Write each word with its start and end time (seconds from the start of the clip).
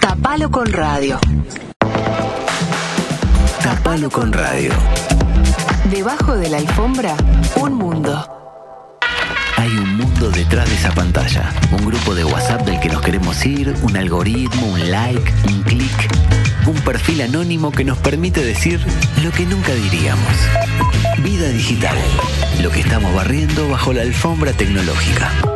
Tapalo 0.00 0.50
con 0.50 0.66
radio. 0.72 1.18
Tapalo 3.62 4.10
con 4.10 4.32
radio. 4.32 4.72
Debajo 5.90 6.36
de 6.36 6.48
la 6.48 6.58
alfombra, 6.58 7.14
un 7.56 7.74
mundo. 7.74 8.26
Hay 9.56 9.70
un 9.70 9.96
mundo 9.96 10.30
detrás 10.30 10.68
de 10.68 10.74
esa 10.74 10.90
pantalla. 10.92 11.52
Un 11.72 11.84
grupo 11.86 12.14
de 12.14 12.24
WhatsApp 12.24 12.62
del 12.62 12.80
que 12.80 12.88
nos 12.88 13.02
queremos 13.02 13.44
ir, 13.44 13.74
un 13.82 13.96
algoritmo, 13.96 14.66
un 14.68 14.90
like, 14.90 15.32
un 15.48 15.62
clic. 15.62 16.10
Un 16.66 16.74
perfil 16.80 17.22
anónimo 17.22 17.70
que 17.70 17.84
nos 17.84 17.98
permite 17.98 18.44
decir 18.44 18.84
lo 19.22 19.30
que 19.30 19.44
nunca 19.44 19.72
diríamos. 19.74 20.32
Vida 21.18 21.48
digital. 21.48 21.98
Lo 22.60 22.70
que 22.70 22.80
estamos 22.80 23.14
barriendo 23.14 23.68
bajo 23.68 23.92
la 23.92 24.02
alfombra 24.02 24.52
tecnológica. 24.52 25.51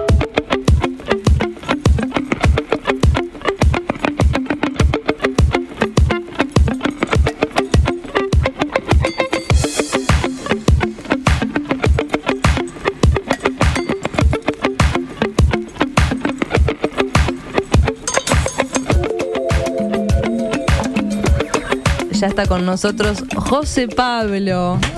Está 22.36 22.46
con 22.46 22.66
nosotros 22.66 23.24
José 23.34 23.88
Pablo. 23.88 24.78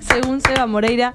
Según 0.00 0.40
Seba 0.40 0.66
Moreira, 0.66 1.12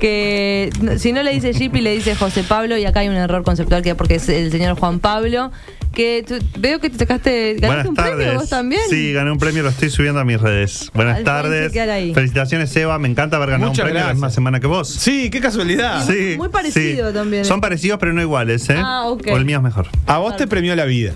que 0.00 0.70
si 0.98 1.12
no 1.12 1.22
le 1.22 1.30
dice 1.32 1.52
Jeepy, 1.52 1.80
le 1.80 1.94
dice 1.94 2.14
José 2.16 2.42
Pablo, 2.42 2.76
y 2.76 2.84
acá 2.84 3.00
hay 3.00 3.08
un 3.08 3.14
error 3.14 3.44
conceptual 3.44 3.82
que 3.82 3.94
porque 3.94 4.16
es 4.16 4.28
el 4.28 4.50
señor 4.50 4.78
Juan 4.78 4.98
Pablo. 4.98 5.52
Que 5.92 6.24
tú- 6.26 6.38
veo 6.58 6.80
que 6.80 6.90
te 6.90 6.98
sacaste. 6.98 7.54
¿Ganaste 7.54 7.66
Buenas 7.68 7.86
un 7.86 7.94
tardes. 7.94 8.16
premio 8.16 8.40
vos 8.40 8.48
también? 8.50 8.80
Sí, 8.90 9.12
gané 9.12 9.30
un 9.30 9.38
premio, 9.38 9.62
lo 9.62 9.68
estoy 9.68 9.90
subiendo 9.90 10.18
a 10.20 10.24
mis 10.24 10.40
redes. 10.40 10.90
Buenas 10.92 11.18
Al 11.18 11.24
tardes. 11.24 11.72
Felicitaciones, 11.72 12.70
Seba. 12.70 12.98
Me 12.98 13.08
encanta 13.08 13.36
haber 13.36 13.50
ganado 13.50 13.70
Muchas 13.70 13.84
un 13.84 13.86
premio 13.86 14.00
la 14.00 14.06
gracias. 14.06 14.16
misma 14.16 14.30
semana 14.30 14.58
que 14.60 14.66
vos. 14.66 14.88
Sí, 14.88 15.30
qué 15.30 15.40
casualidad. 15.40 16.04
Sí, 16.04 16.34
Muy 16.36 16.48
parecido 16.48 17.08
sí. 17.10 17.14
también. 17.14 17.44
Son 17.44 17.60
parecidos, 17.60 17.98
pero 18.00 18.12
no 18.12 18.20
iguales, 18.20 18.68
¿eh? 18.70 18.76
Ah, 18.76 19.04
ok. 19.06 19.28
O 19.32 19.36
el 19.36 19.44
mío 19.44 19.58
es 19.58 19.62
mejor. 19.62 19.86
A 20.06 20.18
vos 20.18 20.36
te 20.36 20.48
premió 20.48 20.74
la 20.74 20.84
vida. 20.84 21.12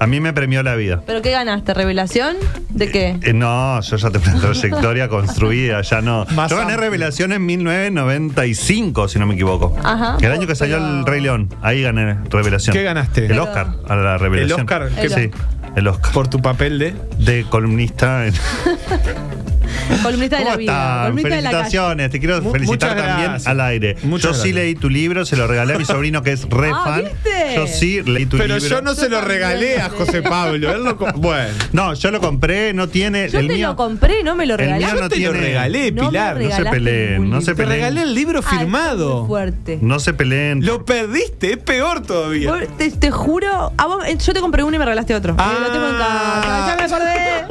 A 0.00 0.06
mí 0.06 0.18
me 0.18 0.32
premió 0.32 0.62
la 0.62 0.76
vida. 0.76 1.02
¿Pero 1.06 1.20
qué 1.20 1.30
ganaste? 1.30 1.74
¿Revelación? 1.74 2.36
¿De 2.70 2.90
qué? 2.90 3.18
Eh, 3.22 3.34
no, 3.34 3.80
yo 3.82 3.96
ya 3.98 4.10
tengo 4.10 4.24
una 4.32 4.40
trayectoria 4.40 5.08
construida, 5.08 5.82
ya 5.82 6.00
no. 6.00 6.24
Más 6.34 6.50
yo 6.50 6.56
gané 6.56 6.72
amplio. 6.72 6.80
revelación 6.90 7.32
en 7.32 7.44
1995, 7.44 9.08
si 9.08 9.18
no 9.18 9.26
me 9.26 9.34
equivoco. 9.34 9.76
Ajá. 9.84 10.16
El 10.22 10.32
año 10.32 10.46
que 10.46 10.54
salió 10.56 10.78
Pero- 10.78 10.88
el 11.00 11.04
Rey 11.06 11.20
León. 11.20 11.48
Ahí 11.60 11.82
gané 11.82 12.16
revelación. 12.30 12.74
¿Qué 12.74 12.82
ganaste? 12.82 13.22
El 13.22 13.28
Pero- 13.28 13.44
Oscar 13.44 13.74
a 13.88 13.96
la 13.96 14.16
revelación. 14.18 14.60
¿El 14.60 14.64
Oscar? 14.64 14.88
¿Qué- 15.00 15.08
Sí, 15.10 15.30
el 15.76 15.86
Oscar. 15.86 16.12
Por 16.12 16.28
tu 16.28 16.40
papel 16.40 16.78
de. 16.78 16.94
De 17.18 17.44
columnista 17.50 18.26
en. 18.26 18.32
Columnista 20.02 20.36
de 20.38 20.42
¿Cómo 20.44 20.52
la 20.52 20.56
vida. 20.58 21.00
Columnista 21.02 21.28
de 21.36 21.42
la. 21.42 21.50
Felicitaciones, 21.50 22.10
te 22.10 22.18
quiero 22.20 22.42
Mu- 22.42 22.52
felicitar 22.52 22.90
muchas 22.90 23.06
también 23.06 23.30
gracias. 23.30 23.46
al 23.46 23.60
aire. 23.60 23.96
Muchas 24.02 24.22
yo 24.22 24.34
sí 24.34 24.38
gracias. 24.50 24.54
leí 24.54 24.74
tu 24.74 24.88
libro, 24.90 25.24
se 25.24 25.36
lo 25.36 25.46
regalé 25.46 25.74
a 25.74 25.78
mi 25.78 25.84
sobrino 25.86 26.22
que 26.22 26.32
es 26.32 26.48
re 26.48 26.70
Ah, 26.72 26.82
fan. 26.84 27.04
¿viste? 27.04 27.54
Yo 27.56 27.66
sí 27.66 28.02
leí 28.02 28.26
tu 28.26 28.36
Pero 28.38 28.54
libro. 28.58 28.68
yo 28.76 28.82
no 28.82 28.94
se 28.94 29.08
lo 29.08 29.20
regalé 29.20 29.80
a 29.80 29.88
José 29.90 30.22
Pablo. 30.22 30.72
Él 30.72 30.84
lo 30.84 30.96
co- 30.96 31.08
bueno. 31.16 31.52
No, 31.72 31.94
yo 31.94 32.10
lo 32.10 32.20
compré, 32.20 32.72
no 32.74 32.88
tiene. 32.88 33.28
Yo 33.28 33.38
el 33.40 33.48
te 33.48 33.54
mío. 33.54 33.68
lo 33.68 33.76
compré, 33.76 34.22
no 34.22 34.34
me 34.36 34.46
lo 34.46 34.54
el 34.54 34.58
regalé. 34.60 34.84
mío 34.86 34.94
Yo 34.94 35.00
no 35.00 35.08
te 35.08 35.16
lo 35.20 35.32
tiene- 35.32 35.40
regalé, 35.46 35.92
No 35.92 36.02
me 36.04 36.08
Pilar. 36.08 36.34
No 36.36 36.40
se 36.42 36.46
regalaste 36.48 36.70
peleen, 36.70 37.12
ningún 37.12 37.30
no 37.30 37.40
se 37.40 37.46
Te 37.46 37.54
peleen. 37.56 37.72
regalé 37.76 38.02
el 38.02 38.14
libro 38.14 38.42
firmado. 38.42 39.26
fuerte. 39.26 39.78
No 39.82 39.98
se 40.00 40.12
peleen. 40.14 40.64
Lo 40.64 40.84
perdiste, 40.84 41.52
es 41.52 41.58
peor 41.58 42.02
todavía. 42.02 42.50
Vos- 42.52 42.76
Te, 42.78 42.90
te 42.90 43.10
juro, 43.10 43.72
a 43.76 43.86
vos- 43.86 44.04
eh, 44.06 44.16
yo 44.18 44.32
te 44.32 44.40
compré 44.40 44.62
uno 44.62 44.76
y 44.76 44.78
me 44.78 44.84
regalaste 44.84 45.14
otro. 45.14 45.34
Ah. 45.38 45.54
Y 45.58 45.62
lo 45.64 45.70
tengo 45.72 45.86
en 45.88 45.96
casa. 45.96 46.66
Ya 46.68 46.76
me 46.78 46.84
acordé. 46.84 47.49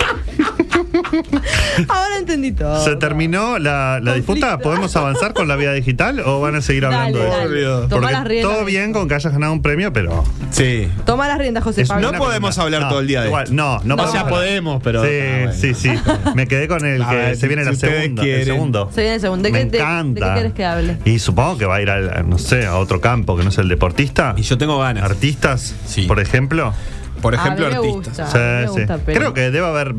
Ahora 1.88 2.18
entendí 2.18 2.52
todo. 2.52 2.84
¿Se 2.84 2.96
terminó 2.96 3.60
la, 3.60 4.00
la 4.02 4.14
disputa? 4.14 4.58
¿Podemos 4.60 4.96
avanzar 4.96 5.34
con 5.34 5.48
la 5.48 5.56
vida 5.56 5.74
digital 5.74 6.20
o 6.22 6.40
van 6.42 6.56
a 6.56 6.62
seguir 6.62 6.86
hablando 6.86 7.20
Dale, 7.20 7.30
de 7.30 7.38
dale. 7.38 7.46
eso? 7.46 7.54
Dios. 7.80 7.90
Toma 7.90 8.02
Porque 8.02 8.14
las 8.14 8.24
riendas. 8.26 8.54
todo 8.54 8.66
bien 8.66 8.94
con 8.94 9.08
que 9.08 9.16
hayas 9.16 9.34
ganado 9.34 9.54
un 9.54 9.62
premio, 9.62 9.94
pero. 9.94 10.24
Sí. 10.52 10.90
Toma 11.06 11.28
las 11.28 11.38
riendas, 11.38 11.64
José 11.64 11.82
es 11.84 11.90
Pablo. 11.90 12.12
No 12.12 12.18
podemos 12.18 12.58
hablar 12.58 12.90
todo 12.90 13.00
el 13.00 13.08
día 13.08 13.22
de 13.22 13.28
igual, 13.28 13.44
esto. 13.44 13.56
No, 13.56 13.80
no, 13.84 13.96
podemos 13.96 14.06
O 14.08 14.12
sea, 14.12 14.22
hablar. 14.22 14.34
podemos, 14.36 14.84
pero- 14.84 15.04
Sí, 15.04 15.10
ah, 15.22 15.36
bueno. 15.38 15.54
sí, 15.54 15.74
sí. 15.74 15.92
Me 16.36 16.48
quedé 16.48 16.68
con 16.68 16.86
el 16.86 17.02
A 17.02 17.10
que 17.10 17.16
ver, 17.16 17.38
se 17.38 17.48
viene 17.48 17.64
si 17.64 17.68
la 17.70 17.74
ustedes 17.74 18.02
segunda, 18.02 18.22
el 18.24 18.28
quieren. 18.28 18.46
segundo. 18.46 18.92
Se 18.94 19.02
viene 19.02 19.16
el 19.16 19.22
segundo. 19.22 19.44
¿De 19.44 19.52
Me 19.52 19.60
qué, 19.60 19.66
de- 19.70 19.78
encanta. 19.78 20.20
¿De 20.20 20.26
qué 20.28 20.34
quieres 20.34 20.54
que 20.54 20.66
hable? 20.66 20.98
Y 21.06 21.20
supongo 21.20 21.58
que 21.58 21.66
va 21.66 21.76
a 21.76 21.82
ir 21.82 21.90
al, 21.90 22.30
no 22.30 22.38
sé, 22.38 22.66
a 22.66 22.78
otro 22.78 23.00
campo 23.02 23.38
que 23.38 23.44
no 23.44 23.50
es 23.50 23.58
el 23.58 23.70
deportista. 23.70 24.34
Y 24.38 24.42
yo 24.44 24.58
tengo 24.58 24.80
ganas. 24.80 25.04
Artistas, 25.04 25.76
Sí. 25.86 26.04
por 26.04 26.20
ejemplo. 26.20 26.74
Por 27.22 27.34
A 27.36 27.38
ejemplo, 27.38 27.66
mí 27.68 27.72
me 27.72 27.78
artistas. 27.78 28.18
gusta. 28.18 28.32
Sí, 28.32 28.38
a 28.38 28.40
mí 28.42 28.62
me 28.62 28.68
sí. 28.68 28.80
gusta, 28.80 29.00
pero- 29.06 29.20
Creo 29.20 29.34
que 29.34 29.52
debe 29.52 29.68
haber. 29.68 29.96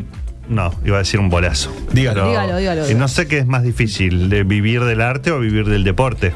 No, 0.51 0.75
iba 0.85 0.97
a 0.97 0.99
decir 0.99 1.19
un 1.21 1.31
bolazo. 1.31 1.75
Dígalo. 1.93 2.29
Dígalo, 2.29 2.57
dígalo, 2.59 2.91
Y 2.91 2.95
no 2.95 3.09
sé 3.09 3.27
qué 3.27 3.39
es 3.39 3.47
más 3.47 3.63
difícil, 3.63 4.29
de 4.29 4.43
vivir 4.43 4.85
del 4.85 5.01
arte 5.01 5.31
o 5.31 5.39
vivir 5.41 5.65
del 5.67 5.85
deporte. 5.85 6.33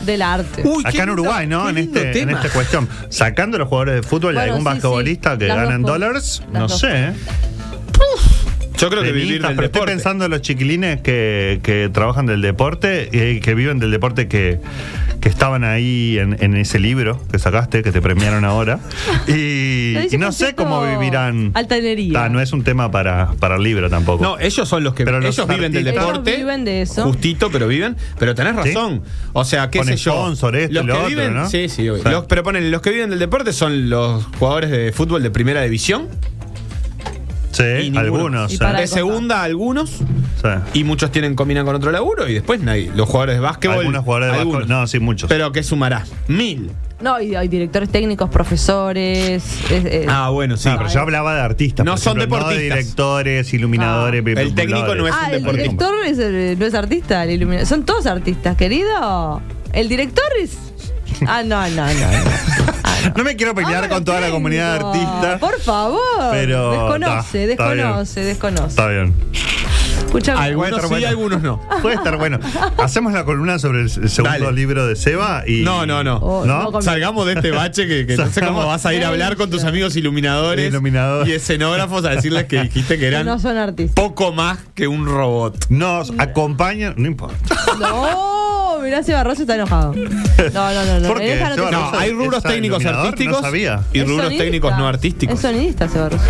Del 0.00 0.20
arte. 0.22 0.62
Uy, 0.64 0.82
qué 0.82 0.88
Acá 0.88 1.04
en 1.04 1.08
lindo- 1.10 1.12
Uruguay, 1.22 1.46
¿no? 1.46 1.68
En, 1.70 1.78
este, 1.78 2.20
en 2.20 2.30
esta 2.30 2.48
cuestión. 2.50 2.88
Sacando 3.08 3.56
a 3.56 3.60
los 3.60 3.68
jugadores 3.68 3.94
de 3.94 4.02
fútbol 4.02 4.32
y 4.34 4.36
Bueno, 4.38 4.54
algún 4.54 4.58
sí, 4.58 4.62
sí. 4.64 4.74
basquetbolista 4.74 5.38
que 5.38 5.46
Las 5.46 5.56
ganan 5.56 5.82
dólares, 5.82 6.42
no 6.52 6.60
dos 6.66 6.80
sé. 6.80 6.88
¿eh? 6.90 7.12
Yo 8.76 8.90
creo 8.90 9.02
que 9.04 9.12
vivir 9.12 9.40
del 9.40 9.40
pero 9.42 9.48
deporte. 9.62 9.66
estoy 9.66 9.86
pensando 9.86 10.24
en 10.24 10.30
los 10.32 10.42
chiquilines 10.42 11.00
que, 11.00 11.60
que 11.62 11.88
trabajan 11.92 12.26
del 12.26 12.42
deporte 12.42 13.08
y 13.12 13.38
que 13.40 13.54
viven 13.54 13.78
del 13.78 13.92
deporte 13.92 14.26
que, 14.26 14.60
que 15.24 15.30
estaban 15.30 15.64
ahí 15.64 16.18
en, 16.18 16.36
en 16.38 16.54
ese 16.54 16.78
libro 16.78 17.18
que 17.32 17.38
sacaste, 17.38 17.82
que 17.82 17.90
te 17.92 18.02
premiaron 18.02 18.44
ahora. 18.44 18.78
Y, 19.26 19.94
Lo 20.12 20.18
no 20.18 20.32
sé 20.32 20.54
cómo 20.54 20.82
vivirán. 20.86 21.50
altanería. 21.54 22.24
Ah, 22.24 22.28
no 22.28 22.40
es 22.42 22.52
un 22.52 22.62
tema 22.62 22.90
para, 22.90 23.30
para 23.40 23.56
el 23.56 23.62
libro 23.62 23.88
tampoco. 23.88 24.22
No, 24.22 24.38
ellos 24.38 24.68
son 24.68 24.84
los 24.84 24.92
que 24.94 25.06
Pero 25.06 25.20
los 25.20 25.34
ellos 25.34 25.48
viven 25.48 25.72
del 25.72 25.84
deporte. 25.84 26.30
Ellos 26.30 26.40
viven 26.42 26.64
de 26.66 26.82
eso. 26.82 27.04
Justito, 27.04 27.50
pero 27.50 27.66
viven. 27.68 27.96
Pero 28.18 28.34
tenés 28.34 28.52
¿Sí? 28.64 28.74
razón. 28.74 29.02
O 29.32 29.46
sea, 29.46 29.70
qué 29.70 29.78
Con 29.78 29.88
sé 29.88 29.96
yo. 29.96 30.12
sponsor, 30.12 30.56
esto 30.56 30.74
los 30.74 30.82
y 30.82 30.86
que 30.86 30.92
lo 30.92 30.98
otro, 30.98 31.08
viven, 31.08 31.34
¿no? 31.34 31.48
Sí, 31.48 31.70
sí. 31.70 31.84
Sí. 31.84 32.02
Los- 32.04 32.26
pero 32.26 32.42
ponen, 32.42 32.70
los 32.70 32.82
que 32.82 32.90
viven 32.90 33.08
del 33.08 33.18
deporte 33.18 33.54
son 33.54 33.88
los 33.88 34.26
jugadores 34.38 34.70
de 34.70 34.92
fútbol 34.92 35.22
de 35.22 35.30
primera 35.30 35.62
división. 35.62 36.08
Sí, 37.54 37.90
y 37.92 37.96
algunos. 37.96 38.52
Y 38.52 38.56
sí. 38.58 38.64
De 38.76 38.86
segunda, 38.86 39.42
algunos. 39.42 39.90
Sí. 39.90 40.48
Y 40.74 40.84
muchos 40.84 41.10
tienen 41.10 41.34
combinan 41.34 41.64
con 41.64 41.74
otro 41.74 41.90
laburo. 41.90 42.28
Y 42.28 42.34
después 42.34 42.60
nadie. 42.60 42.90
Los 42.94 43.08
jugadores 43.08 43.36
de 43.36 43.40
básquetbol. 43.40 43.78
Algunos 43.78 44.04
jugadores 44.04 44.32
de 44.32 44.38
algunos. 44.40 44.60
básquetbol. 44.62 44.80
No, 44.80 44.86
sí, 44.86 44.98
muchos. 44.98 45.28
Pero 45.28 45.52
¿qué 45.52 45.62
sumará? 45.62 46.04
Mil. 46.28 46.70
No, 47.00 47.20
y 47.20 47.34
hay 47.34 47.48
directores 47.48 47.88
técnicos, 47.90 48.30
profesores. 48.30 49.44
es- 49.70 49.84
es- 49.84 50.06
Ah, 50.08 50.30
bueno, 50.30 50.56
sí. 50.56 50.68
No, 50.68 50.78
pero 50.78 50.88
yo 50.90 51.00
hablaba 51.00 51.34
de 51.34 51.40
artistas. 51.42 51.84
No 51.84 51.92
por 51.92 52.00
son 52.00 52.16
ejemplo, 52.18 52.38
No 52.40 52.48
de 52.48 52.54
deportistas. 52.54 52.78
directores, 52.78 53.54
iluminadores. 53.54 54.22
Ah. 54.26 54.40
El 54.40 54.54
técnico 54.54 54.94
no 54.94 55.08
es 55.08 55.14
Ah, 55.14 55.26
un 55.28 55.34
el 55.34 55.56
director 55.56 55.94
es 56.06 56.58
no 56.58 56.66
es 56.66 56.74
artista, 56.74 57.24
el 57.24 57.30
iluminador. 57.30 57.66
Son 57.66 57.84
todos 57.84 58.06
artistas, 58.06 58.56
querido. 58.56 59.42
El 59.72 59.88
director 59.88 60.24
es. 60.40 60.56
Ah, 61.26 61.42
no, 61.44 61.60
no, 61.70 61.86
no. 61.86 61.92
no. 61.92 62.63
Ah, 63.04 63.12
no. 63.16 63.24
Me 63.24 63.36
quiero 63.36 63.54
pelear 63.54 63.76
Ahora 63.84 63.88
con 63.88 64.04
toda 64.04 64.20
la 64.20 64.30
comunidad 64.30 64.76
artista. 64.76 65.38
Por 65.38 65.60
favor. 65.60 66.00
Pero, 66.30 66.70
Desconoce, 66.72 67.50
está, 67.50 67.64
está 67.64 67.74
bien. 67.74 67.86
desconoce, 67.86 68.20
desconoce. 68.24 68.66
Está 68.68 68.88
bien. 68.88 69.14
Escuchame. 70.06 70.40
Algunos 70.40 70.80
sí, 70.82 70.88
bueno. 70.88 71.08
algunos 71.08 71.42
no. 71.42 71.60
Puede 71.82 71.96
estar 71.96 72.16
bueno. 72.16 72.38
Hacemos 72.78 73.12
la 73.12 73.24
columna 73.24 73.58
sobre 73.58 73.80
el 73.82 73.90
segundo 73.90 74.44
Dale. 74.44 74.52
libro 74.52 74.86
de 74.86 74.94
Seba 74.96 75.42
y. 75.46 75.62
No, 75.62 75.86
no, 75.86 76.04
no. 76.04 76.18
Oh, 76.18 76.44
¿No? 76.46 76.80
Salgamos 76.82 77.26
de 77.26 77.32
este 77.32 77.50
bache 77.50 77.88
que, 77.88 78.06
que 78.06 78.16
no 78.16 78.28
sé 78.30 78.40
cómo 78.40 78.64
vas 78.66 78.86
a 78.86 78.94
ir 78.94 79.04
a 79.04 79.08
hablar 79.08 79.36
con 79.36 79.50
tus 79.50 79.64
amigos 79.64 79.96
iluminadores, 79.96 80.72
y 81.26 81.32
escenógrafos 81.32 82.04
a 82.04 82.10
decirles 82.10 82.44
que 82.44 82.62
dijiste 82.62 82.94
que 82.94 83.00
que 83.00 83.06
eran 83.08 83.26
no 83.26 83.38
son 83.38 83.56
artistas. 83.56 83.94
poco 83.94 84.32
más 84.32 84.58
que 84.74 84.86
un 84.86 85.06
robot. 85.06 85.66
Nos 85.68 86.12
acompañan. 86.18 86.94
No 86.96 87.08
importa. 87.08 87.36
No, 87.80 88.43
mirá, 88.84 89.02
Seba 89.02 89.24
Rosso 89.24 89.42
está 89.42 89.54
enojado. 89.56 89.94
No, 90.52 90.72
no, 90.74 90.84
no. 90.84 91.00
no. 91.00 91.08
¿Por 91.08 91.18
qué? 91.20 91.32
En 91.32 91.38
esa 91.38 91.48
no 91.50 91.54
Seba 91.54 91.66
te- 91.70 91.72
No, 91.76 91.80
Rosso 91.90 91.98
hay 91.98 92.10
rubros 92.12 92.44
¿es 92.44 92.50
técnicos 92.50 92.80
iluminador? 92.82 93.06
artísticos 93.08 93.36
No 93.36 93.42
sabía. 93.42 93.80
y 93.92 93.98
Es 94.00 94.04
rubros 94.06 94.24
sonidista. 94.24 94.44
técnicos 94.44 94.78
no 94.78 94.88
artísticos. 94.88 95.34
Es 95.36 95.40
sonidista, 95.40 95.88
Seba 95.88 96.08
Rosso. 96.10 96.24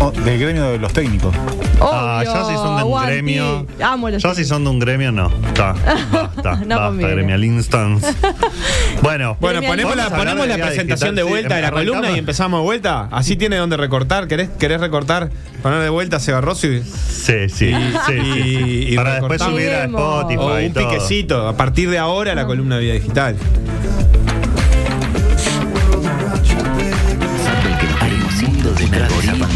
Oh, 0.00 0.10
del 0.12 0.38
gremio 0.40 0.64
de 0.70 0.78
los 0.78 0.92
técnicos. 0.92 1.34
Ah, 1.80 2.22
ya 2.24 2.44
si 2.44 2.54
son 2.54 2.76
de 2.76 2.82
un 2.84 3.02
gremio. 3.04 3.66
Amo 3.82 4.10
los 4.10 4.22
Ya 4.22 4.34
si 4.34 4.44
son 4.44 4.64
de 4.64 4.70
un 4.70 4.78
gremio, 4.78 5.12
no. 5.12 5.30
Está. 5.46 5.74
Basta. 6.12 6.56
No 6.66 6.76
basta, 6.76 7.08
gremial 7.08 7.44
instance. 7.44 8.06
Bueno. 9.02 9.36
Bueno, 9.40 9.60
ponemos 9.62 9.96
la, 9.96 10.10
ponemos 10.10 10.46
la 10.46 10.56
presentación 10.56 11.14
de 11.14 11.22
vuelta 11.22 11.50
sí, 11.50 11.54
de 11.56 11.60
la 11.62 11.68
arrancamos. 11.68 11.92
columna 11.96 12.16
y 12.16 12.18
empezamos 12.18 12.60
de 12.60 12.64
vuelta. 12.64 13.08
Así 13.10 13.36
tiene 13.36 13.56
donde 13.56 13.76
recortar. 13.78 14.28
¿Querés, 14.28 14.50
querés 14.58 14.80
recortar? 14.80 15.30
Poner 15.62 15.80
de 15.80 15.88
vuelta 15.88 16.16
a 16.16 16.20
Seba 16.20 16.40
Rossi? 16.40 16.82
Sí, 16.82 17.48
sí. 17.48 17.48
sí, 17.48 17.72
sí, 17.72 17.72
sí. 18.06 18.86
y 18.90 18.96
Para 18.96 19.14
después 19.14 19.40
subir 19.40 19.70
a. 19.70 19.84
Spotify. 19.84 20.38
O 20.40 20.60
y 20.60 20.66
un 20.66 20.72
todo. 20.74 20.88
piquecito. 20.88 21.48
A 21.48 21.56
partir 21.56 21.88
de 21.90 21.98
ahora 21.98 22.34
la 22.34 22.44
columna 22.46 22.76
de 22.76 22.82
vida 22.82 22.94
digital. 22.94 23.36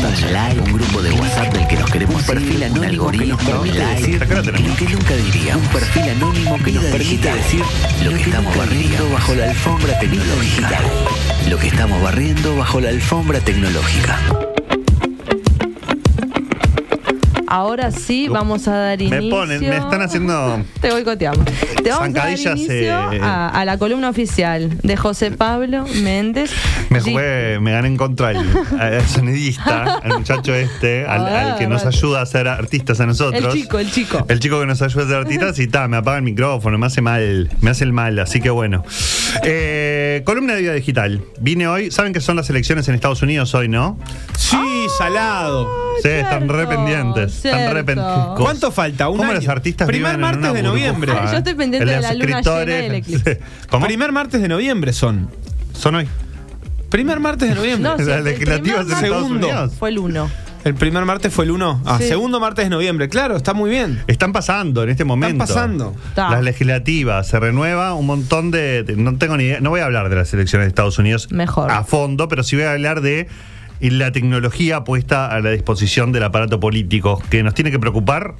Live, 0.05 0.61
un 0.61 0.73
grupo 0.75 1.01
de 1.01 1.12
WhatsApp 1.12 1.55
del 1.55 1.67
que 1.67 1.77
nos 1.77 1.91
queremos 1.91 2.17
un 2.17 2.27
perfil 2.27 2.62
anónimo 2.62 3.11
que 3.11 3.25
nos 3.25 3.43
permite 3.43 3.87
decir 3.87 4.21
lo 4.21 4.77
que 4.77 4.85
nunca 4.85 5.17
diría. 5.17 5.56
Un 5.56 5.67
perfil 5.69 6.03
anónimo 6.11 6.59
que 6.62 6.73
nos 6.73 6.85
permite 6.85 7.33
decir 7.33 7.62
lo 8.05 8.11
que 8.11 8.21
estamos 8.21 8.55
barriendo 8.55 9.11
bajo 9.11 9.35
la 9.35 9.45
alfombra 9.49 9.99
tecnológica. 9.99 10.79
Lo 11.49 11.56
que 11.56 11.69
estamos 11.69 12.03
barriendo 12.03 12.55
bajo 12.55 12.81
la 12.81 12.91
alfombra 12.91 13.41
tecnológica. 13.41 14.54
Ahora 17.55 17.93
sí 17.93 18.27
vamos 18.27 18.67
a 18.67 18.73
dar 18.77 18.99
Me 18.99 19.05
inicio. 19.05 19.31
ponen, 19.31 19.61
me 19.61 19.77
están 19.77 20.03
haciendo. 20.03 20.61
Te 20.81 20.91
boicoteamos. 20.91 21.45
Te 21.45 21.89
vamos 21.91 22.09
a 22.09 22.11
dar 22.11 22.37
Zancadillas, 22.37 22.56
inicio 22.59 23.12
eh, 23.12 23.21
a, 23.23 23.49
a 23.49 23.65
la 23.65 23.79
columna 23.79 24.09
oficial 24.09 24.77
de 24.83 24.97
José 24.97 25.31
Pablo 25.31 25.85
Méndez. 26.03 26.51
Me 26.91 27.01
jugué, 27.01 27.61
me 27.61 27.71
gané 27.71 27.87
en 27.89 27.97
contra 27.97 28.29
al, 28.31 28.39
al 28.81 29.06
sonidista, 29.06 29.99
al 30.03 30.19
muchacho 30.19 30.53
este, 30.53 31.06
al, 31.06 31.27
al 31.27 31.56
que 31.56 31.69
nos 31.69 31.85
Ah, 31.85 31.89
ayuda 31.89 32.23
a 32.23 32.27
ser 32.27 32.49
artistas 32.49 32.99
a 33.01 33.06
nosotros. 33.06 33.55
El 33.55 33.62
chico, 33.62 33.79
el 33.79 33.91
chico. 33.93 34.27
El 34.29 34.41
chico 34.41 34.59
que 34.59 34.67
nos 34.67 34.83
ayuda 34.83 35.05
a 35.05 35.06
ser 35.06 35.17
artistas 35.19 35.59
y 35.61 35.69
ta, 35.69 35.87
me 35.87 35.97
apaga 35.99 36.17
el 36.17 36.25
micrófono, 36.25 36.77
me 36.77 36.87
hace 36.87 37.03
mal, 37.03 37.51
me 37.61 37.71
hace 37.71 37.85
el 37.85 37.93
mal, 37.93 38.19
así 38.19 38.41
que 38.41 38.51
bueno. 38.51 38.83
Eh, 39.45 40.23
columna 40.25 40.55
de 40.55 40.62
vida 40.62 40.73
digital. 40.73 41.23
Vine 41.41 41.69
hoy, 41.69 41.91
¿saben 41.93 42.12
que 42.12 42.21
son 42.21 42.35
las 42.37 42.51
elecciones 42.51 42.89
en 42.89 42.95
Estados 42.97 43.23
Unidos 43.23 43.55
hoy, 43.55 43.69
no? 43.69 43.97
Sí, 44.37 44.56
Ah, 44.59 44.83
salado. 44.99 45.69
Sí, 46.02 46.08
están 46.08 46.49
re 46.49 46.56
cierto, 46.67 46.70
pendientes. 46.76 47.37
Están 47.37 47.52
re 47.52 47.58
cierto. 47.82 47.87
pendientes. 47.87 48.26
¿Cuánto 48.37 48.73
falta? 48.73 49.08
¿Un 49.08 49.17
¿Cómo 49.19 49.31
año? 49.31 49.41
los 49.41 49.49
artistas 49.49 49.87
Primer 49.87 50.12
viven 50.12 50.14
en 50.17 50.20
martes 50.20 50.41
una 50.50 50.52
de 50.52 50.62
noviembre. 50.62 51.12
burbuja, 51.12 51.25
Ay, 51.29 51.31
yo 51.32 51.37
eh? 51.37 51.38
estoy 51.38 51.55
pendiente 51.55 51.82
El 51.85 51.88
de 51.88 51.96
los 51.96 52.02
la 52.02 52.12
luna 52.14 52.25
llena 52.26 52.41
escritores- 52.41 52.82
y 52.82 52.87
el 52.87 52.94
eclipse. 52.94 53.41
¿Cómo? 53.70 53.87
Primer 53.87 54.12
martes 54.12 54.41
de 54.43 54.49
noviembre 54.49 54.93
son. 54.93 55.31
Son 55.73 55.94
hoy. 55.94 56.08
Primer 56.91 57.20
martes 57.20 57.49
de 57.49 57.55
noviembre. 57.55 57.91
No, 57.91 57.96
sí, 57.99 58.05
Las 58.05 58.19
el 58.19 58.25
legislativas 58.25 58.61
primer 58.61 58.81
en 58.81 58.87
martes 58.88 59.02
Estados 59.05 59.23
Segundo. 59.26 59.46
Unidos. 59.49 59.73
Fue 59.79 59.88
el 59.91 59.99
1. 59.99 60.31
El 60.64 60.75
primer 60.75 61.05
martes 61.05 61.32
fue 61.32 61.44
el 61.44 61.50
1. 61.50 61.82
Ah, 61.85 61.99
Sí. 62.00 62.08
segundo 62.08 62.41
martes 62.41 62.64
de 62.64 62.70
noviembre. 62.70 63.08
Claro, 63.11 63.37
está 63.37 63.52
muy 63.52 63.69
bien. 63.69 64.02
Están 64.06 64.32
pasando 64.32 64.82
en 64.82 64.88
este 64.91 65.05
momento. 65.05 65.38
pasando. 65.38 65.94
Ta. 66.14 66.31
Las 66.31 66.43
legislativas, 66.43 67.26
se 67.29 67.38
renueva 67.38 67.93
un 67.94 68.06
montón 68.06 68.50
de, 68.50 68.82
de- 68.82 68.96
No 68.96 69.17
tengo 69.19 69.37
ni 69.37 69.44
idea. 69.44 69.61
No 69.61 69.69
voy 69.70 69.81
a 69.81 69.85
hablar 69.85 70.08
de 70.08 70.17
las 70.17 70.32
elecciones 70.32 70.64
de 70.64 70.69
Estados 70.70 70.99
Unidos 70.99 71.31
Mejor. 71.31 71.70
a 71.70 71.85
fondo, 71.85 72.29
pero 72.29 72.43
sí 72.43 72.56
voy 72.56 72.64
a 72.64 72.73
hablar 72.73 73.02
de 73.02 73.29
la 73.90 74.12
tecnología 74.12 74.84
puesta 74.84 75.26
a 75.26 75.40
la 75.40 75.50
disposición 75.50 76.12
del 76.12 76.22
aparato 76.22 76.60
político, 76.60 77.22
que 77.31 77.42
nos 77.42 77.54
tiene 77.54 77.70
que 77.70 77.78
preocupar 77.78 78.36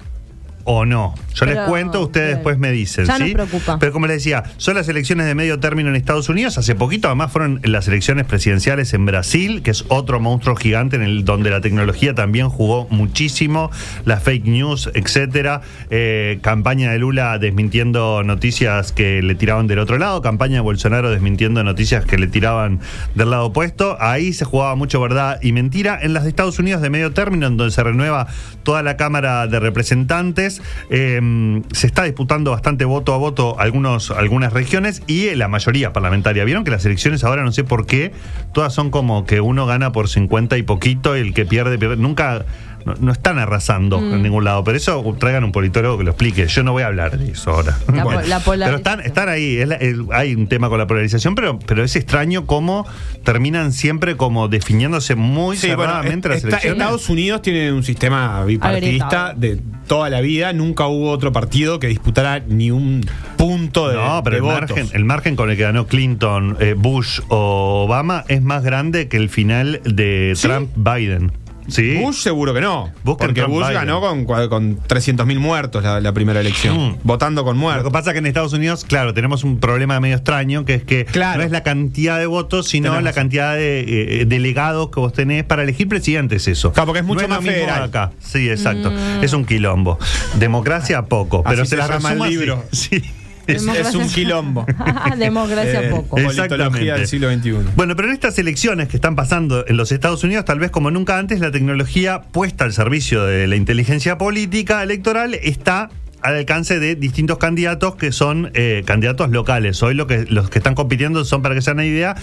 o 0.65 0.85
no. 0.85 1.15
Yo 1.35 1.47
les 1.47 1.59
cuento, 1.61 2.01
ustedes 2.01 2.27
bien. 2.27 2.37
después 2.37 2.59
me 2.59 2.73
dicen. 2.73 3.07
Ya 3.07 3.19
nos 3.19 3.29
¿sí? 3.29 3.35
preocupa. 3.35 3.79
Pero 3.79 3.93
como 3.93 4.07
les 4.07 4.17
decía, 4.17 4.45
son 4.57 4.77
las 4.77 4.89
elecciones 4.89 5.27
de 5.27 5.35
medio 5.35 5.59
término 5.61 5.89
en 5.89 5.97
Estados 5.97 6.29
Unidos. 6.29 6.59
Hace 6.59 6.75
poquito, 6.75 7.09
además, 7.09 7.33
fueron 7.33 7.61
las 7.65 7.89
elecciones 7.89 8.27
presidenciales 8.27 8.95
en 8.95 9.05
Brasil, 9.07 9.63
que 9.63 9.71
es 9.71 9.85
otro 9.89 10.21
monstruo 10.21 10.57
gigante 10.57 10.97
en 10.97 11.03
el 11.03 11.25
donde 11.25 11.51
la 11.51 11.61
tecnología 11.61 12.15
también 12.15 12.49
jugó 12.49 12.87
muchísimo. 12.91 13.71
Las 14.05 14.23
fake 14.23 14.47
news, 14.47 14.91
etcétera. 14.95 15.61
Eh, 15.91 16.39
campaña 16.43 16.93
de 16.93 16.99
Lula 16.99 17.39
desmintiendo 17.39 18.23
noticias 18.23 18.93
que 18.93 19.23
le 19.23 19.35
tiraban 19.35 19.67
del 19.67 19.79
otro 19.79 19.99
lado. 19.99 20.23
Campaña 20.23 20.57
de 20.57 20.61
Bolsonaro 20.61 21.11
desmintiendo 21.11 21.63
noticias 21.65 22.05
que 22.05 22.17
le 22.17 22.27
tiraban 22.27 22.81
del 23.15 23.31
lado 23.31 23.47
opuesto. 23.47 23.97
Ahí 24.01 24.33
se 24.33 24.45
jugaba 24.45 24.75
mucho 24.77 25.01
verdad 25.01 25.39
y 25.43 25.53
mentira. 25.53 25.99
En 26.01 26.15
las 26.15 26.25
de 26.25 26.31
Estados 26.31 26.59
Unidos 26.59 26.81
de 26.81 26.91
medio 26.91 27.13
término, 27.13 27.47
en 27.47 27.57
donde 27.57 27.73
se 27.73 27.83
renueva 27.83 28.27
toda 28.63 28.83
la 28.83 28.97
Cámara 28.97 29.47
de 29.47 29.61
Representantes, 29.61 30.54
eh, 30.91 31.63
se 31.73 31.87
está 31.87 32.05
disputando 32.05 32.51
bastante 32.51 32.85
voto 32.85 33.15
a 33.15 33.19
voto 33.19 33.59
algunos, 33.59 34.11
algunas 34.11 34.53
regiones 34.53 35.03
y 35.07 35.27
eh, 35.27 35.37
la 35.37 35.49
mayoría 35.49 35.93
parlamentaria. 35.93 36.45
Vieron 36.45 36.65
que 36.65 36.71
las 36.71 36.85
elecciones 36.85 37.25
ahora 37.25 37.43
no 37.43 37.53
sé 37.53 37.65
por 37.65 37.87
qué, 37.87 38.13
todas 38.53 38.73
son 38.73 38.91
como 38.91 39.25
que 39.25 39.41
uno 39.41 39.67
gana 39.67 39.93
por 39.93 40.09
50 40.09 40.57
y 40.57 40.63
poquito 40.63 41.17
y 41.17 41.21
el 41.21 41.35
que 41.35 41.47
pierde, 41.47 41.79
pierde. 41.79 41.97
Nunca. 41.97 42.45
No, 42.85 42.95
no 43.01 43.13
están 43.13 43.39
arrasando 43.39 44.01
Mm. 44.01 44.15
en 44.15 44.23
ningún 44.23 44.45
lado, 44.45 44.63
pero 44.65 44.77
eso 44.77 45.03
traigan 45.19 45.43
un 45.45 45.53
politólogo 45.53 45.97
que 45.99 46.05
lo 46.05 46.11
explique. 46.11 46.47
Yo 46.47 46.63
no 46.63 46.73
voy 46.73 46.83
a 46.83 46.87
hablar 46.89 47.17
de 47.19 47.33
eso 47.33 47.51
ahora. 47.53 47.79
La 47.93 48.03
po- 48.41 48.55
la 48.57 48.67
pero 48.67 48.77
están, 48.77 49.01
están 49.01 49.29
ahí, 49.31 49.57
es 49.57 49.69
la- 49.69 49.77
el- 49.77 50.07
hay 50.13 50.35
un 50.35 50.49
tema 50.49 50.69
con 50.69 50.79
la 50.79 50.87
polarización, 50.87 51.35
pero, 51.35 51.59
pero 51.59 51.83
es 51.83 51.97
extraño 51.97 52.47
cómo 52.47 52.87
terminan 53.25 53.73
siempre 53.73 54.17
como 54.17 54.49
definiéndose 54.49 55.15
muy 55.15 55.57
Sí, 55.57 55.69
bueno, 55.69 55.83
cerradamente 55.85 56.29
las 56.29 56.37
está- 56.39 56.49
elecciones. 56.49 56.79
Estados 56.83 57.09
Unidos 57.09 57.43
tiene 57.43 57.73
un 57.73 57.83
sistema 57.85 58.45
bipartidista 58.45 59.33
de 59.35 59.61
toda 59.87 60.11
la 60.11 60.21
vida. 60.21 60.53
Nunca 60.53 60.87
hubo 60.87 61.11
otro 61.11 61.33
partido 61.33 61.79
que 61.81 61.87
disputara 61.87 62.41
ni 62.47 62.71
un 62.71 63.01
punto 63.37 63.89
de, 63.89 63.95
No, 63.97 64.23
pero 64.23 64.35
de 64.35 64.39
el 64.39 64.43
votos. 64.43 64.61
margen, 64.77 64.89
el 64.93 65.05
margen 65.05 65.37
con 65.37 65.51
el 65.51 65.57
que 65.57 65.63
ganó 65.63 65.87
Clinton, 65.87 66.57
eh, 66.61 66.75
Bush 66.77 67.21
o 67.29 67.85
Obama 67.87 68.25
es 68.29 68.43
más 68.43 68.63
grande 68.63 69.09
que 69.09 69.17
el 69.17 69.29
final 69.31 69.81
de 69.85 70.33
¿Sí? 70.37 70.47
Trump-Biden. 70.49 71.33
¿Sí? 71.69 71.97
Bush 71.97 72.17
seguro 72.17 72.53
que 72.53 72.61
no. 72.61 72.91
Busquen 73.05 73.29
porque 73.29 73.41
Trump 73.41 73.55
Bush 73.55 73.63
Biden. 73.69 73.75
ganó 73.75 74.01
con, 74.01 74.25
con 74.25 74.79
300.000 74.81 75.39
muertos 75.39 75.83
la, 75.83 76.01
la 76.01 76.13
primera 76.13 76.41
elección. 76.41 76.77
Mm. 76.77 76.97
Votando 77.05 77.43
con 77.45 77.55
Lo 77.57 77.61
que 77.61 77.65
muertos. 77.65 77.93
pasa 77.93 78.11
es 78.11 78.15
que 78.15 78.19
en 78.19 78.27
Estados 78.27 78.53
Unidos, 78.53 78.85
claro, 78.85 79.15
tenemos 79.15 79.45
un 79.45 79.59
problema 79.59 79.99
medio 80.01 80.17
extraño, 80.17 80.65
que 80.65 80.75
es 80.75 80.83
que 80.85 81.05
Claro. 81.07 81.39
no 81.39 81.45
es 81.45 81.51
la 81.51 81.63
cantidad 81.63 82.19
de 82.19 82.27
votos, 82.27 82.69
sino 82.69 83.01
la 83.01 83.13
cantidad 83.13 83.55
de 83.55 84.21
eh, 84.21 84.25
delegados 84.27 84.91
que 84.91 85.01
vos 85.01 85.13
tenés 85.13 85.45
para 85.45 85.63
elegir 85.63 85.89
presidentes, 85.89 86.47
eso. 86.49 86.73
Claro, 86.73 86.87
porque 86.87 87.01
es 87.01 87.07
mucho 87.07 87.23
No 87.23 87.29
más 87.37 87.45
federal. 87.45 87.83
acá. 87.85 88.13
Sí, 88.21 88.49
exacto. 88.51 88.91
Mm. 88.91 89.25
Es 89.25 89.33
un 89.33 89.45
quilombo. 89.45 89.99
Democracia 90.39 91.03
poco, 91.03 91.39
Así 91.45 91.51
pero 91.55 91.65
se 91.65 91.71
se 91.71 91.77
la 91.77 91.89
llama 91.89 92.13
el 92.13 92.19
resumo 92.21 92.25
así. 92.25 92.33
libro. 92.35 92.65
Sí. 92.73 93.03
Es, 93.47 93.67
es 93.67 93.95
un 93.95 94.09
quilombo. 94.09 94.67
Democracia 95.19 95.83
Eh, 95.83 95.91
poco. 95.91 96.19
es- 96.19 96.25
Politología 96.37 96.97
del 96.97 97.07
siglo 97.07 97.33
XXI. 97.33 97.53
Bueno, 97.77 97.97
pero 97.97 98.09
en 98.09 98.15
estas 98.15 98.39
elecciones 98.39 98.89
que 98.89 98.97
están 98.97 99.17
pasando 99.17 99.67
en 99.67 99.77
los 99.77 99.93
Estados 99.93 100.25
Unidos, 100.25 100.45
tal 100.45 100.59
vez 100.59 100.71
como 100.71 100.91
nunca 100.91 101.19
antes, 101.19 101.41
la 101.41 101.51
tecnología 101.51 102.23
puesta 102.23 102.65
al 102.65 102.73
servicio 102.73 103.25
de 103.25 103.47
la 103.47 103.57
inteligencia 103.57 104.19
política 104.19 104.83
electoral 104.83 105.35
está 105.35 105.91
al 106.23 106.37
alcance 106.37 106.79
de 106.81 106.95
distintos 106.95 107.37
candidatos 107.39 107.97
que 107.97 108.11
son 108.11 108.51
eh, 108.55 108.83
candidatos 108.87 109.29
locales. 109.31 109.83
Hoy 109.83 109.95
lo 109.95 110.07
que, 110.07 110.25
los 110.29 110.49
que 110.49 110.59
están 110.59 110.75
compitiendo 110.75 111.25
son, 111.27 111.43
para 111.43 111.55
que 111.55 111.61
se 111.61 111.71
hagan 111.71 111.85
una 111.85 111.87
idea, 111.87 112.17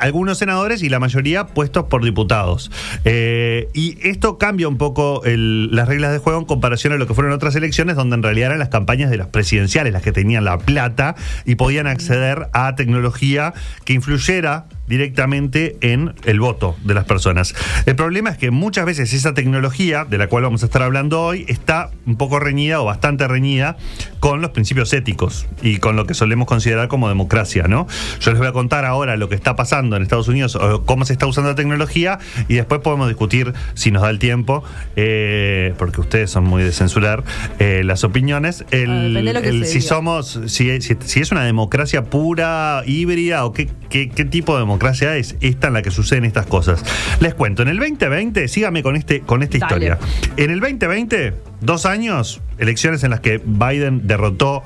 algunos 0.00 0.38
senadores 0.38 0.82
y 0.82 0.88
la 0.88 0.98
mayoría 0.98 1.46
puestos 1.46 1.84
por 1.84 2.04
diputados. 2.04 2.70
Eh, 3.04 3.68
y 3.74 3.98
esto 4.06 4.38
cambia 4.38 4.68
un 4.68 4.78
poco 4.78 5.22
las 5.24 5.88
reglas 5.88 6.12
de 6.12 6.18
juego 6.18 6.38
en 6.38 6.44
comparación 6.44 6.92
a 6.92 6.96
lo 6.96 7.06
que 7.06 7.14
fueron 7.14 7.32
otras 7.32 7.54
elecciones, 7.56 7.96
donde 7.96 8.16
en 8.16 8.22
realidad 8.22 8.48
eran 8.48 8.58
las 8.58 8.68
campañas 8.68 9.10
de 9.10 9.16
las 9.16 9.28
presidenciales 9.28 9.92
las 9.92 10.02
que 10.02 10.12
tenían 10.12 10.44
la 10.44 10.58
plata 10.58 11.14
y 11.44 11.54
podían 11.54 11.86
acceder 11.86 12.48
a 12.52 12.74
tecnología 12.74 13.54
que 13.84 13.92
influyera 13.92 14.66
directamente 14.88 15.76
en 15.80 16.14
el 16.24 16.40
voto 16.40 16.76
de 16.84 16.94
las 16.94 17.04
personas. 17.04 17.54
El 17.86 17.94
problema 17.96 18.30
es 18.30 18.38
que 18.38 18.50
muchas 18.50 18.86
veces 18.86 19.12
esa 19.12 19.34
tecnología, 19.34 20.04
de 20.04 20.18
la 20.18 20.28
cual 20.28 20.44
vamos 20.44 20.62
a 20.62 20.66
estar 20.66 20.82
hablando 20.82 21.22
hoy, 21.22 21.44
está 21.48 21.90
un 22.06 22.16
poco 22.16 22.40
reñida 22.40 22.80
o 22.80 22.84
bastante 22.84 23.28
reñida 23.28 23.76
con 24.20 24.40
los 24.40 24.50
principios 24.50 24.92
éticos 24.92 25.46
y 25.62 25.78
con 25.78 25.96
lo 25.96 26.06
que 26.06 26.14
solemos 26.14 26.46
considerar 26.48 26.88
como 26.88 27.08
democracia, 27.08 27.64
¿no? 27.68 27.86
Yo 28.20 28.30
les 28.30 28.38
voy 28.38 28.48
a 28.48 28.52
contar 28.52 28.84
ahora 28.84 29.16
lo 29.16 29.28
que 29.28 29.34
está 29.34 29.54
pasando 29.56 29.96
en 29.96 30.02
Estados 30.02 30.28
Unidos, 30.28 30.56
o 30.56 30.84
cómo 30.84 31.04
se 31.04 31.12
está 31.12 31.26
usando 31.26 31.50
la 31.50 31.56
tecnología 31.56 32.18
y 32.48 32.54
después 32.54 32.80
podemos 32.80 33.08
discutir 33.08 33.52
si 33.74 33.90
nos 33.90 34.02
da 34.02 34.10
el 34.10 34.18
tiempo, 34.18 34.64
eh, 34.96 35.74
porque 35.78 36.00
ustedes 36.00 36.30
son 36.30 36.44
muy 36.44 36.62
de 36.62 36.72
censurar 36.72 37.24
eh, 37.58 37.82
las 37.84 38.04
opiniones, 38.04 38.64
el, 38.70 39.16
Ah, 39.16 39.40
de 39.40 39.48
el- 39.48 39.64
si 39.66 39.78
diga. 39.80 39.88
somos, 39.88 40.40
si, 40.46 40.80
si- 40.80 40.96
si 41.04 41.20
es 41.20 41.30
una 41.32 41.44
democracia 41.44 42.04
pura, 42.04 42.82
híbrida 42.86 43.44
o 43.44 43.52
qué, 43.52 43.68
qué, 43.90 44.08
qué 44.08 44.24
tipo 44.24 44.54
de 44.54 44.60
democracia 44.60 44.77
es 44.86 45.36
esta 45.40 45.68
en 45.68 45.74
la 45.74 45.82
que 45.82 45.90
suceden 45.90 46.24
estas 46.24 46.46
cosas. 46.46 46.84
Les 47.20 47.34
cuento, 47.34 47.62
en 47.62 47.68
el 47.68 47.78
2020, 47.78 48.48
sígame 48.48 48.82
con, 48.82 48.96
este, 48.96 49.20
con 49.20 49.42
esta 49.42 49.58
Dale. 49.58 49.86
historia. 49.86 49.98
En 50.36 50.50
el 50.50 50.60
2020, 50.60 51.34
dos 51.60 51.86
años, 51.86 52.40
elecciones 52.58 53.04
en 53.04 53.10
las 53.10 53.20
que 53.20 53.40
Biden 53.44 54.06
derrotó 54.06 54.62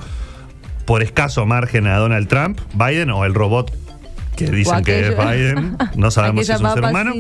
por 0.84 1.02
escaso 1.02 1.46
margen 1.46 1.86
a 1.86 1.96
Donald 1.96 2.28
Trump, 2.28 2.60
Biden 2.74 3.10
o 3.10 3.24
el 3.24 3.34
robot 3.34 3.72
que 4.36 4.50
dicen 4.50 4.82
que 4.82 5.08
es 5.08 5.16
Biden, 5.16 5.76
no 5.94 6.10
sabemos 6.10 6.46
si 6.46 6.52
es 6.52 6.60
un 6.60 6.72
ser 6.72 6.84
humano. 6.84 7.12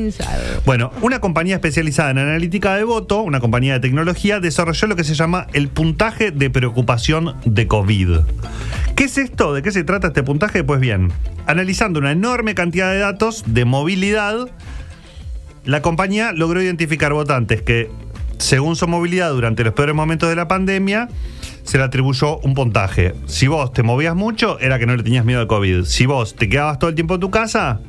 Bueno, 0.64 0.92
una 1.02 1.20
compañía 1.20 1.56
especializada 1.56 2.10
en 2.10 2.18
analítica 2.18 2.74
de 2.74 2.84
voto, 2.84 3.22
una 3.22 3.40
compañía 3.40 3.74
de 3.74 3.80
tecnología, 3.80 4.40
desarrolló 4.40 4.88
lo 4.88 4.96
que 4.96 5.04
se 5.04 5.14
llama 5.14 5.46
el 5.52 5.68
puntaje 5.68 6.30
de 6.30 6.50
preocupación 6.50 7.36
de 7.44 7.66
COVID. 7.66 8.20
¿Qué 8.96 9.04
es 9.04 9.18
esto? 9.18 9.54
¿De 9.54 9.62
qué 9.62 9.72
se 9.72 9.84
trata 9.84 10.08
este 10.08 10.22
puntaje? 10.22 10.64
Pues 10.64 10.80
bien, 10.80 11.10
analizando 11.46 11.98
una 11.98 12.12
enorme 12.12 12.54
cantidad 12.54 12.92
de 12.92 12.98
datos 12.98 13.44
de 13.46 13.64
movilidad, 13.64 14.48
la 15.64 15.82
compañía 15.82 16.32
logró 16.32 16.60
identificar 16.62 17.12
votantes 17.12 17.62
que, 17.62 17.90
según 18.38 18.76
su 18.76 18.86
movilidad 18.86 19.30
durante 19.30 19.64
los 19.64 19.74
peores 19.74 19.94
momentos 19.94 20.28
de 20.28 20.36
la 20.36 20.48
pandemia, 20.48 21.08
se 21.64 21.78
le 21.78 21.84
atribuyó 21.84 22.38
un 22.38 22.54
puntaje. 22.54 23.14
Si 23.26 23.46
vos 23.46 23.72
te 23.72 23.82
movías 23.82 24.14
mucho, 24.14 24.58
era 24.60 24.78
que 24.78 24.86
no 24.86 24.94
le 24.96 25.02
tenías 25.02 25.24
miedo 25.24 25.40
al 25.40 25.46
COVID. 25.46 25.84
Si 25.84 26.06
vos 26.06 26.34
te 26.34 26.48
quedabas 26.48 26.78
todo 26.78 26.90
el 26.90 26.94
tiempo 26.94 27.14
en 27.14 27.20
tu 27.20 27.30
casa, 27.30 27.80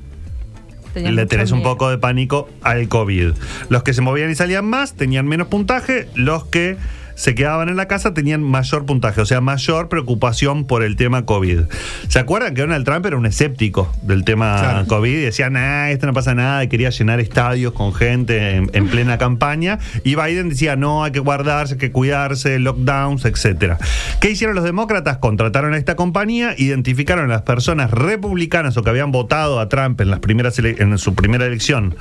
Tenía 0.94 1.12
le 1.12 1.26
tenés 1.26 1.52
un 1.52 1.64
poco 1.64 1.90
de 1.90 1.98
pánico 1.98 2.48
al 2.62 2.88
COVID. 2.88 3.32
Los 3.70 3.82
que 3.82 3.94
se 3.94 4.02
movían 4.02 4.30
y 4.30 4.36
salían 4.36 4.66
más 4.66 4.94
tenían 4.94 5.28
menos 5.28 5.48
puntaje, 5.48 6.08
los 6.14 6.46
que 6.46 6.78
se 7.16 7.36
quedaban 7.36 7.70
en 7.70 7.76
la 7.76 7.88
casa 7.88 8.14
tenían 8.14 8.44
mayor 8.44 8.86
puntaje, 8.86 9.22
o 9.22 9.26
sea, 9.26 9.42
mayor 9.42 9.90
preocupación 9.90 10.66
por 10.66 10.84
el 10.84 10.96
tema 10.96 11.26
COVID. 11.26 11.62
¿Se 12.08 12.20
acuerdan 12.20 12.54
que 12.54 12.62
Donald 12.62 12.86
Trump 12.86 13.06
era 13.06 13.18
un 13.18 13.26
escéptico 13.26 13.92
del 14.02 14.24
tema 14.24 14.58
Claro. 14.60 14.88
COVID? 14.88 15.12
Y 15.12 15.22
decía, 15.22 15.50
nah, 15.50 15.90
esto 15.90 16.06
no 16.06 16.14
pasa 16.14 16.36
nada, 16.36 16.64
y 16.64 16.68
quería 16.68 16.90
llenar 16.90 17.20
estadios 17.20 17.74
con 17.74 17.94
gente 17.94 18.56
en, 18.56 18.70
en 18.74 18.88
plena 18.88 19.18
campaña. 19.18 19.80
Y 20.04 20.16
Biden 20.16 20.50
decía, 20.50 20.76
no, 20.76 21.04
hay 21.04 21.12
que 21.12 21.20
guardarse, 21.20 21.74
hay 21.74 21.80
que 21.80 21.92
cuidarse, 21.92 22.60
lockdowns, 22.60 23.26
etcétera. 23.26 23.78
¿Qué 24.20 24.32
hicieron 24.32 24.56
los 24.56 24.64
demócratas? 24.64 25.18
Contrataron 25.18 25.74
a 25.74 25.78
esta 25.78 25.96
compañía, 25.96 26.56
identificaron 26.58 27.26
a 27.26 27.34
las 27.34 27.42
personas 27.44 27.92
republicanas 27.92 28.78
o 28.78 28.84
que 28.84 28.90
habían 28.90 29.12
votado 29.12 29.60
a 29.60 29.70
Trump 29.70 30.00
en, 30.02 30.10
las 30.10 30.20
primeras 30.20 30.58
en 30.60 30.98
su 30.98 31.16
primera 31.16 31.46
elección 31.46 31.96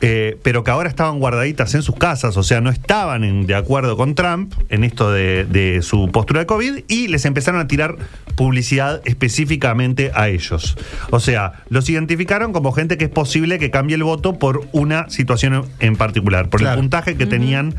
eh, 0.00 0.36
pero 0.42 0.64
que 0.64 0.70
ahora 0.70 0.88
estaban 0.88 1.18
guardaditas 1.18 1.74
en 1.74 1.82
sus 1.82 1.96
casas, 1.96 2.36
o 2.36 2.42
sea, 2.42 2.60
no 2.60 2.70
estaban 2.70 3.24
en- 3.24 3.46
de 3.46 3.54
acuerdo 3.54 3.96
con 3.96 4.14
Trump 4.14 4.52
en 4.68 4.84
esto 4.84 5.10
de, 5.12 5.44
de 5.44 5.82
su 5.82 6.10
postura 6.10 6.40
de 6.40 6.46
COVID 6.46 6.84
y 6.88 7.08
les 7.08 7.24
empezaron 7.24 7.60
a 7.60 7.66
tirar 7.68 7.96
publicidad 8.36 9.00
específicamente 9.04 10.10
a 10.14 10.28
ellos. 10.28 10.76
O 11.10 11.20
sea, 11.20 11.62
los 11.68 11.88
identificaron 11.88 12.52
como 12.52 12.72
gente 12.72 12.96
que 12.98 13.04
es 13.04 13.10
posible 13.10 13.58
que 13.58 13.70
cambie 13.70 13.96
el 13.96 14.02
voto 14.04 14.38
por 14.38 14.66
una 14.72 15.08
situación 15.10 15.64
en 15.80 15.96
particular, 15.96 16.48
por 16.50 16.60
Claro. 16.60 16.74
el 16.74 16.80
puntaje 16.80 17.16
que 17.16 17.26
tenían 17.26 17.74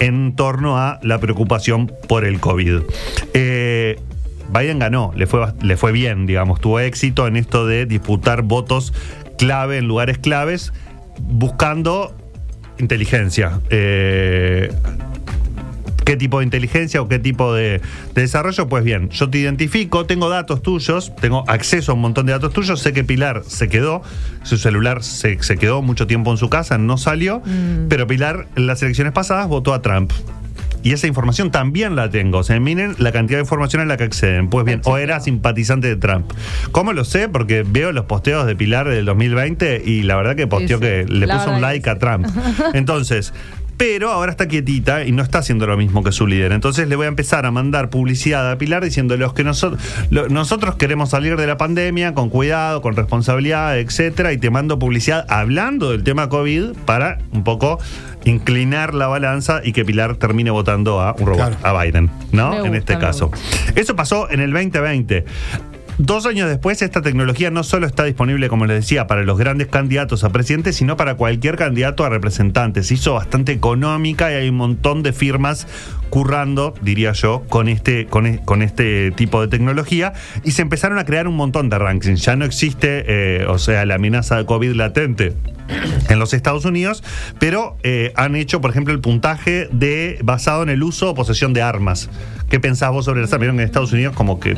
en 0.00 0.34
torno 0.36 0.78
a 0.78 0.98
la 1.02 1.18
preocupación 1.20 1.90
por 2.08 2.24
el 2.24 2.40
COVID. 2.40 2.80
Eh, 3.32 3.98
Biden 4.52 4.78
ganó, 4.78 5.12
le 5.16 5.26
fue, 5.26 5.40
le 5.62 5.76
fue 5.76 5.92
bien, 5.92 6.26
digamos, 6.26 6.60
tuvo 6.60 6.78
éxito 6.80 7.26
en 7.26 7.36
esto 7.36 7.66
de 7.66 7.86
disputar 7.86 8.42
votos 8.42 8.92
clave 9.38 9.78
en 9.78 9.88
lugares 9.88 10.18
claves, 10.18 10.72
buscando 11.20 12.14
inteligencia. 12.78 13.60
Eh, 13.70 14.72
¿Qué 16.04 16.16
tipo 16.16 16.40
de 16.40 16.44
inteligencia 16.44 17.00
o 17.00 17.08
qué 17.08 17.18
tipo 17.18 17.54
de, 17.54 17.80
de 18.14 18.22
desarrollo? 18.22 18.68
Pues 18.68 18.84
bien, 18.84 19.08
yo 19.08 19.30
te 19.30 19.38
identifico, 19.38 20.04
tengo 20.04 20.28
datos 20.28 20.60
tuyos, 20.60 21.16
tengo 21.16 21.44
acceso 21.48 21.92
a 21.92 21.94
un 21.94 22.02
montón 22.02 22.26
de 22.26 22.32
datos 22.32 22.52
tuyos, 22.52 22.80
sé 22.80 22.92
que 22.92 23.04
Pilar 23.04 23.42
se 23.46 23.68
quedó, 23.68 24.02
su 24.42 24.58
celular 24.58 25.02
se, 25.02 25.42
se 25.42 25.56
quedó 25.56 25.80
mucho 25.80 26.06
tiempo 26.06 26.30
en 26.30 26.36
su 26.36 26.50
casa, 26.50 26.76
no 26.76 26.98
salió, 26.98 27.42
pero 27.88 28.06
Pilar 28.06 28.48
en 28.54 28.66
las 28.66 28.82
elecciones 28.82 29.14
pasadas 29.14 29.48
votó 29.48 29.72
a 29.72 29.80
Trump. 29.80 30.12
Y 30.84 30.92
esa 30.92 31.08
información 31.08 31.50
también 31.50 31.96
la 31.96 32.10
tengo. 32.10 32.38
O 32.38 32.42
sea, 32.44 32.60
miren 32.60 32.94
la 32.98 33.10
cantidad 33.10 33.38
de 33.38 33.42
información 33.42 33.82
en 33.82 33.88
la 33.88 33.96
que 33.96 34.04
acceden. 34.04 34.48
Pues 34.48 34.64
bien, 34.64 34.80
o 34.84 34.96
era 34.98 35.18
simpatizante 35.18 35.88
de 35.88 35.96
Trump. 35.96 36.30
¿Cómo 36.70 36.92
lo 36.92 37.04
sé? 37.04 37.28
Porque 37.28 37.64
veo 37.66 37.90
los 37.90 38.04
posteos 38.04 38.46
de 38.46 38.54
Pilar 38.54 38.88
del 38.88 39.04
2020 39.06 39.82
y 39.84 40.02
la 40.02 40.14
verdad 40.16 40.36
que 40.36 40.46
posteó 40.46 40.78
Sí, 40.78 40.84
sí. 40.84 40.90
que 40.90 41.04
le 41.12 41.26
La 41.26 41.38
puso 41.38 41.50
un 41.50 41.60
like 41.60 41.90
a. 41.90 41.98
Trump. 41.98 42.26
Entonces, 42.74 43.32
pero 43.76 44.10
ahora 44.10 44.30
está 44.30 44.48
quietita 44.48 45.04
y 45.04 45.12
no 45.12 45.22
está 45.22 45.38
haciendo 45.38 45.66
lo 45.66 45.76
mismo 45.76 46.02
que 46.02 46.12
su 46.12 46.26
líder. 46.26 46.52
Entonces 46.52 46.88
le 46.88 46.96
voy 46.96 47.06
a 47.06 47.08
empezar 47.08 47.46
a 47.46 47.50
mandar 47.50 47.90
publicidad 47.90 48.50
a 48.50 48.58
Pilar 48.58 48.84
diciendo 48.84 49.16
los 49.16 49.32
que 49.34 49.44
nosotros 49.44 49.80
nosotros 50.30 50.76
queremos 50.76 51.10
salir 51.10 51.36
de 51.36 51.46
la 51.46 51.56
pandemia 51.56 52.14
con 52.14 52.28
cuidado, 52.30 52.82
con 52.82 52.96
responsabilidad, 52.96 53.78
etcétera, 53.78 54.32
y 54.32 54.38
te 54.38 54.50
mando 54.50 54.78
publicidad 54.78 55.24
hablando 55.28 55.90
del 55.90 56.04
tema 56.04 56.28
COVID 56.28 56.72
para 56.84 57.18
un 57.32 57.44
poco 57.44 57.78
inclinar 58.24 58.94
la 58.94 59.06
balanza 59.06 59.60
y 59.62 59.72
que 59.72 59.84
Pilar 59.84 60.16
termine 60.16 60.50
votando 60.50 61.00
a 61.00 61.12
un 61.18 61.26
robot, 61.26 61.58
Claro. 61.58 61.78
a 61.78 61.84
Biden, 61.84 62.10
¿no? 62.32 62.64
En 62.64 62.74
este 62.74 62.98
caso. 62.98 63.30
Eso 63.74 63.96
pasó 63.96 64.30
en 64.30 64.40
el 64.40 64.52
2020. 64.52 65.24
Dos 65.98 66.26
años 66.26 66.48
después, 66.48 66.82
esta 66.82 67.02
tecnología 67.02 67.52
no 67.52 67.62
solo 67.62 67.86
está 67.86 68.02
disponible, 68.02 68.48
como 68.48 68.66
les 68.66 68.80
decía, 68.80 69.06
para 69.06 69.22
los 69.22 69.38
grandes 69.38 69.68
candidatos 69.68 70.24
a 70.24 70.30
presidente, 70.30 70.72
sino 70.72 70.96
para 70.96 71.14
cualquier 71.14 71.56
candidato 71.56 72.04
a 72.04 72.08
representante. 72.08 72.82
Se 72.82 72.94
hizo 72.94 73.14
bastante 73.14 73.52
económica 73.52 74.32
y 74.32 74.34
hay 74.34 74.48
un 74.48 74.56
montón 74.56 75.04
de 75.04 75.12
firmas 75.12 75.68
currando, 76.10 76.74
diría 76.82 77.12
yo, 77.12 77.44
con 77.48 77.68
este, 77.68 78.06
con, 78.06 78.26
e- 78.26 78.42
este 78.64 79.12
tipo 79.12 79.40
de 79.40 79.46
tecnología. 79.46 80.14
Y 80.42 80.50
se 80.50 80.62
empezaron 80.62 80.98
a 80.98 81.04
crear 81.04 81.28
un 81.28 81.36
montón 81.36 81.70
de 81.70 81.78
rankings. 81.78 82.22
Ya 82.22 82.34
no 82.34 82.44
existe, 82.44 83.04
eh, 83.06 83.46
o 83.46 83.58
sea, 83.58 83.86
la 83.86 83.94
amenaza 83.94 84.36
de 84.36 84.46
COVID 84.46 84.72
latente 84.72 85.34
en 86.08 86.18
los 86.18 86.34
Estados 86.34 86.64
Unidos, 86.64 87.04
pero 87.38 87.76
eh, 87.84 88.12
han 88.16 88.34
hecho, 88.34 88.60
por 88.60 88.70
ejemplo, 88.70 88.92
el 88.92 89.00
puntaje 89.00 89.68
de 89.70 90.18
basado 90.24 90.64
en 90.64 90.70
el 90.70 90.82
uso 90.82 91.10
o 91.10 91.14
posesión 91.14 91.52
de 91.52 91.62
armas. 91.62 92.10
¿Qué 92.50 92.58
pensás 92.58 92.90
vos 92.90 93.04
sobre 93.04 93.20
las 93.20 93.32
armas? 93.32 93.42
Vieron 93.42 93.60
en 93.60 93.66
Estados 93.66 93.92
Unidos 93.92 94.14
como 94.16 94.40
que 94.40 94.56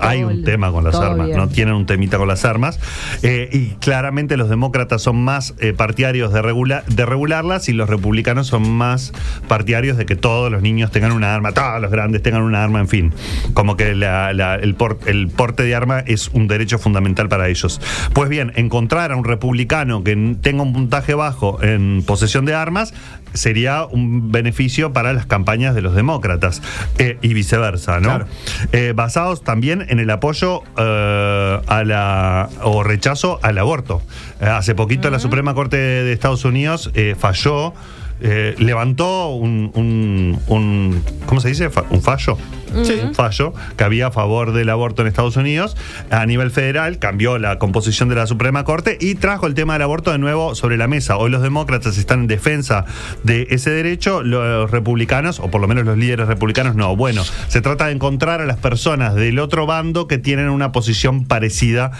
hay 0.00 0.22
un 0.22 0.44
tema 0.44 0.70
con 0.70 0.84
las 0.84 0.94
armas, 0.96 1.26
bien. 1.26 1.38
no 1.38 1.48
tienen 1.48 1.74
un 1.74 1.86
temita 1.86 2.18
con 2.18 2.28
las 2.28 2.44
armas. 2.44 2.78
Eh, 3.22 3.48
y 3.52 3.66
claramente 3.80 4.36
los 4.36 4.48
demócratas 4.48 5.02
son 5.02 5.22
más 5.24 5.54
eh, 5.60 5.72
partidarios 5.72 6.32
de, 6.32 6.42
regula- 6.42 6.84
de 6.88 7.06
regularlas 7.06 7.68
y 7.68 7.72
los 7.72 7.88
republicanos 7.88 8.46
son 8.46 8.70
más 8.70 9.12
partidarios 9.48 9.96
de 9.96 10.06
que 10.06 10.16
todos 10.16 10.50
los 10.52 10.62
niños 10.62 10.90
tengan 10.90 11.12
una 11.12 11.34
arma, 11.34 11.52
todos 11.52 11.80
los 11.80 11.90
grandes 11.90 12.22
tengan 12.22 12.42
una 12.42 12.62
arma, 12.62 12.80
en 12.80 12.88
fin. 12.88 13.14
Como 13.54 13.76
que 13.76 13.94
la- 13.94 14.32
la- 14.32 14.54
el, 14.56 14.74
por- 14.74 14.98
el 15.06 15.28
porte 15.28 15.62
de 15.62 15.74
arma 15.74 16.00
es 16.00 16.28
un 16.32 16.48
derecho 16.48 16.78
fundamental 16.78 17.28
para 17.28 17.48
ellos. 17.48 17.80
Pues 18.12 18.28
bien, 18.28 18.52
encontrar 18.56 19.12
a 19.12 19.16
un 19.16 19.24
republicano 19.24 20.04
que 20.04 20.36
tenga 20.40 20.62
un 20.62 20.72
puntaje 20.72 21.14
bajo 21.14 21.62
en 21.62 22.02
posesión 22.06 22.44
de 22.44 22.54
armas 22.54 22.92
sería 23.34 23.84
un 23.84 24.32
beneficio 24.32 24.92
para 24.92 25.12
las 25.12 25.26
campañas 25.26 25.74
de 25.74 25.82
los 25.82 25.94
demócratas 25.94 26.62
eh, 26.98 27.18
y 27.20 27.34
viceversa, 27.34 28.00
¿no? 28.00 28.08
Claro. 28.08 28.26
Eh, 28.72 28.92
basados 28.96 29.44
también 29.44 29.57
en 29.66 29.98
el 29.98 30.10
apoyo 30.10 30.62
eh, 30.76 31.60
a 31.66 31.84
la 31.84 32.48
o 32.62 32.82
rechazo 32.82 33.38
al 33.42 33.58
aborto. 33.58 34.02
Eh, 34.40 34.46
hace 34.46 34.74
poquito 34.74 35.10
la 35.10 35.18
Suprema 35.18 35.54
Corte 35.54 35.76
de 35.76 36.12
Estados 36.12 36.44
Unidos 36.44 36.90
eh, 36.94 37.14
falló. 37.18 37.74
Eh, 38.20 38.54
levantó 38.58 39.28
un, 39.30 39.70
un- 39.74 40.38
un- 40.48 41.02
¿cómo 41.26 41.40
se 41.40 41.48
dice? 41.48 41.68
Un 41.90 42.02
fallo. 42.02 42.36
Sí. 42.82 43.00
Un 43.02 43.14
fallo 43.14 43.54
que 43.78 43.84
había 43.84 44.08
a 44.08 44.10
favor 44.10 44.52
del 44.52 44.68
aborto 44.68 45.00
en 45.00 45.08
Estados 45.08 45.36
Unidos 45.38 45.74
a 46.10 46.26
nivel 46.26 46.50
federal, 46.50 46.98
cambió 46.98 47.38
la 47.38 47.58
composición 47.58 48.10
de 48.10 48.14
la 48.16 48.26
Suprema 48.26 48.64
Corte 48.64 48.98
y 49.00 49.14
trajo 49.14 49.46
el 49.46 49.54
tema 49.54 49.72
del 49.72 49.82
aborto 49.82 50.12
de 50.12 50.18
nuevo 50.18 50.54
sobre 50.54 50.76
la 50.76 50.86
mesa. 50.86 51.16
Hoy 51.16 51.30
los 51.30 51.40
demócratas 51.40 51.96
están 51.96 52.20
en 52.20 52.26
defensa 52.26 52.84
de 53.24 53.46
ese 53.50 53.70
derecho, 53.70 54.22
los 54.22 54.70
republicanos, 54.70 55.40
o 55.40 55.50
por 55.50 55.62
lo 55.62 55.66
menos 55.68 55.86
los 55.86 55.96
líderes 55.96 56.28
republicanos, 56.28 56.76
no. 56.76 56.94
Bueno, 56.94 57.22
se 57.48 57.62
trata 57.62 57.86
de 57.86 57.92
encontrar 57.92 58.42
a 58.42 58.44
las 58.44 58.58
personas 58.58 59.14
del 59.14 59.38
otro 59.38 59.64
bando 59.64 60.06
que 60.06 60.18
tienen 60.18 60.50
una 60.50 60.70
posición 60.70 61.24
parecida 61.24 61.92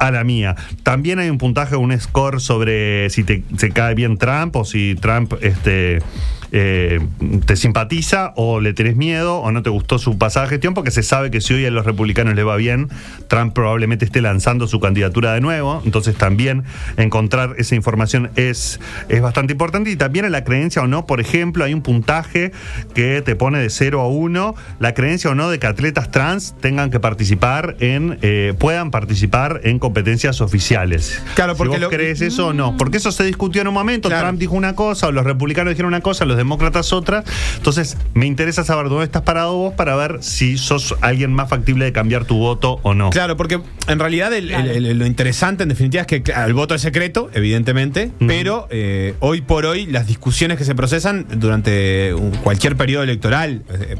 a 0.00 0.10
la 0.10 0.24
mía. 0.24 0.56
También 0.82 1.20
hay 1.20 1.30
un 1.30 1.38
puntaje, 1.38 1.76
un 1.76 1.96
score 2.00 2.40
sobre 2.40 3.10
si 3.10 3.22
te, 3.22 3.44
se 3.56 3.70
cae 3.70 3.94
bien 3.94 4.18
Trump 4.18 4.56
o 4.56 4.64
si 4.64 4.96
Trump 4.96 5.34
este, 5.40 5.65
este 5.66 5.98
eh, 6.52 7.00
te 7.44 7.56
simpatiza 7.56 8.32
o 8.36 8.60
le 8.60 8.72
tenés 8.72 8.96
miedo 8.96 9.38
o 9.38 9.50
no 9.52 9.62
te 9.62 9.70
gustó 9.70 9.98
su 9.98 10.18
pasada 10.18 10.46
gestión, 10.46 10.74
porque 10.74 10.90
se 10.90 11.02
sabe 11.02 11.30
que 11.30 11.40
si 11.40 11.54
hoy 11.54 11.66
a 11.66 11.70
los 11.70 11.84
republicanos 11.86 12.34
le 12.34 12.42
va 12.44 12.56
bien, 12.56 12.88
Trump 13.28 13.52
probablemente 13.54 14.04
esté 14.04 14.20
lanzando 14.20 14.66
su 14.66 14.80
candidatura 14.80 15.32
de 15.34 15.40
nuevo. 15.40 15.82
Entonces 15.84 16.16
también 16.16 16.64
encontrar 16.96 17.54
esa 17.58 17.74
información 17.74 18.30
es, 18.36 18.80
es 19.08 19.20
bastante 19.22 19.52
importante. 19.52 19.90
Y 19.90 19.96
también 19.96 20.24
en 20.24 20.32
la 20.32 20.44
creencia 20.44 20.82
o 20.82 20.86
no, 20.86 21.06
por 21.06 21.20
ejemplo, 21.20 21.64
hay 21.64 21.74
un 21.74 21.82
puntaje 21.82 22.52
que 22.94 23.22
te 23.22 23.36
pone 23.36 23.58
de 23.58 23.70
0 23.70 24.00
a 24.00 24.08
1, 24.08 24.54
la 24.80 24.94
creencia 24.94 25.30
o 25.30 25.34
no 25.34 25.48
de 25.50 25.58
que 25.58 25.66
atletas 25.66 26.10
trans 26.10 26.54
tengan 26.60 26.90
que 26.90 27.00
participar 27.00 27.76
en, 27.80 28.18
eh, 28.22 28.54
puedan 28.58 28.90
participar 28.90 29.60
en 29.64 29.78
competencias 29.78 30.40
oficiales. 30.40 31.22
Claro, 31.34 31.54
Si 31.54 31.58
porque 31.58 31.72
vos 31.74 31.80
lo- 31.80 31.90
crees 31.90 32.20
eso 32.20 32.48
o 32.48 32.52
no, 32.52 32.76
porque 32.76 32.96
eso 32.98 33.12
se 33.12 33.24
discutió 33.24 33.62
en 33.62 33.68
un 33.68 33.74
momento, 33.74 34.08
Claro. 34.08 34.26
Trump 34.28 34.38
dijo 34.40 34.54
una 34.54 34.74
cosa, 34.74 35.08
o 35.08 35.12
los 35.12 35.24
republicanos 35.24 35.70
dijeron 35.72 35.88
una 35.88 36.00
cosa, 36.00 36.24
los 36.24 36.35
demócratas 36.36 36.92
otra. 36.92 37.24
Entonces, 37.56 37.96
me 38.14 38.26
interesa 38.26 38.64
saber 38.64 38.88
dónde 38.88 39.04
estás 39.04 39.22
parado 39.22 39.54
vos 39.56 39.74
para 39.74 39.96
ver 39.96 40.18
si 40.22 40.58
sos 40.58 40.94
alguien 41.00 41.32
más 41.32 41.48
factible 41.48 41.84
de 41.84 41.92
cambiar 41.92 42.24
tu 42.24 42.36
voto 42.38 42.80
o 42.82 42.94
no. 42.94 43.10
Claro, 43.10 43.36
porque 43.36 43.60
en 43.88 43.98
realidad 43.98 44.32
el- 44.32 44.50
el- 44.50 44.86
el- 44.86 44.98
lo 44.98 45.06
interesante 45.06 45.62
en 45.62 45.68
definitiva 45.68 46.02
es 46.02 46.06
que 46.06 46.22
el 46.44 46.54
voto 46.54 46.74
es 46.74 46.82
secreto, 46.82 47.30
evidentemente, 47.34 48.10
pero 48.26 48.66
eh, 48.70 49.14
hoy 49.20 49.40
por 49.40 49.66
hoy 49.66 49.86
las 49.86 50.06
discusiones 50.06 50.58
que 50.58 50.64
se 50.64 50.74
procesan 50.74 51.26
durante 51.36 52.14
cualquier 52.42 52.76
periodo 52.76 53.02
electoral, 53.02 53.62
eh, 53.70 53.96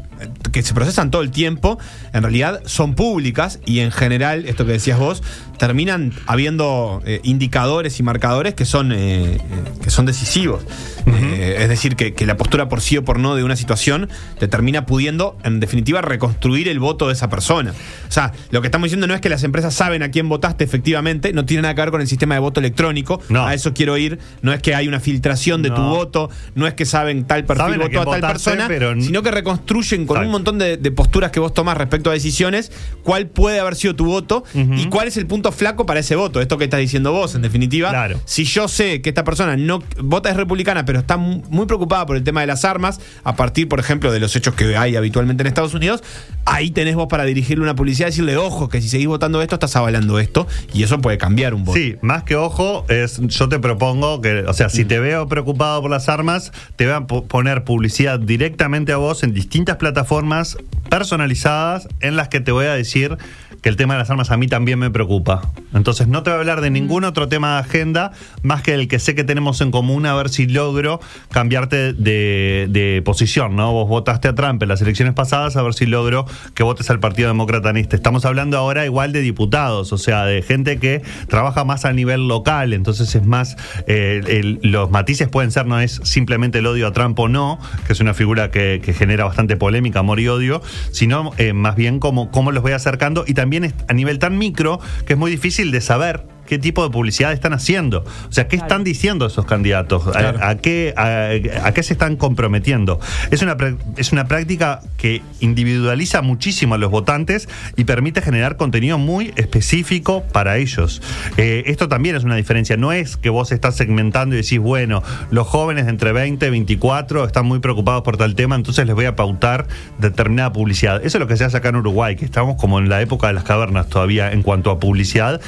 que 0.51 0.61
se 0.63 0.73
procesan 0.73 1.11
todo 1.11 1.21
el 1.21 1.31
tiempo, 1.31 1.77
en 2.13 2.21
realidad 2.23 2.61
son 2.65 2.95
públicas 2.95 3.59
y 3.65 3.79
en 3.79 3.91
general, 3.91 4.45
esto 4.47 4.65
que 4.65 4.73
decías 4.73 4.99
vos, 4.99 5.23
terminan 5.57 6.13
habiendo 6.25 7.01
eh, 7.05 7.19
indicadores 7.23 7.99
y 7.99 8.03
marcadores 8.03 8.53
que 8.53 8.65
son, 8.65 8.91
eh, 8.91 9.35
eh, 9.35 9.39
que 9.83 9.89
son 9.89 10.05
decisivos. 10.05 10.63
Eh, 11.07 11.57
es 11.59 11.69
decir, 11.69 11.95
que, 11.95 12.13
que 12.13 12.25
la 12.25 12.35
postura 12.35 12.67
por 12.67 12.81
sí 12.81 12.97
o 12.97 13.05
por 13.05 13.17
no 13.19 13.35
de 13.35 13.43
una 13.43 13.55
situación 13.55 14.09
te 14.39 14.47
termina 14.47 14.85
pudiendo, 14.85 15.37
en 15.43 15.59
definitiva, 15.59 16.01
reconstruir 16.01 16.67
el 16.67 16.79
voto 16.79 17.07
de 17.07 17.13
esa 17.13 17.29
persona. 17.29 17.73
O 18.07 18.11
sea, 18.11 18.33
lo 18.51 18.61
que 18.61 18.67
estamos 18.67 18.85
diciendo 18.87 19.07
no 19.07 19.13
es 19.15 19.21
que 19.21 19.29
las 19.29 19.43
empresas 19.43 19.73
saben 19.73 20.03
a 20.03 20.11
quién 20.11 20.27
votaste 20.29 20.63
efectivamente, 20.63 21.31
no 21.33 21.45
tiene 21.45 21.61
nada 21.63 21.75
que 21.75 21.81
ver 21.81 21.91
con 21.91 22.01
el 22.01 22.07
sistema 22.07 22.35
de 22.35 22.39
voto 22.41 22.59
electrónico. 22.59 23.21
No. 23.29 23.45
A 23.45 23.53
eso 23.53 23.73
quiero 23.73 23.97
ir. 23.97 24.19
No 24.41 24.51
es 24.53 24.61
que 24.61 24.75
hay 24.75 24.87
una 24.87 24.99
filtración 24.99 25.61
de 25.61 25.69
tu 25.69 25.81
voto, 25.81 26.29
no 26.55 26.67
es 26.67 26.73
que 26.73 26.85
saben 26.85 27.25
tal 27.25 27.45
perfil 27.45 27.65
Saben 27.65 27.79
votó 27.79 28.01
a 28.01 28.19
tal 28.19 28.31
persona, 28.31 28.65
pero- 28.67 29.01
sino 29.01 29.23
que 29.23 29.31
reconstruyen 29.31 30.05
con 30.05 30.17
un 30.25 30.29
montón 30.31 30.57
de, 30.57 30.77
de 30.77 30.91
posturas 30.91 31.31
que 31.31 31.39
vos 31.39 31.53
tomás 31.53 31.77
respecto 31.77 32.09
a 32.09 32.13
decisiones 32.13 32.71
cuál 33.03 33.27
puede 33.27 33.59
haber 33.59 33.75
sido 33.75 33.95
tu 33.95 34.05
voto 34.05 34.43
y 34.53 34.85
cuál 34.87 35.07
es 35.07 35.17
el 35.17 35.25
punto 35.25 35.46
punto 35.47 35.57
flaco 35.57 35.85
para 35.85 35.99
ese 36.01 36.15
voto. 36.15 36.41
Esto 36.41 36.57
que 36.57 36.65
estás 36.65 36.79
diciendo 36.79 37.11
vos, 37.11 37.35
en 37.35 37.41
definitiva. 37.41 37.89
Claro. 37.89 38.19
Si 38.25 38.43
yo 38.43 38.67
sé 38.67 39.01
que 39.01 39.09
esta 39.09 39.23
persona 39.23 39.55
no 39.57 39.81
vota 40.01 40.29
es 40.29 40.35
republicana, 40.35 40.83
pero 40.85 40.99
está 40.99 41.17
mu- 41.17 41.41
muy 41.49 41.65
preocupada 41.65 42.05
por 42.05 42.15
el 42.17 42.23
tema 42.23 42.41
de 42.41 42.47
las 42.47 42.65
armas, 42.65 42.99
a 43.23 43.35
partir, 43.35 43.67
por 43.67 43.79
ejemplo, 43.79 44.11
de 44.11 44.19
los 44.19 44.35
hechos 44.35 44.55
que 44.55 44.75
hay 44.75 44.95
habitualmente 44.95 45.41
en 45.43 45.47
Estados 45.47 45.73
Unidos, 45.73 46.03
ahí 46.45 46.71
tenés 46.71 46.95
vos 46.95 47.07
para 47.07 47.23
dirigirle 47.23 47.63
una 47.63 47.75
publicidad 47.75 48.07
y 48.07 48.11
decirle, 48.11 48.37
ojo, 48.37 48.67
que 48.69 48.81
si 48.81 48.89
seguís 48.89 49.07
votando 49.07 49.41
esto, 49.41 49.55
estás 49.55 49.75
avalando 49.75 50.19
esto. 50.19 50.47
Y 50.73 50.83
eso 50.83 50.99
puede 50.99 51.17
cambiar 51.17 51.53
un 51.53 51.63
voto. 51.63 51.77
Sí, 51.79 51.95
más 52.01 52.23
que 52.23 52.35
ojo, 52.35 52.85
es, 52.89 53.19
yo 53.21 53.47
te 53.49 53.59
propongo 53.59 54.21
que, 54.21 54.39
o 54.47 54.53
sea, 54.53 54.69
si 54.69 54.85
te 54.85 54.99
veo 54.99 55.27
preocupado 55.27 55.81
por 55.81 55.91
las 55.91 56.09
armas, 56.09 56.51
te 56.75 56.85
voy 56.85 56.93
a 56.95 57.01
po- 57.07 57.25
poner 57.25 57.63
publicidad 57.63 58.19
directamente 58.19 58.91
a 58.91 58.97
vos 58.97 59.23
en 59.23 59.33
distintas 59.33 59.77
plataformas 59.77 60.57
personalizadas 60.89 61.87
en 62.01 62.15
las 62.15 62.27
que 62.27 62.39
te 62.39 62.51
voy 62.51 62.65
a 62.65 62.73
decir 62.73 63.17
que 63.61 63.69
el 63.69 63.75
tema 63.75 63.93
de 63.95 63.99
las 63.99 64.09
armas 64.09 64.31
a 64.31 64.37
mí 64.37 64.47
también 64.47 64.79
me 64.79 64.89
preocupa. 64.89 65.51
Entonces 65.73 66.07
no 66.07 66.23
te 66.23 66.29
voy 66.29 66.37
a 66.37 66.39
hablar 66.39 66.61
de 66.61 66.69
ningún 66.69 67.03
otro 67.03 67.27
tema 67.27 67.53
de 67.55 67.59
agenda 67.59 68.11
más 68.43 68.61
que 68.61 68.73
el 68.73 68.87
que 68.87 68.99
sé 68.99 69.15
que 69.15 69.23
tenemos 69.23 69.61
en 69.61 69.71
común 69.71 70.05
a 70.05 70.13
ver 70.15 70.29
si 70.29 70.47
logro 70.47 70.99
cambiarte 71.31 71.93
de, 71.93 72.67
de 72.69 73.01
posición, 73.03 73.55
¿no? 73.55 73.71
Vos 73.73 73.87
votaste 73.89 74.27
a 74.27 74.35
Trump 74.35 74.61
en 74.63 74.69
las 74.69 74.81
elecciones 74.81 75.13
pasadas, 75.13 75.55
a 75.57 75.61
ver 75.61 75.73
si 75.73 75.85
logro 75.85 76.25
que 76.53 76.63
votes 76.63 76.89
al 76.89 76.99
Partido 76.99 77.27
Demócrata 77.27 77.69
en 77.69 77.77
este. 77.77 77.95
Estamos 77.95 78.25
hablando 78.25 78.57
ahora 78.57 78.85
igual 78.85 79.11
de 79.11 79.21
diputados, 79.21 79.91
o 79.93 79.97
sea, 79.97 80.25
de 80.25 80.41
gente 80.41 80.77
que 80.79 81.01
trabaja 81.27 81.63
más 81.63 81.85
a 81.85 81.93
nivel 81.93 82.27
local, 82.27 82.73
entonces 82.73 83.13
es 83.15 83.25
más, 83.25 83.55
eh, 83.87 84.21
el- 84.27 84.59
los 84.63 84.89
matices 84.91 85.27
pueden 85.29 85.51
ser, 85.51 85.65
no 85.65 85.79
es 85.79 85.99
simplemente 86.03 86.59
el 86.59 86.65
odio 86.67 86.87
a 86.87 86.91
Trump 86.93 87.17
o 87.19 87.27
no, 87.27 87.59
que 87.85 87.93
es 87.93 87.99
una 87.99 88.13
figura 88.13 88.51
que, 88.51 88.81
que 88.83 88.93
genera 88.93 89.25
bastante 89.25 89.55
polémica, 89.57 89.99
amor 89.99 90.19
y 90.19 90.27
odio, 90.27 90.61
sino 90.91 91.31
eh, 91.37 91.53
más 91.53 91.75
bien 91.75 91.99
cómo, 91.99 92.31
cómo 92.31 92.51
los 92.51 92.63
voy 92.63 92.71
acercando 92.73 93.23
y 93.27 93.33
también 93.37 93.71
a 93.87 93.93
nivel 93.93 94.17
tan 94.17 94.39
micro 94.39 94.79
que 95.05 95.13
es 95.13 95.19
muy 95.19 95.29
difícil 95.29 95.71
de 95.71 95.79
saber 95.79 96.25
qué 96.47 96.57
tipo 96.57 96.83
de 96.83 96.89
publicidad 96.89 97.31
están 97.33 97.53
haciendo. 97.53 97.99
O 98.27 98.31
sea, 98.31 98.47
¿qué 98.47 98.55
están 98.55 98.83
diciendo 98.83 99.27
esos 99.27 99.45
candidatos? 99.45 100.07
¿A- 100.07 100.11
Claro. 100.11 100.39
¿A, 100.41 100.55
qué, 100.55 100.93
a, 100.97 101.67
a 101.67 101.71
qué 101.73 101.83
se 101.83 101.93
están 101.93 102.15
comprometiendo? 102.15 102.99
Es 103.29 103.41
una, 103.43 103.55
es 103.97 104.11
una 104.11 104.25
práctica 104.27 104.81
que 104.97 105.21
individualiza 105.41 106.21
muchísimo 106.21 106.75
a 106.75 106.77
los 106.77 106.89
votantes 106.89 107.47
y 107.75 107.83
permite 107.83 108.21
generar 108.21 108.57
contenido 108.57 108.97
muy 108.97 109.33
específico 109.35 110.23
para 110.31 110.57
ellos. 110.57 111.01
Eh, 111.37 111.63
esto 111.67 111.87
también 111.87 112.15
es 112.15 112.23
una 112.23 112.35
diferencia. 112.35 112.77
No 112.77 112.91
es 112.91 113.17
que 113.17 113.29
vos 113.29 113.51
estás 113.51 113.75
segmentando 113.75 114.35
y 114.35 114.41
decís, 114.41 114.59
bueno, 114.59 115.03
los 115.29 115.45
jóvenes 115.47 115.85
de 115.85 115.91
entre 115.91 116.11
20 116.13 116.47
y 116.47 116.49
24 116.49 117.25
están 117.25 117.45
muy 117.45 117.59
preocupados 117.59 118.01
por 118.03 118.17
tal 118.17 118.35
tema, 118.35 118.55
entonces 118.55 118.85
les 118.85 118.95
voy 118.95 119.05
a 119.05 119.15
pautar 119.15 119.67
determinada 119.99 120.53
publicidad. 120.53 120.97
Eso 121.05 121.17
es 121.17 121.19
lo 121.19 121.27
que 121.27 121.37
se 121.37 121.43
hace 121.43 121.57
acá 121.57 121.69
en 121.69 121.75
Uruguay, 121.77 122.15
que 122.15 122.25
estamos 122.25 122.55
como 122.55 122.79
en 122.79 122.89
la 122.89 123.01
época 123.01 123.27
de 123.27 123.33
las 123.33 123.43
cavernas 123.43 123.87
todavía 123.89 124.31
en 124.31 124.41
cuanto 124.43 124.71
a 124.71 124.79
publicidad. 124.79 125.41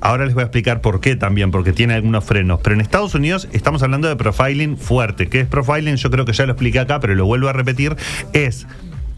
Ahora 0.00 0.24
les 0.24 0.34
voy 0.34 0.42
a 0.42 0.44
explicar 0.44 0.80
por 0.80 1.00
qué 1.00 1.16
también, 1.16 1.50
porque 1.50 1.72
tiene 1.72 1.94
algunos 1.94 2.24
frenos. 2.24 2.60
Pero 2.62 2.74
en 2.74 2.80
Estados 2.80 3.14
Unidos 3.14 3.48
estamos 3.52 3.82
hablando 3.82 4.08
de 4.08 4.16
profiling 4.16 4.76
fuerte. 4.76 5.28
¿Qué 5.28 5.40
es 5.40 5.46
profiling? 5.46 5.96
Yo 5.96 6.10
creo 6.10 6.24
que 6.24 6.32
ya 6.32 6.46
lo 6.46 6.52
expliqué 6.52 6.78
acá, 6.78 7.00
pero 7.00 7.14
lo 7.14 7.26
vuelvo 7.26 7.48
a 7.48 7.52
repetir. 7.52 7.96
Es 8.32 8.66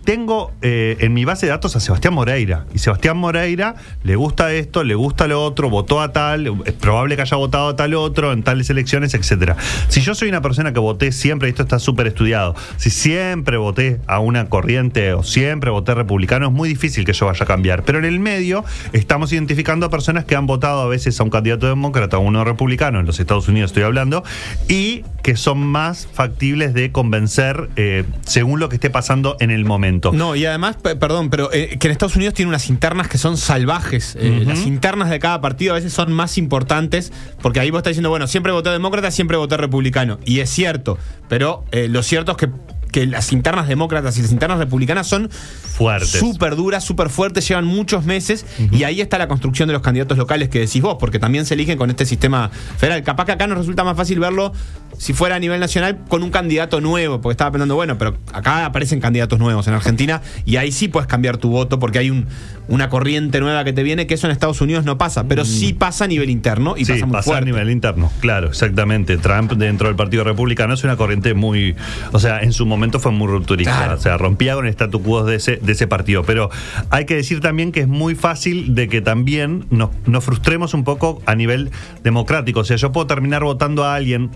tengo 0.08 0.52
eh, 0.62 0.96
en 1.00 1.12
mi 1.12 1.26
base 1.26 1.44
de 1.44 1.50
datos 1.50 1.76
a 1.76 1.80
Sebastián 1.80 2.14
Moreira. 2.14 2.64
Y 2.72 2.78
Sebastián 2.78 3.18
Moreira 3.18 3.74
le 4.04 4.16
gusta 4.16 4.54
esto, 4.54 4.82
le 4.82 4.94
gusta 4.94 5.28
lo 5.28 5.44
otro, 5.44 5.68
votó 5.68 6.00
a 6.00 6.12
tal, 6.12 6.62
es 6.64 6.72
probable 6.72 7.14
que 7.14 7.20
haya 7.20 7.36
votado 7.36 7.68
a 7.68 7.76
tal 7.76 7.92
otro 7.92 8.32
en 8.32 8.42
tales 8.42 8.70
elecciones, 8.70 9.12
etcétera. 9.12 9.58
Si 9.88 10.00
yo 10.00 10.14
soy 10.14 10.30
una 10.30 10.40
persona 10.40 10.72
que 10.72 10.80
voté 10.80 11.12
siempre, 11.12 11.48
y 11.48 11.50
esto 11.50 11.64
está 11.64 11.78
súper 11.78 12.06
estudiado, 12.06 12.54
si 12.78 12.88
siempre 12.88 13.58
voté 13.58 14.00
a 14.06 14.18
una 14.20 14.48
corriente 14.48 15.12
o 15.12 15.22
siempre 15.22 15.70
voté 15.70 15.92
republicano, 15.94 16.46
es 16.46 16.52
muy 16.52 16.70
difícil 16.70 17.04
que 17.04 17.12
yo 17.12 17.26
vaya 17.26 17.44
a 17.44 17.46
cambiar. 17.46 17.82
Pero 17.82 17.98
en 17.98 18.06
el 18.06 18.18
medio 18.18 18.64
estamos 18.94 19.30
identificando 19.34 19.84
a 19.84 19.90
personas 19.90 20.24
que 20.24 20.36
han 20.36 20.46
votado 20.46 20.80
a 20.80 20.86
veces 20.86 21.20
a 21.20 21.22
un 21.22 21.28
candidato 21.28 21.66
demócrata 21.66 22.16
o 22.16 22.20
uno 22.20 22.44
republicano, 22.44 22.98
en 22.98 23.04
los 23.04 23.20
Estados 23.20 23.46
Unidos 23.48 23.72
estoy 23.72 23.82
hablando, 23.82 24.24
y 24.68 25.04
que 25.22 25.36
son 25.36 25.58
más 25.58 26.08
factibles 26.10 26.72
de 26.72 26.92
convencer 26.92 27.68
eh, 27.76 28.04
según 28.24 28.58
lo 28.58 28.70
que 28.70 28.76
esté 28.76 28.88
pasando 28.88 29.36
en 29.40 29.50
el 29.50 29.66
momento. 29.66 29.97
No, 30.12 30.34
y 30.36 30.44
además, 30.46 30.76
pe- 30.82 30.96
perdón, 30.96 31.30
pero 31.30 31.52
eh, 31.52 31.76
que 31.78 31.86
en 31.88 31.92
Estados 31.92 32.16
Unidos 32.16 32.34
tiene 32.34 32.48
unas 32.48 32.68
internas 32.68 33.08
que 33.08 33.18
son 33.18 33.36
salvajes. 33.36 34.16
Eh. 34.20 34.42
Las 34.46 34.66
internas 34.66 35.10
de 35.10 35.18
cada 35.18 35.40
partido 35.40 35.72
a 35.72 35.76
veces 35.76 35.92
son 35.92 36.12
más 36.12 36.38
importantes, 36.38 37.12
porque 37.42 37.60
ahí 37.60 37.70
vos 37.70 37.78
estás 37.78 37.90
diciendo, 37.92 38.10
bueno, 38.10 38.26
siempre 38.26 38.52
voté 38.52 38.70
demócrata, 38.70 39.10
siempre 39.10 39.36
voté 39.36 39.56
republicano. 39.56 40.18
Y 40.24 40.40
es 40.40 40.50
cierto, 40.50 40.98
pero 41.28 41.64
eh, 41.72 41.88
lo 41.88 42.02
cierto 42.02 42.32
es 42.32 42.38
que, 42.38 42.48
que 42.92 43.06
las 43.06 43.32
internas 43.32 43.68
demócratas 43.68 44.16
y 44.18 44.22
las 44.22 44.32
internas 44.32 44.58
republicanas 44.58 45.06
son 45.06 45.28
Fuertes. 45.30 46.08
súper 46.08 46.56
duras, 46.56 46.82
súper 46.84 47.10
fuertes, 47.10 47.46
llevan 47.46 47.66
muchos 47.66 48.04
meses, 48.04 48.46
y 48.72 48.84
ahí 48.84 49.00
está 49.00 49.18
la 49.18 49.28
construcción 49.28 49.66
de 49.68 49.74
los 49.74 49.82
candidatos 49.82 50.16
locales 50.16 50.48
que 50.48 50.58
decís 50.60 50.80
vos, 50.82 50.96
porque 50.98 51.18
también 51.18 51.44
se 51.46 51.54
eligen 51.54 51.76
con 51.78 51.90
este 51.90 52.06
sistema 52.06 52.50
federal. 52.78 53.02
Capaz 53.02 53.26
que 53.26 53.32
acá 53.32 53.46
nos 53.46 53.58
resulta 53.58 53.84
más 53.84 53.96
fácil 53.96 54.18
verlo 54.18 54.52
si 54.98 55.12
fuera 55.14 55.36
a 55.36 55.38
nivel 55.38 55.60
nacional 55.60 55.98
con 56.08 56.22
un 56.22 56.30
candidato 56.30 56.80
nuevo, 56.80 57.20
porque 57.20 57.32
estaba 57.32 57.52
pensando, 57.52 57.74
bueno, 57.74 57.96
pero 57.98 58.16
acá 58.32 58.66
aparecen 58.66 59.00
candidatos 59.00 59.38
nuevos 59.38 59.66
en 59.68 59.74
Argentina 59.74 60.20
y 60.44 60.56
ahí 60.56 60.72
sí 60.72 60.88
puedes 60.88 61.06
cambiar 61.06 61.38
tu 61.38 61.48
voto 61.50 61.78
porque 61.78 61.98
hay 62.00 62.10
un, 62.10 62.26
una 62.68 62.88
corriente 62.88 63.40
nueva 63.40 63.64
que 63.64 63.72
te 63.72 63.82
viene, 63.82 64.06
que 64.06 64.14
eso 64.14 64.26
en 64.26 64.32
Estados 64.32 64.60
Unidos 64.60 64.84
no 64.84 64.98
pasa, 64.98 65.24
pero 65.24 65.44
sí 65.44 65.72
pasa 65.72 66.04
a 66.04 66.08
nivel 66.08 66.30
interno 66.30 66.74
y 66.76 66.84
sí, 66.84 66.92
pasa 66.92 67.06
muy 67.06 67.12
pasa 67.14 67.36
a 67.38 67.40
nivel 67.40 67.70
interno, 67.70 68.10
claro, 68.20 68.48
exactamente. 68.48 69.16
Trump 69.16 69.52
dentro 69.52 69.88
del 69.88 69.96
Partido 69.96 70.24
Republicano 70.24 70.74
es 70.74 70.84
una 70.84 70.96
corriente 70.96 71.32
muy, 71.34 71.74
o 72.12 72.18
sea, 72.18 72.40
en 72.40 72.52
su 72.52 72.66
momento 72.66 73.00
fue 73.00 73.12
muy 73.12 73.28
rupturista, 73.28 73.76
Claro. 73.76 73.94
o 73.94 73.98
sea, 74.00 74.16
rompía 74.18 74.54
con 74.54 74.66
el 74.66 74.72
statu 74.72 75.02
quo 75.02 75.24
de 75.24 75.36
ese, 75.36 75.56
de 75.56 75.72
ese 75.72 75.86
partido. 75.86 76.24
Pero 76.24 76.50
hay 76.90 77.04
que 77.04 77.14
decir 77.14 77.40
también 77.40 77.72
que 77.72 77.80
es 77.80 77.88
muy 77.88 78.14
fácil 78.14 78.74
de 78.74 78.88
que 78.88 79.00
también 79.00 79.66
nos, 79.70 79.90
nos 80.06 80.24
frustremos 80.24 80.74
un 80.74 80.84
poco 80.84 81.22
a 81.26 81.34
nivel 81.34 81.70
democrático. 82.02 82.60
O 82.60 82.64
sea, 82.64 82.76
yo 82.76 82.92
puedo 82.92 83.06
terminar 83.06 83.44
votando 83.44 83.84
a 83.84 83.94
alguien, 83.94 84.30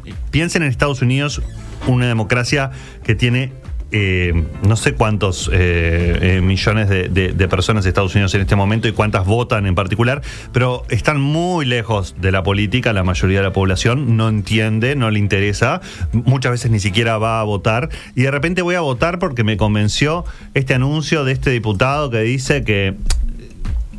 piensen 0.53 0.65
en 0.65 0.69
Estados 0.69 1.01
Unidos, 1.01 1.41
una 1.87 2.07
democracia 2.07 2.71
que 3.05 3.15
tiene 3.15 3.53
eh, 3.91 4.45
no 4.67 4.77
sé 4.77 4.93
cuántos 4.95 5.49
eh, 5.53 6.19
eh, 6.37 6.41
millones 6.43 6.91
de, 6.91 7.09
de- 7.09 7.33
de 7.33 7.49
personas 7.49 7.85
de 7.85 7.89
Estados 7.91 8.15
Unidos 8.15 8.35
en 8.35 8.43
este 8.43 8.55
momento 8.57 8.87
y 8.87 8.93
cuántas 8.93 9.25
votan 9.27 9.65
en 9.67 9.75
particular, 9.75 10.21
pero 10.53 10.83
están 10.91 11.21
muy 11.21 11.65
lejos 11.65 12.15
de 12.21 12.33
la 12.33 12.43
política, 12.43 12.93
la 12.93 13.03
mayoría 13.03 13.39
de 13.39 13.45
la 13.45 13.53
población 13.55 14.17
no 14.19 14.29
entiende, 14.29 14.95
no 14.95 15.11
le 15.11 15.19
interesa, 15.19 15.81
muchas 16.13 16.53
veces 16.53 16.71
ni 16.71 16.81
siquiera 16.81 17.17
va 17.17 17.41
a 17.41 17.45
votar 17.45 17.89
y 18.15 18.23
de 18.23 18.31
repente 18.31 18.61
voy 18.61 18.75
a 18.75 18.81
votar 18.81 19.19
porque 19.19 19.43
me 19.45 19.57
convenció 19.57 20.25
este 20.53 20.75
anuncio 20.75 21.25
de 21.25 21.33
este 21.33 21.49
diputado 21.51 22.11
que 22.11 22.21
dice 22.21 22.63
que 22.65 22.95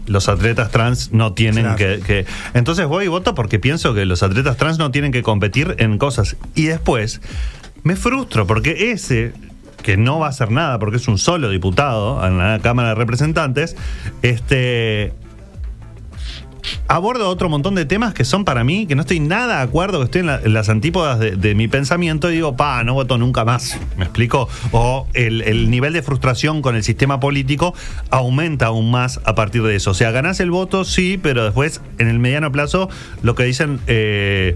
los 0.05 0.27
atletas 0.29 0.71
trans 0.71 1.11
no 1.11 1.33
tienen 1.33 1.63
Claro. 1.63 1.77
que, 1.77 1.99
que- 2.05 2.25
Entonces 2.53 2.85
voy 2.87 3.05
y 3.05 3.07
voto 3.07 3.35
porque 3.35 3.59
pienso 3.59 3.93
que 3.93 4.05
los 4.05 4.23
atletas 4.23 4.57
trans 4.57 4.77
no 4.77 4.91
tienen 4.91 5.11
que 5.11 5.23
competir 5.23 5.75
en 5.79 5.97
cosas. 5.97 6.35
Y 6.55 6.63
después 6.65 7.21
me 7.83 7.95
frustro 7.95 8.45
porque 8.47 8.91
ese 8.91 9.33
que 9.81 9.97
no 9.97 10.17
va 10.19 10.27
a 10.27 10.29
hacer 10.29 10.49
nada 10.51 10.79
porque 10.79 10.95
es 10.97 11.07
un 11.09 11.17
solo 11.17 11.49
diputado 11.49 12.25
en 12.25 12.37
la 12.37 12.59
Cámara 12.59 12.89
de 12.89 12.95
Representantes, 12.95 13.75
este 14.21 15.13
aborda 16.87 17.25
otro 17.27 17.49
montón 17.49 17.75
de 17.75 17.85
temas 17.85 18.13
que 18.13 18.25
son 18.25 18.45
para 18.45 18.63
mí, 18.63 18.85
que 18.87 18.95
no 18.95 19.01
estoy 19.01 19.19
nada 19.19 19.57
de 19.57 19.63
acuerdo, 19.63 19.99
que 19.99 20.05
estoy 20.05 20.21
en, 20.21 20.27
la- 20.27 20.39
en 20.43 20.53
las 20.53 20.69
antípodas 20.69 21.19
de, 21.19 21.55
mi 21.55 21.67
pensamiento 21.67 22.31
y 22.31 22.35
digo, 22.35 22.55
pa, 22.55 22.83
no 22.83 22.93
voto 22.93 23.17
nunca 23.17 23.45
más. 23.45 23.77
¿Me 23.97 24.03
explico? 24.05 24.47
O 24.71 25.07
el, 25.13 25.41
el 25.41 25.69
nivel 25.69 25.93
de 25.93 26.01
frustración 26.01 26.61
con 26.61 26.75
el 26.75 26.83
sistema 26.83 27.19
político 27.19 27.73
aumenta 28.09 28.67
aún 28.67 28.91
más 28.91 29.19
a 29.25 29.35
partir 29.35 29.63
de 29.63 29.75
eso. 29.75 29.91
O 29.91 29.93
sea, 29.93 30.11
ganás 30.11 30.39
el 30.39 30.51
voto, 30.51 30.83
sí, 30.85 31.19
pero 31.21 31.43
después, 31.43 31.81
en 31.99 32.07
el 32.07 32.19
mediano 32.19 32.51
plazo, 32.51 32.89
lo 33.21 33.35
que 33.35 33.43
dicen. 33.43 33.79
eh, 33.87 34.55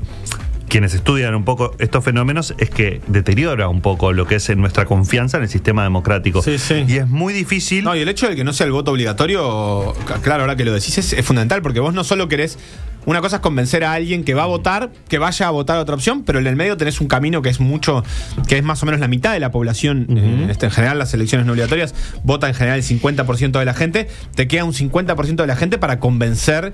quienes 0.69 0.93
estudian 0.93 1.34
un 1.36 1.43
poco 1.43 1.73
estos 1.80 2.03
fenómenos 2.03 2.53
es 2.58 2.69
que 2.69 3.01
deteriora 3.08 3.67
un 3.69 3.82
poco 3.82 4.12
lo 4.13 4.25
que 4.27 4.36
es 4.36 4.56
nuestra 4.58 4.86
confianza 4.86 5.38
en 5.38 5.43
el 5.43 5.49
sistema 5.49 5.84
democrático. 5.84 6.41
Sí, 6.41 6.58
sí. 6.58 6.86
Y 6.88 6.97
es 6.97 7.08
muy 7.08 7.34
difícil. 7.34 7.84
No, 7.84 7.95
y 7.95 7.99
el 7.99 8.10
hecho 8.10 8.27
de 8.30 8.36
que 8.36 8.43
no 8.43 8.53
sea 8.53 8.65
el 8.65 8.71
voto 8.71 8.91
obligatorio, 8.91 9.93
claro, 10.21 10.43
ahora 10.43 10.56
que 10.56 10.65
lo 10.65 10.73
decís, 10.73 10.97
es, 10.97 11.13
es 11.13 11.25
fundamental, 11.25 11.62
porque 11.62 11.80
vos 11.80 11.93
no 11.93 12.03
solo 12.03 12.27
querés. 12.27 12.58
Una 13.06 13.21
cosa 13.21 13.38
es 13.38 13.41
convencer 13.41 13.86
a 13.86 13.93
alguien 13.93 14.25
que 14.25 14.34
va 14.34 14.43
a 14.43 14.47
votar, 14.47 14.91
que 15.08 15.17
vaya 15.17 15.47
a 15.47 15.51
votar 15.51 15.77
a 15.77 15.80
otra 15.80 15.95
opción, 15.95 16.23
pero 16.23 16.39
en 16.39 16.47
el 16.47 16.58
medio 16.58 16.75
tenés 16.75 16.99
un 16.99 17.08
camino 17.08 17.41
que 17.41 17.47
es 17.47 17.62
mucho, 17.62 18.03
que 18.49 18.58
es 18.58 18.63
más 18.65 18.84
o 18.84 18.86
menos 18.86 18.99
la 18.99 19.08
mitad 19.08 19.32
de 19.32 19.39
la 19.39 19.49
población. 19.49 20.08
en, 20.10 20.49
este- 20.49 20.65
en 20.65 20.73
general, 20.73 20.99
las 20.99 21.13
elecciones 21.13 21.45
no 21.47 21.53
obligatorias 21.53 21.95
vota 22.23 22.49
en 22.49 22.53
general 22.53 22.80
el 22.80 22.84
50% 22.84 23.60
de 23.60 23.63
la 23.65 23.73
gente. 23.73 24.10
Te 24.36 24.49
queda 24.49 24.65
un 24.65 24.73
50% 24.73 25.36
de 25.38 25.47
la 25.47 25.56
gente 25.56 25.77
para 25.77 25.99
convencer 26.01 26.73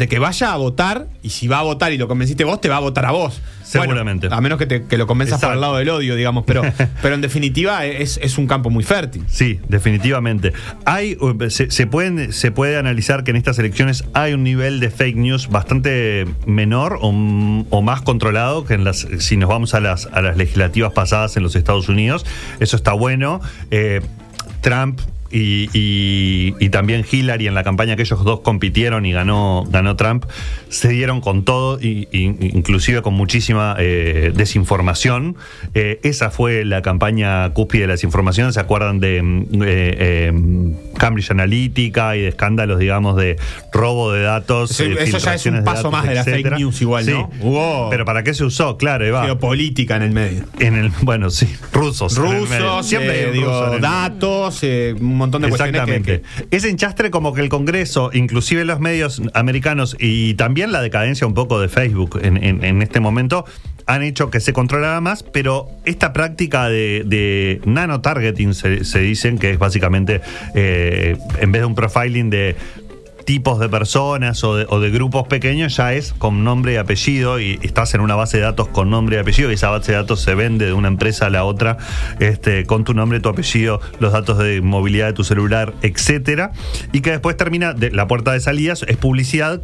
de 0.00 0.08
que 0.08 0.18
vaya 0.18 0.52
a 0.52 0.56
votar, 0.56 1.06
y 1.22 1.28
si 1.28 1.46
va 1.46 1.58
a 1.58 1.62
votar 1.62 1.92
y 1.92 1.98
lo 1.98 2.08
convenciste 2.08 2.42
vos, 2.44 2.58
te 2.58 2.70
va 2.70 2.78
a 2.78 2.80
votar 2.80 3.04
a 3.04 3.10
vos. 3.10 3.42
Seguramente. 3.62 4.26
Bueno, 4.28 4.38
a 4.38 4.40
menos 4.40 4.58
que, 4.58 4.64
te- 4.66 4.84
que 4.84 4.96
lo 4.96 5.06
convenzas 5.06 5.38
por 5.38 5.50
el 5.50 5.58
Exacto. 5.58 5.60
lado 5.60 5.76
del 5.76 5.90
odio, 5.90 6.16
digamos, 6.16 6.44
pero, 6.46 6.62
pero 7.02 7.14
en 7.14 7.20
definitiva 7.20 7.84
es, 7.84 8.18
es 8.22 8.38
un 8.38 8.46
campo 8.46 8.70
muy 8.70 8.82
fértil. 8.82 9.24
Sí, 9.28 9.60
definitivamente. 9.68 10.54
Hay, 10.86 11.18
uh, 11.20 11.36
se, 11.50 11.70
se 11.70 11.86
pueden, 11.86 12.32
se 12.32 12.50
puede 12.50 12.78
analizar 12.78 13.22
que 13.24 13.30
en 13.30 13.36
estas 13.36 13.58
elecciones 13.58 14.04
hay 14.14 14.32
un 14.32 14.42
nivel 14.42 14.80
de 14.80 14.90
fake 14.90 15.16
news 15.16 15.48
bastante 15.50 16.24
menor 16.46 16.98
o 17.00 17.12
más 17.82 18.00
controlado 18.00 18.64
que 18.64 18.72
en 18.74 18.84
las, 18.84 19.06
si 19.18 19.36
nos 19.36 19.50
vamos 19.50 19.74
a 19.74 19.80
las, 19.80 20.06
a 20.06 20.22
las 20.22 20.36
legislativas 20.38 20.92
pasadas 20.94 21.36
en 21.36 21.42
los 21.42 21.54
Estados 21.54 21.90
Unidos. 21.90 22.24
Eso 22.58 22.74
está 22.76 22.92
bueno. 22.94 23.40
Eh, 23.70 24.00
Trump 24.62 24.98
y, 25.30 25.68
y- 25.72 26.54
y 26.58 26.68
también 26.70 27.04
Hillary 27.10 27.46
en 27.46 27.54
la 27.54 27.62
campaña 27.64 27.96
que 27.96 28.02
ellos 28.02 28.24
dos 28.24 28.40
compitieron 28.40 29.06
y 29.06 29.12
ganó, 29.12 29.64
ganó 29.68 29.96
Trump, 29.96 30.24
se 30.68 30.88
dieron 30.88 31.20
con 31.20 31.44
todo, 31.44 31.78
y, 31.80 32.08
inclusive 32.12 33.02
con 33.02 33.14
muchísima 33.14 33.76
eh, 33.78 34.32
desinformación. 34.34 35.36
Eh, 35.74 36.00
esa 36.02 36.30
fue 36.30 36.64
la 36.64 36.82
campaña 36.82 37.50
cúspide 37.52 37.82
de 37.82 37.86
la 37.88 37.92
desinformación. 37.94 38.52
¿Se 38.52 38.60
acuerdan 38.60 39.00
de 39.00 39.22
mm, 39.22 39.42
eh, 39.42 39.48
eh, 39.64 40.32
Cambridge 40.98 41.30
Analytica 41.30 42.16
y 42.16 42.20
de 42.22 42.28
escándalos, 42.28 42.78
digamos, 42.78 43.16
de 43.16 43.36
robo 43.72 44.12
de 44.12 44.22
datos? 44.22 44.70
Sí, 44.70 44.84
eso 44.98 45.18
ya 45.18 45.34
es 45.34 45.46
un 45.46 45.64
paso 45.64 45.90
datos, 45.90 45.92
más 45.92 46.08
de 46.08 46.14
la 46.14 46.24
fake 46.24 46.58
news 46.58 46.80
igual, 46.80 47.04
Sí. 47.04 47.12
¿no? 47.12 47.88
Pero 47.90 48.04
¿para 48.04 48.22
qué 48.22 48.34
se 48.34 48.44
usó? 48.44 48.76
Claro, 48.76 49.04
Eva. 49.06 49.24
Geopolítica 49.24 49.96
en 49.96 50.02
el 50.02 50.10
medio. 50.12 50.44
En 50.58 50.74
el, 50.76 50.90
bueno, 51.02 51.30
sí, 51.30 51.46
rusos. 51.72 52.16
Rusos, 52.16 52.86
Siempre 52.86 53.28
eh, 53.28 53.32
digo, 53.32 53.78
datos, 53.80 54.58
eh, 54.62 54.94
montón 55.20 55.42
de 55.42 55.48
cuestiones 55.48 55.80
que- 56.48 56.56
Ese 56.56 56.68
enchastre 56.70 57.10
como 57.10 57.32
que 57.32 57.40
el 57.40 57.48
Congreso, 57.48 58.10
inclusive 58.12 58.64
los 58.64 58.80
medios 58.80 59.22
americanos 59.34 59.96
y 60.00 60.34
también 60.34 60.72
la 60.72 60.80
decadencia 60.82 61.26
un 61.26 61.34
poco 61.34 61.60
de 61.60 61.68
Facebook 61.68 62.18
en, 62.22 62.42
en- 62.42 62.64
en 62.64 62.82
este 62.82 62.98
momento, 63.00 63.44
han 63.86 64.02
hecho 64.02 64.30
que 64.30 64.38
se 64.40 64.52
controlara 64.52 65.00
más, 65.00 65.22
pero 65.24 65.68
esta 65.84 66.12
práctica 66.12 66.68
de, 66.68 67.02
de 67.06 67.60
nano-targeting 67.64 68.54
se, 68.54 68.84
se 68.84 69.00
dicen 69.00 69.36
que 69.38 69.50
es 69.50 69.58
básicamente, 69.58 70.20
eh, 70.54 71.16
en 71.40 71.50
vez 71.52 71.62
de 71.62 71.66
un 71.66 71.74
profiling 71.74 72.30
de 72.30 72.54
tipos 73.30 73.60
de 73.60 73.68
personas 73.68 74.42
o 74.42 74.56
de, 74.56 74.90
grupos 74.90 75.28
pequeños 75.28 75.76
ya 75.76 75.92
es 75.92 76.12
con 76.14 76.42
nombre 76.42 76.72
y 76.72 76.76
apellido 76.78 77.38
y 77.38 77.60
estás 77.62 77.94
en 77.94 78.00
una 78.00 78.16
base 78.16 78.38
de 78.38 78.42
datos 78.42 78.66
con 78.66 78.90
nombre 78.90 79.14
y 79.14 79.18
apellido 79.20 79.52
y 79.52 79.54
esa 79.54 79.70
base 79.70 79.92
de 79.92 79.98
datos 79.98 80.20
se 80.20 80.34
vende 80.34 80.66
de 80.66 80.72
una 80.72 80.88
empresa 80.88 81.26
a 81.26 81.30
la 81.30 81.44
otra 81.44 81.78
este, 82.18 82.66
con 82.66 82.82
tu 82.82 82.92
nombre, 82.92 83.20
tu 83.20 83.28
apellido, 83.28 83.80
los 84.00 84.12
datos 84.12 84.36
de 84.38 84.60
movilidad 84.62 85.06
de 85.06 85.12
tu 85.12 85.22
celular, 85.22 85.74
etcétera 85.82 86.50
y 86.92 87.02
que 87.02 87.12
después 87.12 87.36
termina 87.36 87.72
de, 87.72 87.92
la 87.92 88.08
puerta 88.08 88.32
de 88.32 88.40
salidas 88.40 88.84
es 88.88 88.96
publicidad 88.96 89.62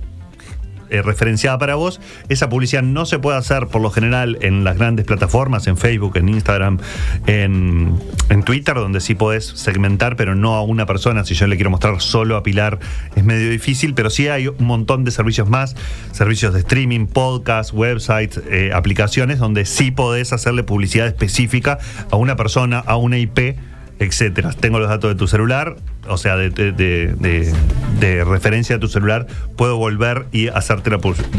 eh, 0.91 1.03
referenciada 1.03 1.59
para 1.59 1.75
vos. 1.75 2.01
Esa 2.29 2.49
publicidad 2.49 2.83
no 2.83 3.07
se 3.07 3.19
puede 3.19 3.39
hacer 3.39 3.69
por 3.69 3.83
lo 3.83 3.91
general 3.91 4.39
en 4.41 4.65
las 4.65 4.77
grandes 4.77 5.07
plataformas, 5.07 5.67
en 5.67 5.77
Facebook, 5.77 6.17
en 6.17 6.29
Instagram, 6.29 6.79
en, 7.27 7.99
en 8.29 8.43
Twitter, 8.43 8.75
donde 8.75 9.01
sí 9.01 9.15
podés 9.15 9.47
segmentar, 9.47 10.17
pero 10.17 10.35
no 10.35 10.55
a 10.55 10.63
una 10.63 10.87
persona. 10.87 11.25
Si 11.25 11.35
yo 11.35 11.47
le 11.47 11.57
quiero 11.57 11.71
mostrar 11.71 12.01
solo 12.01 12.37
a 12.37 12.43
Pilar, 12.43 12.79
es 13.15 13.25
medio 13.25 13.51
difícil, 13.51 13.95
pero 13.95 14.11
sí 14.11 14.29
hay 14.29 14.49
un 14.49 14.65
montón 14.65 15.05
de 15.05 15.11
servicios 15.11 15.49
más, 15.49 15.77
servicios 16.13 16.55
de 16.55 16.61
streaming, 16.61 17.07
podcast, 17.07 17.73
websites, 17.73 18.41
eh, 18.51 18.71
aplicaciones, 18.75 19.39
donde 19.39 19.65
sí 19.65 19.91
podés 19.91 20.33
hacerle 20.33 20.63
publicidad 20.63 21.07
específica 21.07 21.79
a 22.11 22.17
una 22.17 22.37
persona, 22.37 22.79
a 22.79 22.97
una 22.97 23.19
IP 23.19 23.57
etcétera. 23.99 24.51
Tengo 24.53 24.79
los 24.79 24.89
datos 24.89 25.11
de 25.11 25.15
tu 25.17 25.27
celular, 25.27 25.77
o 26.09 26.17
sea, 26.19 26.37
de, 26.37 26.51
de- 26.51 26.73
de- 26.73 27.53
de- 28.01 28.25
referencia 28.25 28.77
de 28.77 28.81
tu 28.81 28.89
celular, 28.89 29.27
puedo 29.57 29.77
volver 29.77 30.27
y 30.33 30.49
hacerte 30.49 30.91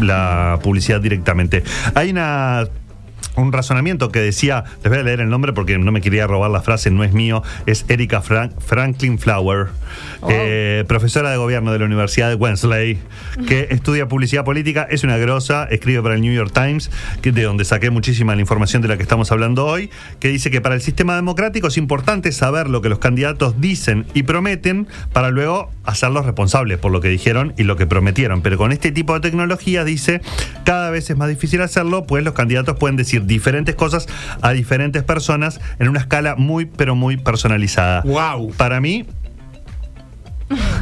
la 0.01 0.59
publicidad 0.63 0.99
directamente. 1.01 1.63
Hay 1.95 2.09
una 2.09 2.67
un 3.35 3.51
razonamiento 3.53 4.09
que 4.11 4.19
decía, 4.19 4.63
les 4.83 4.89
voy 4.91 4.97
a 4.99 5.03
leer 5.03 5.19
el 5.21 5.29
nombre 5.29 5.53
porque 5.53 5.77
no 5.77 5.91
me 5.91 6.01
quería 6.01 6.25
robar 6.25 6.49
la 6.49 6.61
frase, 6.61 6.89
no 6.89 7.03
es 7.03 7.13
mío, 7.13 7.43
es 7.67 7.85
Erika 7.87 8.21
Frank- 8.21 8.53
Franklin 8.59 9.19
Flower, 9.19 9.67
eh, 10.29 10.83
profesora 10.87 11.29
de 11.29 11.37
gobierno 11.37 11.71
de 11.71 11.79
la 11.79 11.85
Universidad 11.85 12.29
de 12.29 12.35
Wensley, 12.35 12.97
que 13.47 13.67
estudia 13.71 14.07
publicidad 14.07 14.43
política, 14.43 14.87
es 14.89 15.03
una 15.03 15.17
grosa, 15.17 15.65
escribe 15.69 16.01
para 16.01 16.15
el 16.15 16.21
New 16.21 16.33
York 16.33 16.51
Times, 16.53 16.89
que- 17.21 17.31
de 17.31 17.43
donde 17.43 17.63
saqué 17.65 17.89
muchísima 17.91 18.33
la 18.35 18.41
información 18.41 18.81
de 18.81 18.87
la 18.87 18.97
que 18.97 19.03
estamos 19.03 19.31
hablando 19.31 19.65
hoy, 19.67 19.89
que 20.19 20.29
dice 20.29 20.49
que 20.49 20.59
para 20.61 20.73
el 20.75 20.81
sistema 20.81 21.15
democrático 21.15 21.67
es 21.67 21.77
importante 21.77 22.31
saber 22.31 22.67
lo 22.69 22.81
que 22.81 22.89
los 22.89 22.99
candidatos 22.99 23.61
dicen 23.61 24.05
y 24.15 24.23
prometen 24.23 24.87
para 25.13 25.29
luego 25.29 25.71
hacerlos 25.83 26.25
responsables 26.25 26.79
por 26.79 26.91
lo 26.91 27.01
que 27.01 27.09
dijeron 27.09 27.53
y 27.57 27.63
lo 27.63 27.75
que 27.75 27.85
prometieron. 27.85 28.41
Pero 28.41 28.57
con 28.57 28.71
este 28.71 28.91
tipo 28.91 29.13
de 29.13 29.19
tecnología, 29.19 29.83
dice, 29.83 30.21
cada 30.65 30.89
vez 30.89 31.09
es 31.09 31.17
más 31.17 31.29
difícil 31.29 31.61
hacerlo, 31.61 32.05
pues 32.05 32.23
los 32.23 32.33
candidatos 32.33 32.77
pueden 32.77 32.95
decir 32.97 33.06
diferentes 33.25 33.75
cosas 33.75 34.07
a 34.41 34.51
diferentes 34.51 35.03
personas 35.03 35.59
en 35.79 35.89
una 35.89 35.99
escala 35.99 36.35
muy, 36.35 36.65
pero 36.65 36.95
muy 36.95 37.17
personalizada. 37.17 38.01
Wow. 38.01 38.51
Para 38.53 38.79
mí, 38.81 39.05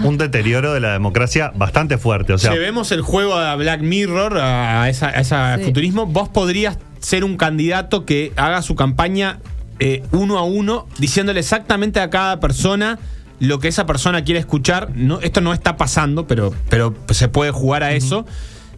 un 0.04 0.18
deterioro 0.18 0.74
de 0.74 0.80
la 0.80 0.94
democracia 0.94 1.52
bastante 1.56 1.98
fuerte. 1.98 2.34
O 2.34 2.38
sea, 2.38 2.52
Llevemos 2.54 2.92
el 2.92 3.02
juego 3.02 3.36
a 3.36 3.56
Black 3.56 3.82
Mirror, 3.82 4.38
a 4.38 4.88
ese 4.90 5.06
a 5.06 5.10
esa 5.12 5.58
Sí. 5.58 5.64
futurismo. 5.64 6.06
Vos 6.06 6.30
podrías 6.30 6.78
ser 7.00 7.24
un 7.24 7.38
candidato 7.38 8.06
que 8.06 8.32
haga 8.36 8.62
su 8.62 8.76
campaña 8.76 9.40
eh, 9.80 10.04
uno 10.12 10.38
a 10.38 10.44
uno, 10.44 10.88
diciéndole 11.00 11.42
exactamente 11.42 12.00
a 12.00 12.10
cada 12.10 12.40
persona 12.40 12.98
lo 13.40 13.60
que 13.60 13.68
esa 13.68 13.86
persona 13.86 14.24
quiere 14.24 14.40
escuchar. 14.40 14.92
No, 14.96 15.20
esto 15.20 15.42
no 15.42 15.52
está 15.52 15.76
pasando, 15.76 16.28
pero, 16.28 16.54
pero 16.70 16.96
se 17.10 17.28
puede 17.28 17.52
jugar 17.52 17.84
a 17.84 17.92
eso. 17.94 18.26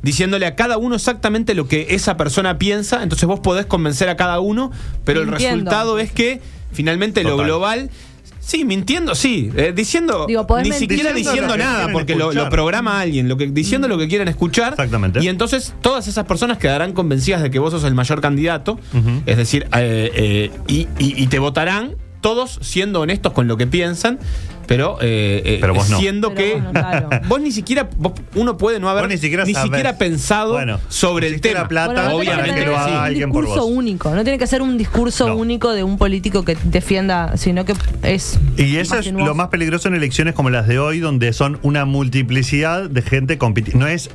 Diciéndole 0.07 0.45
a 0.45 0.55
cada 0.55 0.77
uno 0.77 0.95
exactamente 0.95 1.53
lo 1.53 1.67
que 1.67 1.87
esa 1.89 2.15
persona 2.15 2.57
piensa. 2.57 3.03
Entonces 3.03 3.27
vos 3.27 3.41
podés 3.41 3.65
convencer 3.65 4.07
a 4.07 4.15
cada 4.15 4.39
uno, 4.39 4.71
pero 5.03 5.19
el 5.21 5.27
resultado 5.27 5.99
es 5.99 6.13
que 6.13 6.39
finalmente 6.71 7.23
lo 7.23 7.35
global. 7.35 7.89
Sí, 8.39 8.63
mintiendo, 8.63 9.13
sí. 9.13 9.51
eh, 9.57 9.73
diciendo. 9.75 10.25
Digo, 10.25 10.47
ni 10.63 10.71
siquiera 10.71 11.11
Diciendo 11.11 11.57
nada, 11.57 11.91
porque 11.91 12.15
lo, 12.15 12.31
lo 12.31 12.49
programa 12.49 13.01
alguien, 13.01 13.27
lo 13.27 13.35
que, 13.35 13.47
diciendo 13.47 13.89
lo 13.89 13.97
que 13.97 14.07
quieren 14.07 14.29
escuchar. 14.29 14.71
Exactamente. 14.71 15.19
Y 15.21 15.27
entonces 15.27 15.73
todas 15.81 16.07
esas 16.07 16.23
personas 16.23 16.57
quedarán 16.57 16.93
convencidas 16.93 17.41
de 17.43 17.51
que 17.51 17.59
vos 17.59 17.71
sos 17.73 17.83
el 17.83 17.93
mayor 17.93 18.21
candidato. 18.21 18.79
Es 19.25 19.35
decir, 19.35 19.63
eh, 19.75 20.11
eh, 20.15 20.51
y, 20.69 20.87
y- 20.97 21.21
y 21.21 21.27
te 21.27 21.39
votarán 21.39 21.95
todos 22.21 22.57
siendo 22.61 23.01
honestos 23.01 23.33
con 23.33 23.47
lo 23.49 23.57
que 23.57 23.67
piensan, 23.67 24.17
pero, 24.67 24.97
eh, 25.01 25.41
eh, 25.45 25.57
Pero 25.61 25.73
vos 25.73 25.89
no. 25.89 25.97
siendo 25.99 26.33
Pero 26.33 26.37
que 26.47 26.53
vos 26.55 26.63
no, 26.63 26.71
claro. 26.71 27.09
vos 27.27 27.41
ni 27.41 27.51
siquiera 27.51 27.89
vos- 27.97 28.13
uno 28.35 28.57
puede 28.57 28.79
no 28.79 28.89
haber 28.89 29.07
ni 29.07 29.17
siquiera 29.17 29.45
sabés. 29.45 29.61
siquiera 29.63 29.97
pensado 29.97 30.53
Bueno, 30.53 30.79
sobre 30.89 31.29
ni 31.29 31.35
el 31.35 31.41
tema. 31.41 31.67
plata 31.67 31.93
Bueno, 31.93 32.03
no 32.03 32.19
tiene 32.19 32.33
obviamente 32.33 32.53
que 32.55 32.65
que 32.65 32.65
lo 32.67 32.71
ser 32.73 32.81
haga 32.83 32.99
un 32.99 33.05
alguien 33.05 33.31
por 33.31 33.43
discurso 33.45 33.67
vos. 33.67 33.77
único, 33.77 34.09
no 34.15 34.23
tiene 34.23 34.37
que 34.37 34.47
ser 34.47 34.61
un 34.61 34.77
discurso 34.77 35.27
No. 35.29 35.35
único 35.37 35.71
de 35.71 35.83
un 35.83 35.97
político 35.97 36.43
que 36.45 36.57
defienda, 36.65 37.35
sino 37.37 37.65
que 37.65 37.73
es. 38.03 38.39
Y 38.57 38.75
eso 38.77 38.97
es 38.99 39.11
lo 39.11 39.33
más 39.35 39.47
peligroso 39.47 39.87
en 39.87 39.95
elecciones 39.95 40.33
como 40.35 40.49
las 40.49 40.67
de 40.67 40.77
hoy, 40.79 40.99
donde 40.99 41.31
son 41.33 41.59
una 41.63 41.85
multiplicidad 41.85 42.89
de 42.89 43.01
gente 43.01 43.37
compitiendo. 43.37 43.85
No 43.85 43.87
es 43.91 44.09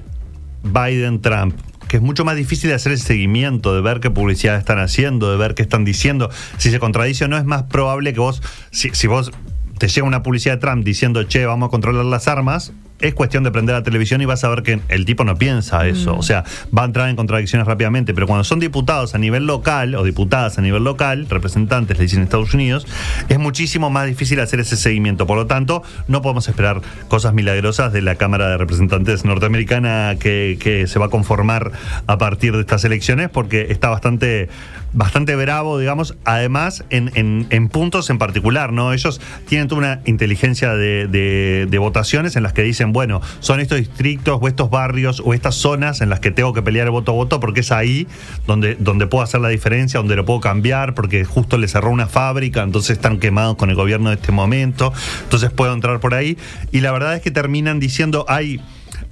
Biden-Trump, 0.63 1.55
que 1.89 1.97
es 1.97 2.03
mucho 2.03 2.25
más 2.25 2.37
difícil 2.37 2.69
de 2.71 2.77
hacer 2.77 2.93
el 2.93 2.99
seguimiento, 2.99 3.75
de 3.75 3.81
ver 3.81 4.01
qué 4.01 4.11
publicidad 4.11 4.57
están 4.57 4.79
haciendo, 4.79 5.31
de 5.31 5.37
ver 5.37 5.55
qué 5.55 5.63
están 5.63 5.85
diciendo. 5.85 6.31
Si 6.59 6.71
se 6.71 6.79
contradice 6.79 7.25
o 7.25 7.29
no, 7.29 7.37
es 7.37 7.45
más 7.45 7.65
probable 7.65 8.13
que 8.13 8.21
vos, 8.21 8.43
si, 8.71 8.91
si 8.91 9.07
vos 9.07 9.31
te 9.83 9.89
llega 9.89 10.07
una 10.07 10.23
publicidad 10.23 10.55
de 10.55 10.61
Trump 10.61 10.85
diciendo, 10.85 11.25
che, 11.25 11.45
vamos 11.45 11.67
a 11.67 11.71
controlar 11.71 12.05
las 12.05 12.29
armas, 12.29 12.73
es 13.01 13.15
cuestión 13.15 13.43
de 13.43 13.51
prender 13.51 13.75
la 13.75 13.83
televisión 13.83 14.21
y 14.21 14.27
vas 14.27 14.45
a 14.45 14.49
ver 14.49 14.63
que 14.63 14.79
el 14.89 15.05
tipo 15.05 15.25
no 15.25 15.35
piensa 15.35 15.89
eso. 15.89 16.17
O 16.17 16.23
sea, 16.23 16.45
va 16.77 16.83
a 16.83 16.85
entrar 16.85 17.09
en 17.09 17.17
contradicciones 17.17 17.67
rápidamente. 17.67 18.15
Pero 18.15 18.29
cuando 18.29 18.45
son 18.45 18.61
diputados 18.61 19.17
a 19.17 19.19
nivel 19.19 19.45
local 19.45 19.97
o 19.97 20.05
diputadas 20.05 20.57
a 20.57 20.63
nivel 20.63 20.85
local, 20.85 21.27
representantes, 21.29 21.99
le 21.99 22.05
dicen 22.05 22.21
en 22.21 22.27
Estados 22.27 22.55
Unidos, 22.55 22.87
es 23.29 23.41
muchísimo 23.41 23.91
más 23.91 24.07
difícil 24.07 24.39
hacer 24.39 24.61
ese 24.61 24.77
seguimiento. 24.77 25.27
Por 25.27 25.37
lo 25.37 25.49
tanto, 25.49 25.83
no 26.07 26.23
podemos 26.23 26.49
esperar 26.49 26.81
cosas 27.09 27.35
milagrosas 27.35 27.93
de 27.93 28.03
la 28.03 28.15
Cámara 28.15 28.51
de 28.51 28.59
Representantes 28.59 29.25
norteamericana 29.25 30.15
que, 30.21 30.59
que 30.61 30.87
se 30.87 31.01
va 31.01 31.07
a 31.07 31.11
conformar 31.11 31.73
a 32.07 32.19
partir 32.19 32.53
de 32.53 32.61
estas 32.61 32.85
elecciones, 32.85 33.31
porque 33.31 33.67
está 33.71 33.89
bastante 33.89 34.49
bastante 34.93 35.35
bravo, 35.37 35.79
digamos, 35.79 36.17
además 36.25 36.85
en, 36.91 37.11
en- 37.15 37.47
en 37.51 37.69
puntos 37.69 38.11
en 38.11 38.19
particular, 38.19 38.73
¿no? 38.73 38.93
Ellos 38.93 39.21
tienen 39.49 39.69
toda 39.69 39.79
una 39.79 40.01
inteligencia 40.05 40.75
de, 40.75 41.07
de- 41.09 41.79
votaciones 41.79 42.37
en 42.37 42.43
las 42.45 42.53
que 42.53 42.63
dicen, 42.63 42.93
bueno, 42.93 43.21
son 43.41 43.59
estos 43.59 43.79
distritos 43.79 44.39
o 44.41 44.47
estos 44.49 44.71
barrios 44.71 45.21
o 45.25 45.35
estas 45.35 45.55
zonas 45.57 46.01
en 46.01 46.11
las 46.11 46.21
que 46.21 46.31
tengo 46.31 46.53
que 46.53 46.63
pelear 46.63 46.87
el 46.87 46.93
voto 46.93 47.11
a 47.13 47.15
voto 47.15 47.41
porque 47.41 47.61
es 47.61 47.73
ahí 47.73 48.07
donde, 48.47 48.77
donde 48.77 49.07
puedo 49.09 49.25
hacer 49.25 49.41
la 49.41 49.49
diferencia, 49.49 49.99
donde 49.99 50.15
lo 50.15 50.25
puedo 50.25 50.39
cambiar, 50.41 50.95
porque 50.95 51.25
justo 51.25 51.59
le 51.59 51.67
cerró 51.69 51.91
una 51.91 52.07
fábrica, 52.07 52.63
entonces 52.63 52.91
están 52.97 53.19
quemados 53.19 53.57
con 53.57 53.71
el 53.71 53.77
gobierno 53.77 54.11
de 54.11 54.17
este 54.17 54.31
momento, 54.31 54.93
entonces 55.25 55.51
puedo 55.51 55.73
entrar 55.73 55.99
por 55.99 56.15
ahí. 56.15 56.39
Y 56.71 56.81
la 56.81 56.93
verdad 56.93 57.17
es 57.17 57.23
que 57.23 57.31
terminan 57.31 57.81
diciendo, 57.81 58.25
hay... 58.29 58.61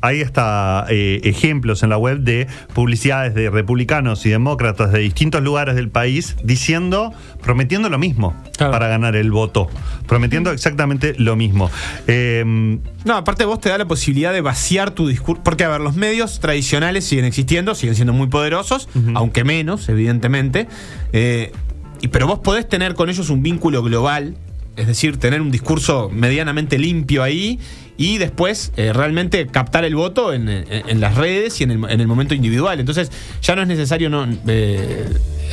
Hay 0.01 0.23
hasta 0.23 0.87
eh, 0.89 1.21
ejemplos 1.25 1.83
en 1.83 1.91
la 1.91 1.99
web 1.99 2.21
de 2.21 2.47
publicidades 2.75 3.35
de 3.35 3.51
republicanos 3.51 4.25
y 4.27 4.31
demócratas 4.31 4.93
de 4.93 5.01
distintos 5.01 5.43
lugares 5.43 5.75
del 5.75 5.89
país 5.89 6.37
diciendo, 6.45 7.13
prometiendo 7.43 7.89
lo 7.89 7.99
mismo 7.99 8.35
Claro. 8.57 8.73
para 8.73 8.89
ganar 8.89 9.17
el 9.17 9.31
voto, 9.31 9.69
prometiendo 10.07 10.51
exactamente 10.53 11.15
lo 11.19 11.37
mismo. 11.37 11.71
Eh, 12.07 12.45
No, 13.05 13.17
aparte 13.17 13.45
vos 13.45 13.61
te 13.61 13.69
da 13.71 13.79
la 13.79 13.87
posibilidad 13.87 14.33
de 14.33 14.41
vaciar 14.43 14.91
tu 14.91 15.09
discurso. 15.09 15.43
Porque, 15.43 15.65
a 15.65 15.69
ver, 15.69 15.81
los 15.81 15.97
medios 15.97 16.41
tradicionales 16.41 17.05
siguen 17.05 17.25
existiendo, 17.25 17.75
siguen 17.75 17.95
siendo 17.95 18.13
muy 18.13 18.29
poderosos, 18.29 18.89
aunque 19.15 19.45
menos, 19.45 19.89
evidentemente. 19.89 20.69
Eh, 21.13 21.53
y, 22.03 22.09
pero 22.09 22.27
vos 22.27 22.39
podés 22.41 22.69
tener 22.69 22.95
con 22.95 23.09
ellos 23.11 23.31
un 23.31 23.43
vínculo 23.43 23.83
global. 23.83 24.37
es 24.77 24.87
decir, 24.87 25.19
tener 25.19 25.41
un 25.43 25.51
discurso 25.51 26.09
medianamente 26.13 26.79
limpio 26.79 27.23
ahí 27.23 27.59
y 28.01 28.17
después 28.17 28.73
eh, 28.79 28.95
realmente 28.95 29.47
captar 29.47 29.85
el 29.85 29.95
voto 29.95 30.33
en, 30.33 30.49
en- 30.49 30.65
en 30.71 31.01
las 31.01 31.17
redes 31.17 31.61
y 31.61 31.65
en 31.65 31.71
el, 31.73 31.91
en 31.91 32.01
el 32.01 32.07
momento 32.07 32.35
individual. 32.35 32.81
Entonces 32.81 33.13
ya 33.43 33.55
no 33.55 33.61
es 33.61 33.69
necesario 33.69 34.09
no, 34.09 34.27
eh, 34.49 35.05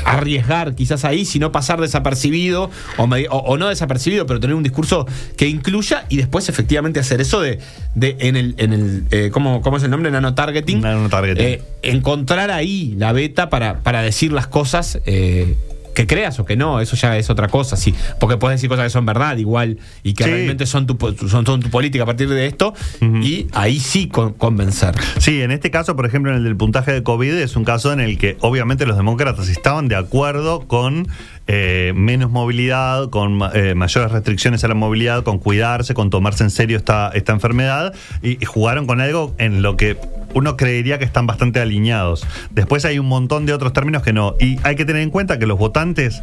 arriesgar 0.05 0.73
quizás 0.73 1.03
ahí, 1.03 1.25
sino 1.25 1.51
pasar 1.51 1.81
desapercibido 1.81 2.71
o, 2.95 3.05
me- 3.05 3.27
o- 3.27 3.35
o 3.35 3.57
no 3.57 3.67
desapercibido, 3.67 4.25
pero 4.25 4.39
tener 4.39 4.55
un 4.55 4.63
discurso 4.63 5.05
que 5.35 5.49
incluya 5.49 6.05
y 6.07 6.15
después 6.15 6.47
efectivamente 6.47 7.01
hacer 7.01 7.19
eso 7.19 7.41
de, 7.41 7.59
de 7.95 8.15
en 8.21 8.37
el, 8.37 8.55
en 8.59 8.71
el 8.71 9.03
eh, 9.11 9.29
¿cómo, 9.33 9.61
cómo 9.61 9.75
es 9.75 9.83
el 9.83 9.91
nombre? 9.91 10.09
Nanotargeting. 10.09 10.79
Nanotargeting. 10.79 11.45
Eh, 11.45 11.61
encontrar 11.81 12.49
ahí 12.51 12.95
la 12.97 13.11
beta 13.11 13.49
para, 13.49 13.83
para 13.83 14.01
decir 14.01 14.31
las 14.31 14.47
cosas 14.47 14.99
que 15.97 16.05
creas 16.05 16.37
o 16.39 16.45
que 16.45 16.55
no, 16.55 16.79
eso 16.79 16.95
ya 16.95 17.17
es 17.17 17.31
otra 17.31 17.47
cosa, 17.47 17.75
sí. 17.75 17.95
Porque 18.19 18.37
puedes 18.37 18.57
decir 18.59 18.69
cosas 18.69 18.83
que 18.85 18.89
son 18.91 19.03
verdad 19.07 19.35
igual 19.37 19.79
y 20.03 20.13
que 20.13 20.25
Sí. 20.25 20.29
realmente 20.29 20.67
son 20.67 20.85
tu, 20.85 20.95
son, 21.27 21.43
son 21.43 21.59
tu 21.59 21.69
política 21.71 22.03
a 22.03 22.05
partir 22.05 22.29
de 22.29 22.45
esto 22.45 22.75
y 23.01 23.47
ahí 23.53 23.79
sí 23.79 24.07
con- 24.07 24.33
convencer. 24.33 24.93
Sí, 25.17 25.41
en 25.41 25.49
este 25.49 25.71
caso, 25.71 25.95
por 25.95 26.05
ejemplo, 26.05 26.31
en 26.31 26.37
el 26.37 26.43
del 26.43 26.55
puntaje 26.55 26.91
de 26.93 27.01
COVID, 27.01 27.33
es 27.33 27.55
un 27.55 27.63
caso 27.63 27.91
en 27.91 27.99
el 27.99 28.19
que 28.19 28.37
obviamente 28.41 28.85
los 28.85 28.95
demócratas 28.95 29.49
estaban 29.49 29.87
de 29.87 29.95
acuerdo 29.95 30.67
con 30.67 31.07
eh, 31.47 31.93
menos 31.95 32.29
movilidad, 32.29 33.09
con 33.09 33.39
eh, 33.53 33.73
mayores 33.75 34.11
restricciones 34.11 34.63
a 34.63 34.67
la 34.67 34.75
movilidad, 34.75 35.23
con 35.23 35.39
cuidarse, 35.39 35.93
con 35.93 36.09
tomarse 36.09 36.43
en 36.43 36.49
serio 36.49 36.77
esta, 36.77 37.09
esta 37.13 37.33
enfermedad, 37.33 37.93
y, 38.21 38.41
y 38.41 38.45
jugaron 38.45 38.85
con 38.85 39.01
algo 39.01 39.33
en 39.37 39.61
lo 39.61 39.77
que 39.77 39.97
uno 40.33 40.57
creería 40.57 40.99
que 40.99 41.05
están 41.05 41.25
bastante 41.25 41.59
alineados. 41.59 42.25
Después 42.51 42.85
hay 42.85 42.99
un 42.99 43.07
montón 43.07 43.45
de 43.45 43.53
otros 43.53 43.73
términos 43.73 44.03
que 44.03 44.13
no. 44.13 44.35
Y 44.39 44.59
hay 44.63 44.75
que 44.75 44.85
tener 44.85 45.01
en 45.01 45.09
cuenta 45.09 45.39
que 45.39 45.47
los 45.47 45.57
votantes 45.57 46.21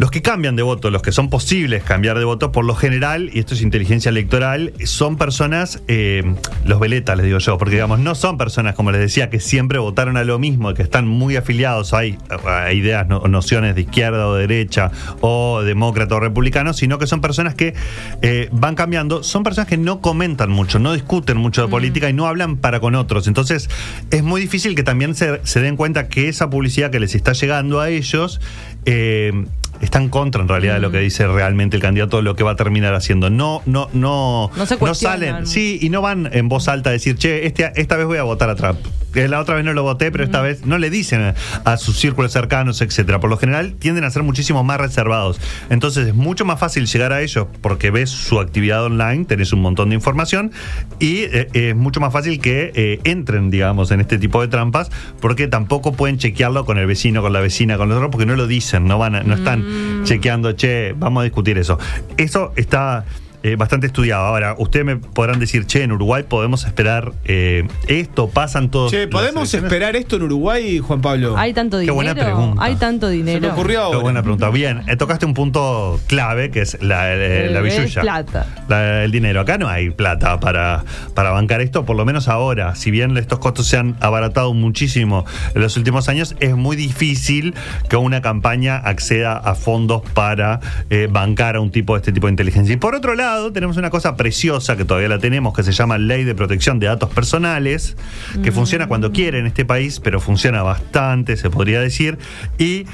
los 0.00 0.10
que 0.10 0.22
cambian 0.22 0.56
de 0.56 0.62
voto, 0.62 0.90
los 0.90 1.02
que 1.02 1.12
son 1.12 1.28
posibles 1.28 1.82
cambiar 1.84 2.18
de 2.18 2.24
voto, 2.24 2.52
por 2.52 2.64
lo 2.64 2.74
general, 2.74 3.28
y 3.34 3.38
esto 3.38 3.52
es 3.52 3.60
inteligencia 3.60 4.08
electoral, 4.08 4.72
son 4.84 5.18
personas, 5.18 5.82
eh, 5.88 6.22
los 6.64 6.80
veletas, 6.80 7.18
les 7.18 7.26
digo 7.26 7.36
yo, 7.38 7.58
porque 7.58 7.74
digamos, 7.74 7.98
no 7.98 8.14
son 8.14 8.38
personas, 8.38 8.74
como 8.74 8.92
les 8.92 9.00
decía, 9.02 9.28
que 9.28 9.40
siempre 9.40 9.78
votaron 9.78 10.16
a 10.16 10.24
lo 10.24 10.38
mismo, 10.38 10.72
que 10.72 10.82
están 10.82 11.06
muy 11.06 11.36
afiliados 11.36 11.92
a, 11.92 11.98
a 11.98 12.72
ideas, 12.72 13.08
no- 13.08 13.20
nociones 13.28 13.74
de 13.74 13.82
izquierda 13.82 14.26
o 14.26 14.34
derecha, 14.36 14.90
o 15.20 15.60
demócrata 15.60 16.14
o 16.14 16.20
republicano, 16.20 16.72
sino 16.72 16.98
que 16.98 17.06
son 17.06 17.20
personas 17.20 17.54
que 17.54 17.74
eh, 18.22 18.48
van 18.52 18.76
cambiando, 18.76 19.22
son 19.22 19.42
personas 19.42 19.68
que 19.68 19.76
no 19.76 20.00
comentan 20.00 20.48
mucho, 20.48 20.78
no 20.78 20.94
discuten 20.94 21.36
mucho 21.36 21.60
de 21.60 21.68
política 21.68 22.08
y 22.08 22.14
no 22.14 22.26
hablan 22.26 22.56
para 22.56 22.80
con 22.80 22.94
otros. 22.94 23.26
Entonces, 23.28 23.68
es 24.10 24.22
muy 24.22 24.40
difícil 24.40 24.74
que 24.74 24.82
también 24.82 25.14
se, 25.14 25.42
se 25.44 25.60
den 25.60 25.76
cuenta 25.76 26.08
que 26.08 26.30
esa 26.30 26.48
publicidad 26.48 26.90
que 26.90 27.00
les 27.00 27.14
está 27.14 27.34
llegando 27.34 27.80
a 27.80 27.90
ellos, 27.90 28.40
eh, 28.86 29.44
está 29.80 29.98
en 30.00 30.08
contra 30.08 30.42
en 30.42 30.48
realidad 30.48 30.74
de 30.74 30.80
lo 30.80 30.90
que 30.90 30.98
dice 30.98 31.26
realmente 31.26 31.76
el 31.76 31.82
candidato, 31.82 32.20
lo 32.22 32.36
que 32.36 32.42
va 32.44 32.52
a 32.52 32.56
terminar 32.56 32.94
haciendo. 32.94 33.30
No, 33.30 33.62
no, 33.66 33.88
no, 33.92 34.50
No 34.56 34.66
se 34.66 34.76
cuestionan. 34.76 35.18
salen, 35.20 35.46
sí, 35.46 35.78
y 35.80 35.88
no 35.88 36.02
van 36.02 36.28
en 36.32 36.48
voz 36.48 36.68
alta 36.68 36.90
a 36.90 36.92
decir, 36.92 37.16
che, 37.16 37.46
este, 37.46 37.70
esta 37.76 37.96
vez 37.96 38.06
voy 38.06 38.18
a 38.18 38.22
votar 38.24 38.50
a 38.50 38.54
Trump. 38.56 38.78
La 39.14 39.40
otra 39.40 39.54
vez 39.56 39.64
no 39.64 39.72
lo 39.72 39.82
voté, 39.82 40.10
pero 40.12 40.24
esta 40.24 40.40
vez 40.40 40.64
no 40.66 40.78
le 40.78 40.90
dicen 40.90 41.34
a, 41.64 41.76
sus 41.76 41.98
círculos 41.98 42.32
cercanos, 42.32 42.80
etcétera. 42.80 43.20
Por 43.20 43.30
lo 43.30 43.36
general 43.36 43.74
tienden 43.78 44.04
a 44.04 44.10
ser 44.10 44.22
muchísimo 44.22 44.62
más 44.64 44.78
reservados. 44.80 45.40
Entonces 45.70 46.08
es 46.08 46.14
mucho 46.14 46.44
más 46.44 46.60
fácil 46.60 46.86
llegar 46.86 47.12
a 47.12 47.20
ellos 47.22 47.46
porque 47.60 47.90
ves 47.90 48.10
su 48.10 48.38
actividad 48.40 48.84
online, 48.84 49.24
tenés 49.24 49.52
un 49.52 49.60
montón 49.62 49.88
de 49.90 49.94
información 49.96 50.52
y 50.98 51.18
eh, 51.24 51.48
es 51.52 51.76
mucho 51.76 52.00
más 52.00 52.12
fácil 52.12 52.40
que 52.40 52.72
eh, 52.74 53.00
entren, 53.04 53.50
digamos, 53.50 53.90
en 53.90 54.00
este 54.00 54.18
tipo 54.18 54.40
de 54.40 54.48
trampas 54.48 54.90
porque 55.20 55.48
tampoco 55.48 55.92
pueden 55.92 56.18
chequearlo 56.18 56.64
con 56.64 56.78
el 56.78 56.86
vecino, 56.86 57.22
con 57.22 57.32
la 57.32 57.40
vecina, 57.40 57.76
con 57.76 57.88
los 57.88 57.96
otros, 57.96 58.10
porque 58.10 58.26
no 58.26 58.36
lo 58.36 58.46
dicen, 58.46 58.86
no 58.86 58.98
van, 58.98 59.14
a- 59.14 59.22
no 59.22 59.34
están 59.34 59.64
chequeando, 60.04 60.52
che, 60.56 60.94
vamos 60.96 61.22
a 61.22 61.24
discutir 61.24 61.58
eso. 61.58 61.78
Eso 62.16 62.52
está 62.56 63.04
eh, 63.42 63.56
bastante 63.56 63.86
estudiado. 63.86 64.24
Ahora, 64.26 64.54
ustedes 64.58 64.84
me 64.86 64.96
podrán 64.96 65.38
decir, 65.40 65.66
che, 65.66 65.82
en 65.82 65.92
Uruguay 65.92 66.24
podemos 66.28 66.64
esperar 66.64 67.12
eh, 67.24 67.66
esto, 67.88 68.28
pasan 68.28 68.70
todos. 68.70 68.90
Che, 68.90 69.08
¿podemos 69.08 69.52
esperar 69.54 69.96
esto 69.96 70.16
en 70.16 70.22
Uruguay, 70.22 70.78
Juan 70.78 71.00
Pablo? 71.00 71.36
¿Hay 71.36 71.52
tanto 71.54 71.76
Qué 71.78 71.82
dinero? 71.82 71.94
buena 71.94 72.14
pregunta. 72.14 72.62
¿Hay 72.64 72.76
tanto 72.76 73.08
dinero? 73.08 73.40
Se 73.40 73.46
me 73.46 73.52
ocurrió 73.52 73.78
Qué 73.80 73.84
ahora. 73.84 73.98
buena 73.98 74.22
pregunta. 74.22 74.50
Bien, 74.50 74.82
eh, 74.88 74.96
tocaste 74.96 75.26
un 75.26 75.34
punto 75.34 76.00
clave 76.06 76.50
que 76.50 76.60
es 76.62 76.76
la, 76.82 77.14
eh, 77.14 77.50
la 77.50 77.60
billulla. 77.60 78.00
plata. 78.02 78.46
La- 78.68 79.04
el 79.04 79.10
dinero. 79.12 79.40
Acá 79.40 79.56
no 79.58 79.68
hay 79.68 79.90
plata 79.90 80.40
para, 80.40 80.84
para 81.14 81.30
bancar 81.30 81.60
esto, 81.60 81.84
por 81.84 81.96
lo 81.96 82.04
menos 82.04 82.28
ahora. 82.28 82.74
Si 82.74 82.90
bien 82.90 83.16
estos 83.16 83.38
costos 83.38 83.66
se 83.66 83.76
han 83.76 83.96
abaratado 84.00 84.52
muchísimo 84.54 85.24
en 85.54 85.62
los 85.62 85.76
últimos 85.76 86.08
años, 86.08 86.34
es 86.40 86.54
muy 86.56 86.76
difícil 86.76 87.54
que 87.88 87.96
una 87.96 88.20
campaña 88.20 88.76
acceda 88.76 89.36
a 89.36 89.54
fondos 89.54 90.02
para 90.14 90.60
eh, 90.90 91.08
bancar 91.10 91.56
a 91.56 91.60
un 91.60 91.70
tipo 91.70 91.94
de 91.94 91.98
este 92.00 92.12
tipo 92.12 92.26
de 92.26 92.32
inteligencia. 92.32 92.72
Y 92.74 92.76
por 92.76 92.94
otro 92.94 93.14
lado, 93.14 93.29
tenemos 93.52 93.76
una 93.76 93.90
cosa 93.90 94.16
preciosa 94.16 94.76
que 94.76 94.84
todavía 94.84 95.08
la 95.08 95.18
tenemos, 95.18 95.54
que 95.54 95.62
se 95.62 95.72
llama 95.72 95.98
Ley 95.98 96.24
de 96.24 96.34
Protección 96.34 96.78
de 96.78 96.86
Datos 96.86 97.10
Personales, 97.10 97.96
que 98.42 98.52
funciona 98.52 98.88
cuando 98.88 99.12
quiere 99.12 99.38
en 99.38 99.46
este 99.46 99.64
país, 99.64 100.00
pero 100.00 100.20
funciona 100.20 100.62
bastante, 100.62 101.36
se 101.36 101.50
podría 101.50 101.80
decir. 101.80 102.18
Y 102.58 102.86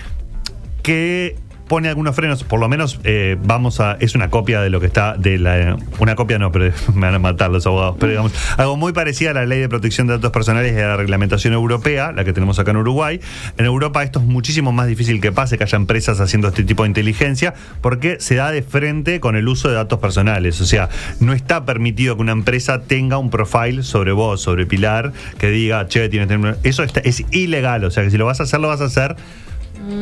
que 0.82 1.36
pone 1.68 1.88
algunos 1.88 2.14
frenos, 2.14 2.44
por 2.44 2.60
lo 2.60 2.68
menos 2.68 3.00
eh, 3.04 3.36
vamos 3.42 3.80
a, 3.80 3.96
es 4.00 4.14
una 4.14 4.30
copia 4.30 4.60
de 4.60 4.70
lo 4.70 4.80
que 4.80 4.86
está, 4.86 5.16
de 5.16 5.38
la, 5.38 5.76
una 5.98 6.14
copia 6.14 6.38
no, 6.38 6.52
pero 6.52 6.72
me 6.94 7.02
van 7.06 7.14
a 7.14 7.18
matar 7.18 7.50
los 7.50 7.66
abogados, 7.66 7.96
pero 7.98 8.10
digamos, 8.12 8.32
algo 8.56 8.76
muy 8.76 8.92
parecido 8.92 9.32
a 9.32 9.34
la 9.34 9.46
ley 9.46 9.60
de 9.60 9.68
protección 9.68 10.06
de 10.06 10.14
datos 10.14 10.30
personales 10.30 10.72
y 10.76 10.80
a 10.80 10.86
la 10.88 10.96
reglamentación 10.96 11.52
europea, 11.54 12.12
la 12.12 12.24
que 12.24 12.32
tenemos 12.32 12.58
acá 12.58 12.70
en 12.70 12.76
Uruguay. 12.78 13.20
En 13.58 13.64
Europa 13.66 14.02
esto 14.02 14.20
es 14.20 14.24
muchísimo 14.26 14.70
más 14.72 14.86
difícil 14.86 15.20
que 15.20 15.32
pase, 15.32 15.58
que 15.58 15.64
haya 15.64 15.76
empresas 15.76 16.20
haciendo 16.20 16.48
este 16.48 16.62
tipo 16.64 16.84
de 16.84 16.88
inteligencia, 16.88 17.54
porque 17.80 18.18
se 18.20 18.36
da 18.36 18.50
de 18.50 18.62
frente 18.62 19.20
con 19.20 19.36
el 19.36 19.48
uso 19.48 19.68
de 19.68 19.74
datos 19.74 19.98
personales, 19.98 20.60
o 20.60 20.66
sea, 20.66 20.88
no 21.20 21.32
está 21.32 21.64
permitido 21.64 22.16
que 22.16 22.22
una 22.22 22.32
empresa 22.32 22.82
tenga 22.82 23.18
un 23.18 23.30
profile 23.30 23.82
sobre 23.82 24.12
vos, 24.12 24.40
sobre 24.40 24.66
Pilar, 24.66 25.12
que 25.38 25.50
diga, 25.50 25.86
che, 25.88 26.08
tienes, 26.08 26.56
eso 26.62 26.82
está- 26.84 27.00
es 27.00 27.24
ilegal, 27.32 27.84
o 27.84 27.90
sea, 27.90 28.04
que 28.04 28.10
si 28.10 28.18
lo 28.18 28.26
vas 28.26 28.40
a 28.40 28.44
hacer, 28.44 28.60
lo 28.60 28.68
vas 28.68 28.80
a 28.80 28.84
hacer 28.84 29.16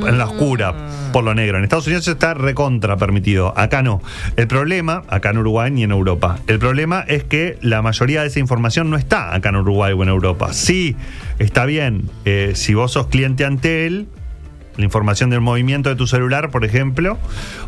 en 0.07 0.19
la 0.19 0.27
oscura, 0.27 0.75
por 1.13 1.25
lo 1.25 1.35
negro. 1.35 1.59
En 1.59 1.65
Estados 1.65 1.87
Unidos 1.87 2.07
está 2.09 2.35
recontra 2.35 2.97
permitido. 2.97 3.53
Acá 3.57 3.83
no. 3.83 4.03
El 4.37 4.47
problema, 4.47 5.03
acá 5.09 5.31
en 5.31 5.39
Uruguay 5.39 5.71
ni 5.71 5.83
en 5.83 5.91
Europa, 5.91 6.39
el 6.47 6.59
problema 6.59 7.05
es 7.07 7.25
que 7.25 7.59
la 7.61 7.83
mayoría 7.83 8.23
de 8.23 8.29
esa 8.29 8.41
información 8.41 8.91
no 8.91 8.97
está 8.97 9.35
acá 9.35 9.51
en 9.51 9.57
Uruguay 9.57 9.93
o 9.93 10.03
en 10.03 10.09
Europa. 10.09 10.53
Sí, 10.53 10.97
está 11.39 11.65
bien. 11.67 12.11
eh, 12.25 12.53
si 12.55 12.75
vos 12.75 12.93
sos 12.93 13.07
cliente 13.09 13.45
Antel, 13.45 14.07
la 14.77 14.85
información 14.85 15.31
del 15.31 15.41
movimiento 15.41 15.89
de 15.89 15.97
tu 15.97 16.07
celular, 16.07 16.51
por 16.51 16.65
ejemplo, 16.65 17.19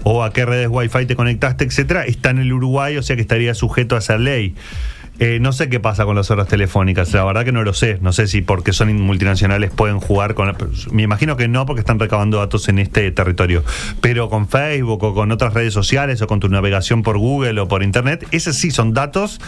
o 0.02 0.24
a 0.24 0.32
qué 0.32 0.44
redes 0.44 0.68
Wi-Fi 0.70 1.06
te 1.06 1.16
conectaste, 1.16 1.64
etcétera, 1.64 2.04
está 2.04 2.30
en 2.30 2.38
el 2.38 2.52
Uruguay, 2.52 2.96
o 2.96 3.02
sea 3.02 3.16
que 3.16 3.22
estaría 3.22 3.54
sujeto 3.54 3.94
a 3.96 3.98
esa 3.98 4.18
ley. 4.18 4.54
Eh, 5.18 5.38
no 5.40 5.52
sé 5.52 5.68
qué 5.68 5.80
pasa 5.80 6.04
con 6.04 6.14
las 6.14 6.30
horas 6.30 6.46
telefónicas, 6.46 7.12
la 7.14 7.24
verdad 7.24 7.44
que 7.44 7.52
no 7.52 7.62
lo 7.62 7.72
sé. 7.72 7.98
No 8.02 8.12
sé 8.12 8.26
si 8.26 8.42
porque 8.42 8.72
son 8.72 8.92
multinacionales 9.00 9.70
pueden 9.70 9.98
jugar 9.98 10.34
con. 10.34 10.54
Me 10.90 11.02
imagino 11.02 11.36
que 11.36 11.48
no, 11.48 11.64
porque 11.64 11.80
están 11.80 11.98
recabando 11.98 12.38
datos 12.38 12.68
en 12.68 12.78
este 12.78 13.10
territorio. 13.12 13.64
Pero 14.00 14.28
con 14.28 14.48
Facebook 14.48 15.02
o 15.02 15.14
con 15.14 15.32
otras 15.32 15.54
redes 15.54 15.72
sociales 15.72 16.20
o 16.20 16.26
con 16.26 16.40
tu 16.40 16.48
navegación 16.48 17.02
por 17.02 17.18
Google 17.18 17.60
o 17.60 17.68
por 17.68 17.82
Internet, 17.82 18.26
esos 18.30 18.56
sí 18.56 18.70
son 18.70 18.92
datos 18.92 19.40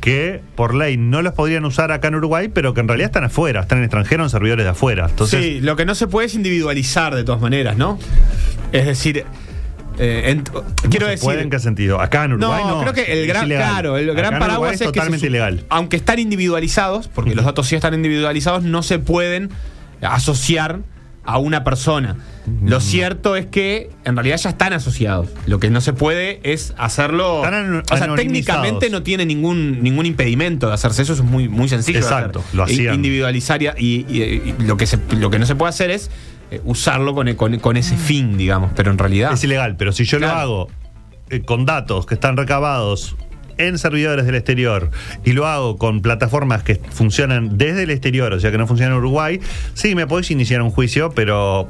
que 0.00 0.42
por 0.54 0.74
ley 0.74 0.98
no 0.98 1.22
los 1.22 1.32
podrían 1.32 1.64
usar 1.64 1.90
acá 1.90 2.08
en 2.08 2.16
Uruguay, 2.16 2.48
pero 2.52 2.74
que 2.74 2.80
en 2.80 2.88
realidad 2.88 3.06
están 3.06 3.24
afuera, 3.24 3.62
están 3.62 3.78
en 3.78 3.84
extranjero 3.84 4.22
en 4.22 4.28
servidores 4.28 4.64
de 4.64 4.70
afuera. 4.70 5.08
Sí, 5.26 5.60
lo 5.62 5.76
que 5.76 5.86
no 5.86 5.94
se 5.94 6.06
puede 6.08 6.26
es 6.26 6.34
individualizar 6.34 7.14
de 7.14 7.24
todas 7.24 7.40
maneras, 7.40 7.78
¿no? 7.78 7.98
Es 8.72 8.84
decir, 8.84 9.24
eh, 9.98 10.42
quiero 10.90 11.06
¿se 11.06 11.10
decir. 11.12 11.24
puede 11.24 11.42
en 11.42 11.50
qué 11.50 11.58
sentido? 11.58 12.00
Acá 12.00 12.24
en 12.24 12.34
Uruguay 12.34 12.62
no. 12.66 12.80
creo 12.80 12.92
que 12.92 13.04
el 13.12 13.18
es 13.20 13.26
gran, 13.28 13.46
claro, 13.46 13.96
el 13.96 14.06
gran 14.14 14.32
paraguas 14.38 14.50
Uruguay 14.52 14.74
es, 14.74 14.80
que 14.80 14.86
totalmente 14.86 15.26
ilegal. 15.26 15.64
aunque 15.68 15.96
están 15.96 16.18
individualizados, 16.18 17.08
porque 17.08 17.34
los 17.34 17.44
datos 17.44 17.66
sí 17.66 17.74
están 17.76 17.94
individualizados, 17.94 18.62
no 18.64 18.82
se 18.82 18.98
pueden 18.98 19.50
asociar 20.02 20.80
a 21.26 21.38
una 21.38 21.64
persona. 21.64 22.16
Lo 22.62 22.80
cierto 22.80 23.34
es 23.36 23.46
que 23.46 23.90
en 24.04 24.14
realidad 24.16 24.36
ya 24.36 24.50
están 24.50 24.74
asociados. 24.74 25.28
Lo 25.46 25.58
que 25.58 25.70
no 25.70 25.80
se 25.80 25.94
puede 25.94 26.40
es 26.42 26.74
hacerlo. 26.76 27.40
O 27.40 27.96
sea, 27.96 28.14
técnicamente 28.14 28.90
no 28.90 29.02
tiene 29.02 29.24
ningún, 29.24 29.82
ningún 29.82 30.04
impedimento 30.04 30.68
de 30.68 30.74
hacerse 30.74 31.00
eso, 31.00 31.14
es 31.14 31.22
muy, 31.22 31.48
muy 31.48 31.70
sencillo. 31.70 32.00
de 32.00 32.04
Exacto, 32.04 32.40
hacer. 32.40 32.54
lo 32.54 32.64
hacían. 32.64 32.94
Individualizar 32.96 33.62
y, 33.62 33.66
y- 33.78 34.22
y 34.22 34.54
lo, 34.66 34.76
que 34.76 34.86
se, 34.86 34.98
lo 35.18 35.30
que 35.30 35.38
no 35.38 35.46
se 35.46 35.54
puede 35.54 35.70
hacer 35.70 35.90
es 35.90 36.10
eh, 36.50 36.60
usarlo 36.64 37.14
con, 37.14 37.32
con- 37.34 37.58
con 37.58 37.76
ese 37.76 37.96
fin, 37.96 38.36
digamos. 38.36 38.70
Pero 38.76 38.90
en 38.90 38.98
realidad. 38.98 39.32
Es 39.32 39.44
ilegal, 39.44 39.76
pero 39.76 39.92
si 39.92 40.04
yo 40.04 40.18
Claro. 40.18 40.34
lo 40.34 40.40
hago 40.40 40.68
eh, 41.30 41.40
con 41.40 41.64
datos 41.66 42.06
que 42.06 42.14
están 42.14 42.36
recabados 42.36 43.16
en 43.56 43.78
servidores 43.78 44.26
del 44.26 44.34
exterior 44.34 44.90
y 45.24 45.32
lo 45.32 45.46
hago 45.46 45.78
con 45.78 46.02
plataformas 46.02 46.64
que 46.64 46.74
funcionan 46.90 47.56
desde 47.56 47.84
el 47.84 47.90
exterior, 47.90 48.32
o 48.32 48.40
sea 48.40 48.50
que 48.50 48.58
no 48.58 48.66
funcionan 48.66 48.94
en 48.94 48.98
Uruguay, 48.98 49.38
sí, 49.74 49.94
me 49.94 50.06
podéis 50.08 50.32
iniciar 50.32 50.60
un 50.60 50.70
juicio, 50.70 51.10
pero 51.14 51.68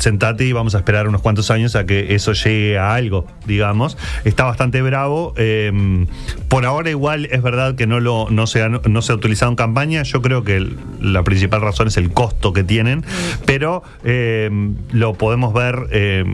sentate 0.00 0.44
y 0.46 0.52
vamos 0.52 0.74
a 0.74 0.78
esperar 0.78 1.06
unos 1.06 1.20
cuantos 1.22 1.50
años 1.52 1.76
a 1.76 1.86
que 1.86 2.14
eso 2.14 2.32
llegue 2.32 2.76
a 2.78 2.94
algo, 2.94 3.26
digamos. 3.46 3.96
Está 4.24 4.44
bastante 4.44 4.82
bravo. 4.82 5.34
eh, 5.36 6.06
por 6.48 6.64
ahora 6.66 6.90
igual 6.90 7.26
es 7.30 7.42
verdad 7.42 7.74
que 7.76 7.86
no, 7.86 8.00
lo, 8.00 8.26
no, 8.30 8.46
se 8.48 8.62
ha, 8.62 8.68
no 8.68 9.02
se 9.02 9.12
ha 9.12 9.14
utilizado 9.14 9.50
en 9.52 9.56
campaña. 9.56 10.02
Yo 10.02 10.20
creo 10.22 10.42
que 10.42 10.56
el- 10.56 10.76
la 11.00 11.22
principal 11.22 11.60
razón 11.60 11.86
es 11.88 11.96
el 11.96 12.10
costo 12.12 12.52
que 12.52 12.64
tienen, 12.64 13.04
pero 13.46 13.82
eh, 14.04 14.50
lo 14.92 15.14
podemos 15.14 15.54
ver... 15.54 15.86
eh, 15.92 16.24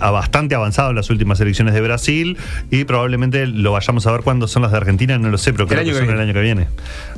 a 0.00 0.10
bastante 0.10 0.56
avanzado 0.56 0.90
en 0.90 0.96
las 0.96 1.10
últimas 1.10 1.38
elecciones 1.40 1.74
de 1.74 1.80
Brasil 1.80 2.36
y 2.72 2.82
probablemente 2.82 3.46
lo 3.46 3.70
vayamos 3.70 4.04
a 4.08 4.10
ver 4.10 4.22
cuando 4.22 4.48
son 4.48 4.62
las 4.62 4.72
de 4.72 4.78
Argentina, 4.78 5.16
no 5.16 5.28
lo 5.30 5.38
sé, 5.38 5.52
pero 5.52 5.68
creo 5.68 5.78
que 5.84 5.90
que 5.90 5.92
son 5.92 6.02
el 6.02 6.08
viene. 6.08 6.22
año 6.22 6.32
que 6.34 6.40
viene. 6.40 6.66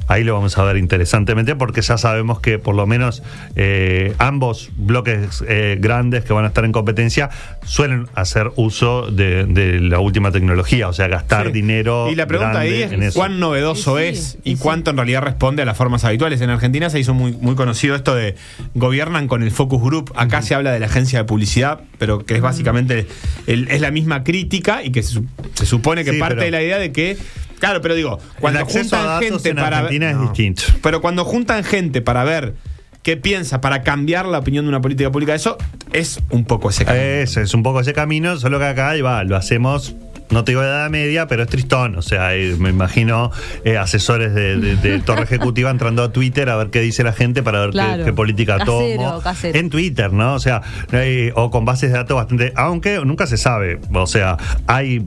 Ahí 0.09 0.25
lo 0.25 0.35
vamos 0.35 0.57
a 0.59 0.65
ver 0.65 0.77
interesantemente 0.77 1.57
porque 1.57 1.81
ya 1.83 1.97
sabemos 1.99 2.41
que 2.41 2.59
por 2.59 2.75
lo 2.75 2.87
menos 2.87 3.23
eh, 3.57 4.15
ambos 4.19 4.71
bloques 4.77 5.43
eh, 5.49 5.77
grandes 5.81 6.25
que 6.25 6.33
van 6.33 6.45
a 6.45 6.49
estar 6.49 6.65
en 6.65 6.73
competencia 6.73 7.31
suelen 7.65 8.07
hacer 8.15 8.51
uso 8.57 9.11
de, 9.11 9.45
de 9.47 9.81
la 9.81 10.01
última 10.01 10.31
tecnología, 10.31 10.89
o 10.89 10.93
sea, 10.93 11.09
gastar 11.09 11.47
Sí. 11.47 11.53
dinero. 11.53 12.09
Y 12.11 12.15
la 12.15 12.27
pregunta 12.27 12.61
ahí 12.61 12.83
es 12.83 13.15
cuán 13.15 13.41
novedoso 13.41 13.99
sí, 13.99 14.05
es 14.05 14.39
y 14.45 14.57
cuánto 14.57 14.91
en 14.91 14.97
realidad 14.97 15.23
responde 15.23 15.63
a 15.63 15.65
las 15.65 15.77
formas 15.77 16.05
habituales. 16.05 16.41
En 16.41 16.51
Argentina 16.51 16.91
se 16.91 17.01
hizo 17.01 17.15
muy, 17.15 17.33
muy 17.33 17.55
conocido 17.55 17.95
esto 17.95 18.15
de 18.15 18.35
gobiernan 18.75 19.27
con 19.29 19.43
el 19.43 19.51
focus 19.51 19.83
group. 19.83 20.13
Acá 20.17 20.43
se 20.43 20.55
habla 20.55 20.73
de 20.73 20.81
la 20.81 20.87
agencia 20.87 21.19
de 21.21 21.25
publicidad, 21.25 21.81
pero 21.99 22.25
que 22.25 22.35
es 22.35 22.41
básicamente 22.41 23.07
el- 23.47 23.69
es 23.69 23.81
la 23.81 23.91
misma 23.91 24.25
crítica 24.25 24.83
y 24.83 24.91
que 24.93 25.03
se, 25.03 25.13
su- 25.13 25.27
se 25.55 25.67
supone 25.67 26.05
que 26.05 26.13
Sí, 26.13 26.19
parte 26.19 26.35
pero- 26.37 26.45
de 26.45 26.51
la 26.51 26.63
idea 26.63 26.79
de 26.79 26.93
que 26.93 27.17
Claro, 27.65 27.81
pero 27.81 27.95
digo, 27.95 28.19
cuando 28.41 28.59
el 28.61 28.65
acceso 28.67 28.97
a 28.97 28.99
juntan 28.99 29.15
datos 29.21 29.29
gente 29.43 29.49
en 29.51 29.57
para 29.57 29.77
Argentina 29.79 30.11
es 30.11 30.17
No. 30.17 30.23
distinto. 30.23 30.63
Pero 30.83 31.01
cuando 31.01 31.25
juntan 31.25 31.65
gente 31.65 32.03
para 32.03 32.23
ver 32.25 32.55
qué 33.03 33.17
piensa, 33.17 33.61
para 33.61 33.83
cambiar 33.83 34.27
la 34.27 34.39
opinión 34.39 34.65
de 34.65 34.69
una 34.69 34.81
política 34.81 35.11
pública, 35.11 35.35
eso 35.35 35.57
es 35.93 36.21
un 36.31 36.45
poco 36.45 36.71
ese 36.71 36.85
camino. 36.85 37.05
Ese 37.05 37.43
es 37.43 37.55
un 37.55 37.63
poco 37.63 37.81
ese 37.81 37.93
camino, 37.93 38.37
solo 38.37 38.59
que 38.59 38.67
acá 38.67 38.93
va, 39.03 39.25
lo 39.25 39.37
hacemos. 39.37 39.95
No 40.31 40.43
te 40.43 40.53
digo 40.53 40.63
de 40.63 40.69
edad 40.69 40.89
media, 40.89 41.27
pero 41.29 41.43
es 41.43 41.49
tristón. 41.51 41.97
O 41.97 42.03
sea, 42.03 42.31
me 42.59 42.71
imagino 42.71 43.31
eh, 43.65 43.77
asesores 43.77 44.35
de, 44.35 44.57
de- 44.57 44.77
de 44.77 44.99
Torre 45.05 45.25
Ejecutiva 45.25 45.71
entrando 45.71 46.03
a 46.03 46.13
Twitter 46.13 46.49
a 46.49 46.57
ver 46.57 46.71
qué 46.71 46.81
dice 46.81 47.05
la 47.05 47.13
gente 47.13 47.43
para 47.43 47.61
ver 47.67 47.71
qué- 47.71 48.05
qué, 48.07 48.13
política 48.15 48.57
Casero, 48.57 49.03
tomo. 49.03 49.21
casero. 49.21 49.59
En 49.59 49.69
Twitter, 49.69 50.13
¿no? 50.15 50.35
O 50.35 50.39
sea, 50.41 50.63
eh, 50.93 51.31
o 51.37 51.51
con 51.51 51.67
bases 51.67 51.91
de 51.93 51.99
datos 51.99 52.17
bastante. 52.17 52.53
Aunque 52.57 53.01
nunca 53.05 53.27
se 53.27 53.37
sabe. 53.37 53.79
O 53.93 54.07
sea, 54.07 54.39
hay. 54.67 55.07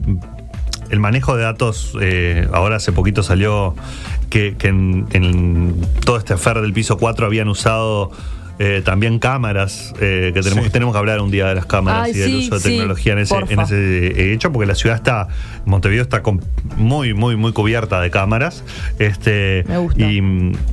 El 0.90 1.00
manejo 1.00 1.36
de 1.36 1.42
datos, 1.42 1.92
eh, 2.00 2.48
ahora 2.52 2.76
hace 2.76 2.92
poquito 2.92 3.22
salió 3.22 3.74
que, 4.30 4.56
que 4.56 4.68
en, 4.68 5.06
en 5.12 5.80
todo 6.04 6.16
este 6.16 6.34
afer 6.34 6.60
del 6.60 6.72
piso 6.72 6.98
4 6.98 7.26
habían 7.26 7.48
usado 7.48 8.10
eh, 8.58 8.82
también 8.84 9.18
cámaras, 9.18 9.94
eh, 10.00 10.32
que 10.34 10.40
tenemos, 10.42 10.64
Sí. 10.64 10.70
tenemos 10.70 10.92
que 10.94 10.98
hablar 10.98 11.20
un 11.20 11.30
día 11.30 11.46
de 11.46 11.54
las 11.54 11.66
cámaras 11.66 12.04
Ay, 12.06 12.12
y 12.12 12.18
del 12.18 12.30
sí, 12.30 12.36
uso 12.46 12.54
de 12.56 12.60
sí, 12.60 12.68
tecnología 12.70 13.12
en 13.12 13.18
ese, 13.20 13.34
en 13.48 13.60
ese 13.60 14.06
eh, 14.08 14.32
hecho, 14.32 14.52
porque 14.52 14.66
la 14.66 14.74
ciudad 14.74 14.96
está, 14.96 15.28
Montevideo 15.64 16.02
está 16.02 16.22
con- 16.22 16.40
muy, 16.76 17.14
muy, 17.14 17.36
muy 17.36 17.52
cubierta 17.52 18.00
de 18.00 18.10
cámaras. 18.10 18.64
Este, 18.98 19.64
Me 19.68 19.78
gusta. 19.78 20.00
Y, 20.00 20.20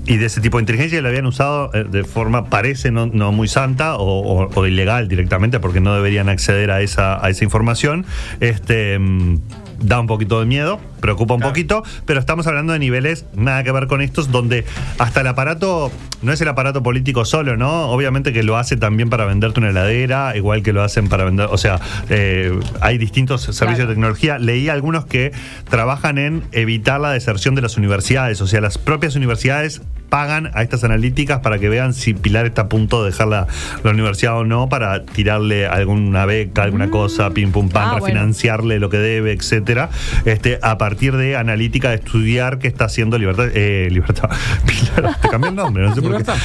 y 0.05 0.17
de 0.17 0.25
ese 0.25 0.41
tipo 0.41 0.57
de 0.57 0.63
inteligencia 0.63 1.01
la 1.01 1.09
habían 1.09 1.25
usado 1.25 1.69
eh, 1.73 1.83
de 1.89 2.03
forma, 2.03 2.45
parece, 2.49 2.91
no, 2.91 3.05
no 3.07 3.31
muy 3.31 3.47
santa 3.47 3.95
o, 3.97 4.03
o- 4.45 4.49
o 4.53 4.65
ilegal 4.67 5.07
directamente, 5.07 5.59
porque 5.59 5.79
no 5.81 5.93
deberían 5.95 6.29
acceder 6.29 6.71
a 6.71 6.81
esa, 6.81 7.23
a 7.25 7.29
esa 7.29 7.43
información. 7.43 8.05
Este. 8.39 8.97
mm, 8.99 9.39
Da 9.77 9.99
un 9.99 10.07
poquito 10.07 10.39
de 10.39 10.45
miedo, 10.45 10.79
preocupa 10.99 11.33
un 11.35 11.39
Claro. 11.41 11.51
poquito, 11.53 11.83
pero 12.05 12.19
estamos 12.19 12.47
hablando 12.47 12.73
de 12.73 12.79
niveles 12.79 13.25
nada 13.35 13.63
que 13.63 13.71
ver 13.71 13.87
con 13.87 14.01
estos, 14.01 14.31
donde 14.31 14.65
hasta 14.99 15.21
el 15.21 15.27
aparato, 15.27 15.91
no 16.21 16.31
es 16.31 16.41
el 16.41 16.47
aparato 16.47 16.81
político 16.83 17.25
solo, 17.25 17.57
¿no? 17.57 17.89
Obviamente 17.89 18.33
que 18.33 18.43
lo 18.43 18.57
hace 18.57 18.77
también 18.77 19.09
para 19.09 19.25
venderte 19.25 19.59
una 19.59 19.69
heladera, 19.69 20.35
igual 20.35 20.63
que 20.63 20.73
lo 20.73 20.81
hacen 20.83 21.07
para 21.09 21.23
vender, 21.25 21.47
o 21.51 21.57
sea, 21.57 21.79
eh, 22.09 22.57
hay 22.81 22.97
distintos 22.97 23.41
servicios 23.41 23.75
Claro. 23.75 23.89
de 23.89 23.93
tecnología. 23.95 24.39
Leí 24.39 24.69
algunos 24.69 25.05
que 25.05 25.31
trabajan 25.69 26.17
en 26.17 26.43
evitar 26.51 26.99
la 26.99 27.11
deserción 27.11 27.55
de 27.55 27.61
las 27.61 27.77
universidades, 27.77 28.41
o 28.41 28.47
sea, 28.47 28.61
las 28.61 28.77
propias 28.77 29.15
universidades 29.15 29.81
pagan 30.15 30.49
a 30.53 30.61
estas 30.63 30.81
analíticas 30.85 31.39
para 31.41 31.59
que 31.59 31.67
vean 31.67 31.93
si 31.93 32.13
Pilar 32.13 32.45
está 32.45 32.61
a 32.61 32.69
punto 32.69 33.03
de 33.03 33.11
dejar 33.11 33.27
la, 33.27 33.47
la 33.83 33.91
universidad 33.91 34.37
o 34.37 34.45
no, 34.45 34.69
para 34.69 35.03
tirarle 35.03 35.67
alguna 35.67 36.25
beca, 36.25 36.63
alguna 36.63 36.89
cosa, 36.89 37.31
pim 37.31 37.51
pum 37.51 37.67
pam, 37.67 37.83
Ah, 37.83 37.91
bueno. 37.99 38.05
refinanciarle 38.05 38.79
lo 38.79 38.89
que 38.89 38.95
debe, 38.97 39.33
etcétera. 39.33 39.89
Este, 40.23 40.57
a 40.61 40.77
partir 40.77 41.17
de 41.17 41.35
analítica 41.35 41.89
de 41.89 41.95
estudiar 41.95 42.59
qué 42.59 42.69
está 42.69 42.85
haciendo 42.85 43.17
Libertad. 43.17 43.47
Eh, 43.53 43.89
libertad. 43.91 44.29
Pilar, 44.65 45.17
te 45.21 45.27
cambié 45.27 45.49
el 45.49 45.55
nombre, 45.57 45.83
no 45.83 45.93
sé 45.93 46.01
por 46.01 46.11
qué. 46.11 46.17
Libertad. 46.19 46.35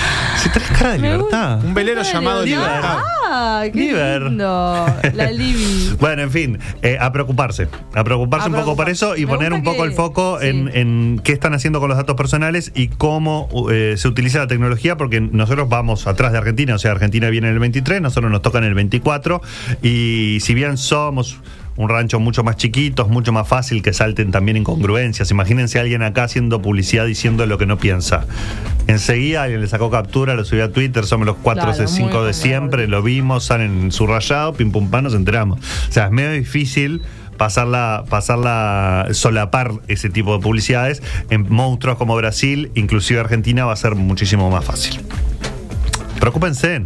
Si 0.43 0.51
tenés 0.51 0.69
cara 0.71 0.91
de 0.95 0.99
libertad. 0.99 1.65
Un 1.65 1.73
velero 1.73 2.01
¿En 2.01 2.07
llamado? 2.13 2.45
Libertad. 2.45 2.99
Ah, 3.33 3.63
qué 3.73 3.79
Liber. 3.79 4.23
lindo. 4.23 4.87
La 5.15 5.31
Libby. 5.31 5.95
Bueno, 6.01 6.23
en 6.23 6.31
fin, 6.33 6.59
eh, 6.83 6.99
a 7.01 7.13
preocuparse. 7.13 7.69
A 7.95 8.03
preocuparse 8.03 8.47
A 8.47 8.51
un 8.51 8.57
poco 8.57 8.75
por 8.75 8.89
eso 8.89 9.17
y 9.17 9.21
Me 9.27 9.29
poner 9.29 9.53
un 9.53 9.63
poco 9.63 9.83
que- 9.85 9.89
el 9.91 9.93
foco 9.93 10.39
sí. 10.41 10.49
en, 10.49 10.69
en 10.75 11.21
qué 11.23 11.33
están 11.33 11.55
haciendo 11.55 11.79
con 11.79 11.89
los 11.89 11.97
datos 11.97 12.17
personales 12.17 12.73
y 12.75 12.89
cómo 12.89 13.49
eh, 13.71 13.97
se 13.97 14.09
utiliza 14.09 14.39
la 14.39 14.47
tecnología, 14.47 14.97
porque 14.97 15.21
nosotros 15.21 15.69
vamos 15.69 16.07
atrás 16.07 16.33
de 16.33 16.39
Argentina, 16.39 16.75
o 16.75 16.79
sea, 16.79 16.93
Argentina 16.93 17.29
viene 17.31 17.49
en 17.49 17.55
el 17.55 17.59
23, 17.59 18.01
nosotros 18.01 18.31
nos 18.31 18.43
toca 18.43 18.59
en 18.59 18.65
el 18.65 18.75
24, 18.75 19.43
y 19.83 20.39
si 20.41 20.55
bien 20.55 20.77
somos 20.77 21.39
un 21.77 21.89
rancho 21.89 22.21
mucho 22.21 22.45
más 22.45 22.57
chiquito, 22.57 23.03
es 23.03 23.09
mucho 23.09 23.33
más 23.33 23.49
fácil 23.49 23.83
que 23.83 23.93
salten 23.93 24.31
también 24.31 24.59
incongruencias. 24.59 25.31
Imagínense 25.31 25.79
a 25.79 25.83
alguien 25.83 26.03
acá 26.03 26.25
haciendo 26.25 26.61
publicidad 26.61 27.07
diciendo 27.07 27.47
lo 27.47 27.57
que 27.57 27.65
no 27.65 27.79
piensa. 27.79 28.27
Enseguida 28.87 29.45
alguien 29.45 29.61
le 29.63 29.67
sacó 29.67 29.91
captura, 29.91 30.35
lo 30.35 30.45
subió 30.45 30.65
a 30.65 30.69
Twitter, 30.69 31.07
somos 31.07 31.27
los 31.27 31.37
4 31.37 31.65
Claro, 31.65 31.85
o 31.85 31.89
5 31.89 32.19
muy 32.19 32.27
de 32.27 32.33
siempre, 32.35 32.87
lo 32.87 33.03
vimos, 33.03 33.45
salen 33.45 33.85
en 33.85 33.93
su 33.93 34.07
rayado, 34.07 34.53
pim 34.53 34.73
pum 34.73 34.91
pam, 34.91 35.05
nos 35.05 35.15
enteramos. 35.15 35.59
O 35.89 35.93
sea, 35.93 36.07
es 36.07 36.11
medio 36.11 36.33
difícil 36.33 37.03
pasarla, 37.41 38.05
pasarla, 38.11 39.09
solapar 39.13 39.73
ese 39.89 40.11
tipo 40.11 40.37
de 40.37 40.43
publicidades. 40.43 41.03
En 41.31 41.51
monstruos 41.51 41.97
como 41.97 42.15
Brasil, 42.15 42.71
inclusive 42.75 43.19
Argentina, 43.19 43.65
va 43.65 43.73
a 43.73 43.77
ser 43.77 43.95
muchísimo 43.95 44.51
más 44.51 44.63
fácil. 44.63 45.01
Preocúpense. 46.21 46.83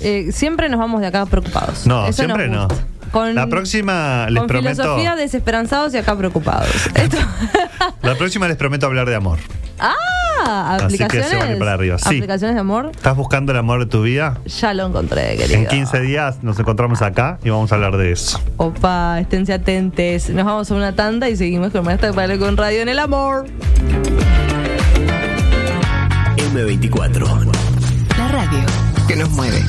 Eh, 0.00 0.30
siempre 0.32 0.70
nos 0.70 0.80
vamos 0.80 1.02
de 1.02 1.08
acá 1.08 1.26
preocupados. 1.26 1.86
No, 1.86 2.06
Eso 2.06 2.22
siempre 2.22 2.48
no. 2.48 2.66
Con, 3.10 3.34
la 3.34 3.46
próxima 3.48 4.26
les 4.30 4.38
con 4.38 4.46
prometo. 4.46 4.74
filosofía 4.82 5.16
desesperanzados 5.16 5.92
y 5.94 5.98
acá 5.98 6.16
preocupados. 6.16 6.68
Esto- 6.94 7.16
La 8.02 8.14
próxima 8.16 8.46
les 8.48 8.56
prometo 8.56 8.86
hablar 8.86 9.08
de 9.08 9.14
amor. 9.16 9.38
ah, 9.78 9.94
Así 10.80 10.96
que 10.96 11.04
aplicaciones. 11.04 11.28
se 11.30 11.36
van 11.36 11.48
a 11.48 11.52
ir 11.52 11.58
para 11.58 11.72
arriba, 11.74 11.98
sí. 11.98 12.06
Aplicaciones 12.06 12.54
de 12.54 12.60
amor. 12.60 12.90
¿Estás 12.94 13.16
buscando 13.16 13.52
el 13.52 13.58
amor 13.58 13.80
de 13.80 13.86
tu 13.86 14.02
vida? 14.02 14.38
Ya 14.46 14.72
lo 14.74 14.86
encontré, 14.86 15.36
querido. 15.36 15.58
En 15.60 15.66
15 15.66 16.00
días 16.00 16.42
nos 16.42 16.58
encontramos 16.58 17.02
acá 17.02 17.38
y 17.44 17.50
vamos 17.50 17.72
a 17.72 17.74
hablar 17.74 17.96
de 17.96 18.12
eso. 18.12 18.40
Opa, 18.56 19.18
esténse 19.20 19.52
atentes. 19.52 20.30
Nos 20.30 20.44
vamos 20.46 20.70
a 20.70 20.74
una 20.74 20.94
tanda 20.94 21.28
y 21.28 21.36
seguimos 21.36 21.72
con 21.72 21.84
Maestra 21.84 22.12
Palo 22.12 22.38
con 22.38 22.56
Radio 22.56 22.80
en 22.82 22.88
el 22.88 22.98
Amor. 23.00 23.46
M24. 26.52 27.50
La 28.18 28.28
radio 28.28 28.58
que 29.08 29.16
nos 29.16 29.30
mueve. 29.30 29.62